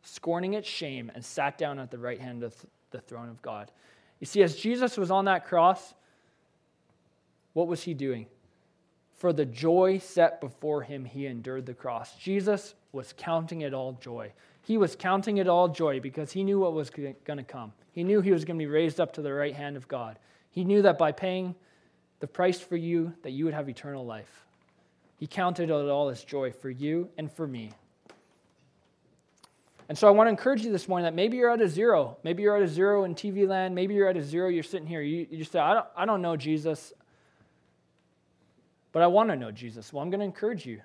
scorning 0.01 0.53
its 0.53 0.67
shame, 0.67 1.11
and 1.13 1.23
sat 1.23 1.57
down 1.57 1.79
at 1.79 1.91
the 1.91 1.99
right 1.99 2.19
hand 2.19 2.43
of 2.43 2.65
the 2.91 2.99
throne 2.99 3.29
of 3.29 3.41
God." 3.41 3.71
You 4.19 4.25
see, 4.25 4.41
as 4.43 4.55
Jesus 4.55 4.97
was 4.97 5.11
on 5.11 5.25
that 5.25 5.45
cross, 5.45 5.93
what 7.53 7.67
was 7.67 7.83
he 7.83 7.93
doing? 7.93 8.27
For 9.16 9.32
the 9.32 9.45
joy 9.45 9.99
set 9.99 10.41
before 10.41 10.82
him, 10.84 11.05
he 11.05 11.26
endured 11.26 11.66
the 11.66 11.74
cross. 11.74 12.16
Jesus 12.18 12.76
was 12.91 13.13
counting 13.18 13.61
it 13.61 13.74
all 13.74 13.93
joy. 13.93 14.34
He 14.61 14.78
was 14.78 14.95
counting 14.95 15.38
it 15.38 15.47
all 15.47 15.70
joy 15.70 15.99
because 15.99 16.32
he 16.32 16.43
knew 16.43 16.59
what 16.59 16.74
was 16.74 16.89
going 16.89 17.16
to 17.26 17.43
come. 17.43 17.72
He 17.91 18.03
knew 18.03 18.20
he 18.20 18.32
was 18.32 18.43
going 18.43 18.57
to 18.57 18.63
be 18.63 18.70
raised 18.70 18.99
up 18.99 19.13
to 19.13 19.22
the 19.22 19.34
right 19.34 19.55
hand 19.55 19.78
of 19.78 19.88
God. 19.88 20.20
He 20.51 20.63
knew 20.63 20.82
that 20.82 20.97
by 20.97 21.11
paying 21.11 21.55
the 22.20 22.28
price 22.28 22.59
for 22.59 22.76
you, 22.76 23.13
that 23.24 23.32
you 23.32 23.45
would 23.45 23.53
have 23.53 23.70
eternal 23.70 24.05
life. 24.05 24.45
He 25.18 25.28
counted 25.28 25.70
it 25.70 25.72
all 25.72 26.09
as 26.09 26.24
joy 26.24 26.51
for 26.51 26.70
you 26.70 27.09
and 27.18 27.32
for 27.32 27.47
me. 27.47 27.72
And 29.88 29.97
so 29.97 30.07
I 30.07 30.11
want 30.11 30.28
to 30.28 30.32
encourage 30.32 30.63
you 30.63 30.72
this 30.72 30.88
morning 30.88 31.03
that 31.03 31.13
maybe 31.13 31.38
you're 31.38 31.51
at 31.51 31.61
a 31.61 31.68
zero. 31.68 32.18
Maybe 32.24 32.43
you're 32.43 32.57
at 32.57 32.63
a 32.63 32.68
zero 32.68 33.03
in 33.03 33.13
TV 33.13 33.47
land. 33.47 33.76
Maybe 33.76 33.93
you're 33.93 34.09
at 34.09 34.18
a 34.18 34.24
zero. 34.24 34.49
You're 34.49 34.63
sitting 34.63 34.88
here. 34.88 35.01
You, 35.01 35.28
you 35.30 35.38
just 35.38 35.51
say, 35.51 35.59
I 35.59 35.76
don't, 35.76 35.86
I 35.95 36.05
don't 36.05 36.22
know 36.22 36.36
Jesus. 36.36 36.91
But 38.95 39.03
I 39.03 39.07
want 39.07 39.29
to 39.29 39.35
know 39.35 39.51
Jesus. 39.51 39.91
Well, 39.91 40.01
I'm 40.01 40.09
going 40.09 40.21
to 40.21 40.25
encourage 40.25 40.65
you 40.65 40.79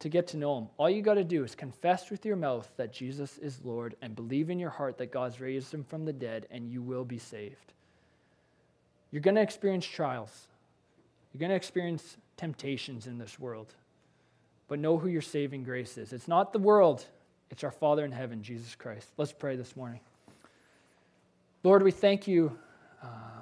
to 0.00 0.10
get 0.10 0.26
to 0.26 0.36
know 0.36 0.58
him. 0.58 0.66
All 0.76 0.90
you 0.90 1.00
got 1.00 1.14
to 1.14 1.24
do 1.24 1.42
is 1.42 1.54
confess 1.54 2.10
with 2.10 2.26
your 2.26 2.36
mouth 2.36 2.70
that 2.76 2.92
Jesus 2.92 3.38
is 3.38 3.58
Lord 3.64 3.96
and 4.02 4.14
believe 4.14 4.50
in 4.50 4.58
your 4.58 4.68
heart 4.68 4.98
that 4.98 5.10
God's 5.10 5.40
raised 5.40 5.72
him 5.72 5.82
from 5.82 6.04
the 6.04 6.12
dead, 6.12 6.46
and 6.50 6.68
you 6.68 6.82
will 6.82 7.06
be 7.06 7.16
saved. 7.16 7.72
You're 9.10 9.22
going 9.22 9.36
to 9.36 9.40
experience 9.40 9.86
trials, 9.86 10.48
you're 11.32 11.38
going 11.38 11.48
to 11.48 11.56
experience 11.56 12.18
temptations 12.36 13.06
in 13.06 13.16
this 13.16 13.40
world. 13.40 13.72
But 14.68 14.78
know 14.78 14.98
who 14.98 15.08
your 15.08 15.22
saving 15.22 15.64
grace 15.64 15.96
is. 15.96 16.12
It's 16.12 16.28
not 16.28 16.52
the 16.52 16.58
world, 16.58 17.06
it's 17.50 17.64
our 17.64 17.70
Father 17.70 18.04
in 18.04 18.12
heaven, 18.12 18.42
Jesus 18.42 18.74
Christ. 18.74 19.08
Let's 19.16 19.32
pray 19.32 19.56
this 19.56 19.74
morning. 19.74 20.00
Lord, 21.62 21.82
we 21.82 21.92
thank 21.92 22.28
you. 22.28 22.58
Uh, 23.02 23.40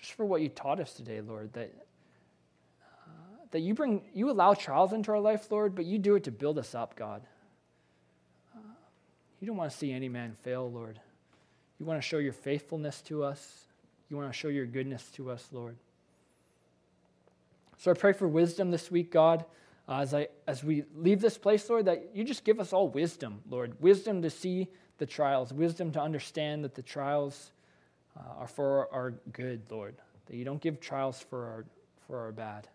just 0.00 0.12
for 0.12 0.24
what 0.24 0.40
you 0.40 0.48
taught 0.48 0.80
us 0.80 0.92
today, 0.94 1.20
Lord, 1.20 1.52
that, 1.54 1.74
uh, 2.82 3.10
that 3.50 3.60
you 3.60 3.74
bring, 3.74 4.02
you 4.14 4.30
allow 4.30 4.54
trials 4.54 4.92
into 4.92 5.10
our 5.10 5.20
life, 5.20 5.50
Lord, 5.50 5.74
but 5.74 5.84
you 5.84 5.98
do 5.98 6.14
it 6.14 6.24
to 6.24 6.30
build 6.30 6.58
us 6.58 6.74
up, 6.74 6.94
God. 6.96 7.22
Uh, 8.54 8.60
you 9.40 9.46
don't 9.46 9.56
want 9.56 9.70
to 9.70 9.76
see 9.76 9.92
any 9.92 10.08
man 10.08 10.36
fail, 10.42 10.70
Lord. 10.70 11.00
You 11.78 11.86
want 11.86 12.00
to 12.00 12.06
show 12.06 12.18
your 12.18 12.32
faithfulness 12.32 13.02
to 13.02 13.24
us. 13.24 13.64
You 14.08 14.16
want 14.16 14.28
to 14.28 14.38
show 14.38 14.48
your 14.48 14.66
goodness 14.66 15.10
to 15.14 15.30
us, 15.30 15.48
Lord. 15.52 15.76
So 17.76 17.90
I 17.90 17.94
pray 17.94 18.12
for 18.12 18.26
wisdom 18.26 18.70
this 18.70 18.90
week, 18.90 19.12
God, 19.12 19.44
uh, 19.88 20.00
as, 20.00 20.12
I, 20.14 20.28
as 20.46 20.64
we 20.64 20.84
leave 20.96 21.20
this 21.20 21.38
place, 21.38 21.68
Lord, 21.70 21.84
that 21.86 22.10
you 22.14 22.24
just 22.24 22.44
give 22.44 22.60
us 22.60 22.72
all 22.72 22.88
wisdom, 22.88 23.40
Lord. 23.48 23.80
Wisdom 23.80 24.22
to 24.22 24.30
see 24.30 24.68
the 24.98 25.06
trials, 25.06 25.52
wisdom 25.52 25.92
to 25.92 26.00
understand 26.00 26.64
that 26.64 26.74
the 26.74 26.82
trials 26.82 27.52
uh, 28.18 28.40
are 28.40 28.48
for 28.48 28.92
our 28.92 29.12
good, 29.32 29.62
Lord, 29.70 29.94
that 30.26 30.36
you 30.36 30.44
don't 30.44 30.60
give 30.60 30.80
trials 30.80 31.20
for 31.30 31.44
our, 31.46 31.64
for 32.06 32.18
our 32.18 32.32
bad. 32.32 32.68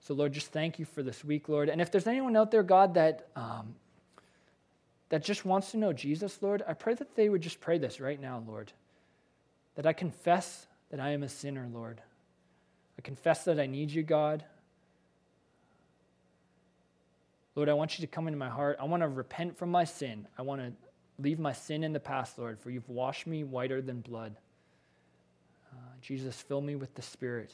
So, 0.00 0.14
Lord, 0.14 0.32
just 0.32 0.52
thank 0.52 0.78
you 0.78 0.84
for 0.84 1.02
this 1.02 1.24
week, 1.24 1.48
Lord. 1.48 1.68
And 1.68 1.80
if 1.80 1.90
there's 1.90 2.06
anyone 2.06 2.36
out 2.36 2.50
there, 2.50 2.62
God, 2.62 2.94
that, 2.94 3.28
um, 3.36 3.74
that 5.10 5.22
just 5.22 5.44
wants 5.44 5.72
to 5.72 5.76
know 5.76 5.92
Jesus, 5.92 6.40
Lord, 6.40 6.62
I 6.66 6.72
pray 6.72 6.94
that 6.94 7.14
they 7.14 7.28
would 7.28 7.42
just 7.42 7.60
pray 7.60 7.78
this 7.78 8.00
right 8.00 8.20
now, 8.20 8.42
Lord. 8.46 8.72
That 9.74 9.86
I 9.86 9.92
confess 9.92 10.66
that 10.90 11.00
I 11.00 11.10
am 11.10 11.22
a 11.22 11.28
sinner, 11.28 11.68
Lord. 11.72 12.00
I 12.98 13.02
confess 13.02 13.44
that 13.44 13.60
I 13.60 13.66
need 13.66 13.90
you, 13.90 14.02
God. 14.02 14.44
Lord, 17.54 17.68
I 17.68 17.74
want 17.74 17.98
you 17.98 18.06
to 18.06 18.10
come 18.10 18.28
into 18.28 18.38
my 18.38 18.48
heart. 18.48 18.78
I 18.80 18.84
want 18.84 19.02
to 19.02 19.08
repent 19.08 19.58
from 19.58 19.70
my 19.70 19.84
sin. 19.84 20.26
I 20.38 20.42
want 20.42 20.60
to 20.60 20.72
Leave 21.18 21.38
my 21.38 21.52
sin 21.52 21.82
in 21.82 21.92
the 21.92 22.00
past, 22.00 22.38
Lord, 22.38 22.58
for 22.60 22.70
you've 22.70 22.88
washed 22.88 23.26
me 23.26 23.42
whiter 23.44 23.82
than 23.82 24.00
blood. 24.00 24.36
Uh, 25.72 25.76
Jesus, 26.00 26.40
fill 26.40 26.60
me 26.60 26.76
with 26.76 26.94
the 26.94 27.02
Spirit. 27.02 27.52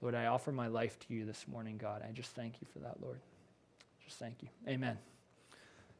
Lord, 0.00 0.16
I 0.16 0.26
offer 0.26 0.50
my 0.50 0.66
life 0.66 0.98
to 1.06 1.14
you 1.14 1.24
this 1.24 1.46
morning, 1.46 1.78
God. 1.78 2.02
I 2.06 2.10
just 2.12 2.30
thank 2.32 2.54
you 2.60 2.66
for 2.72 2.80
that, 2.80 2.96
Lord. 3.00 3.20
Just 4.04 4.18
thank 4.18 4.42
you. 4.42 4.48
Amen. 4.66 4.98
So 5.50 5.56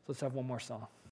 let's 0.08 0.20
have 0.20 0.34
one 0.34 0.46
more 0.46 0.58
song. 0.58 0.88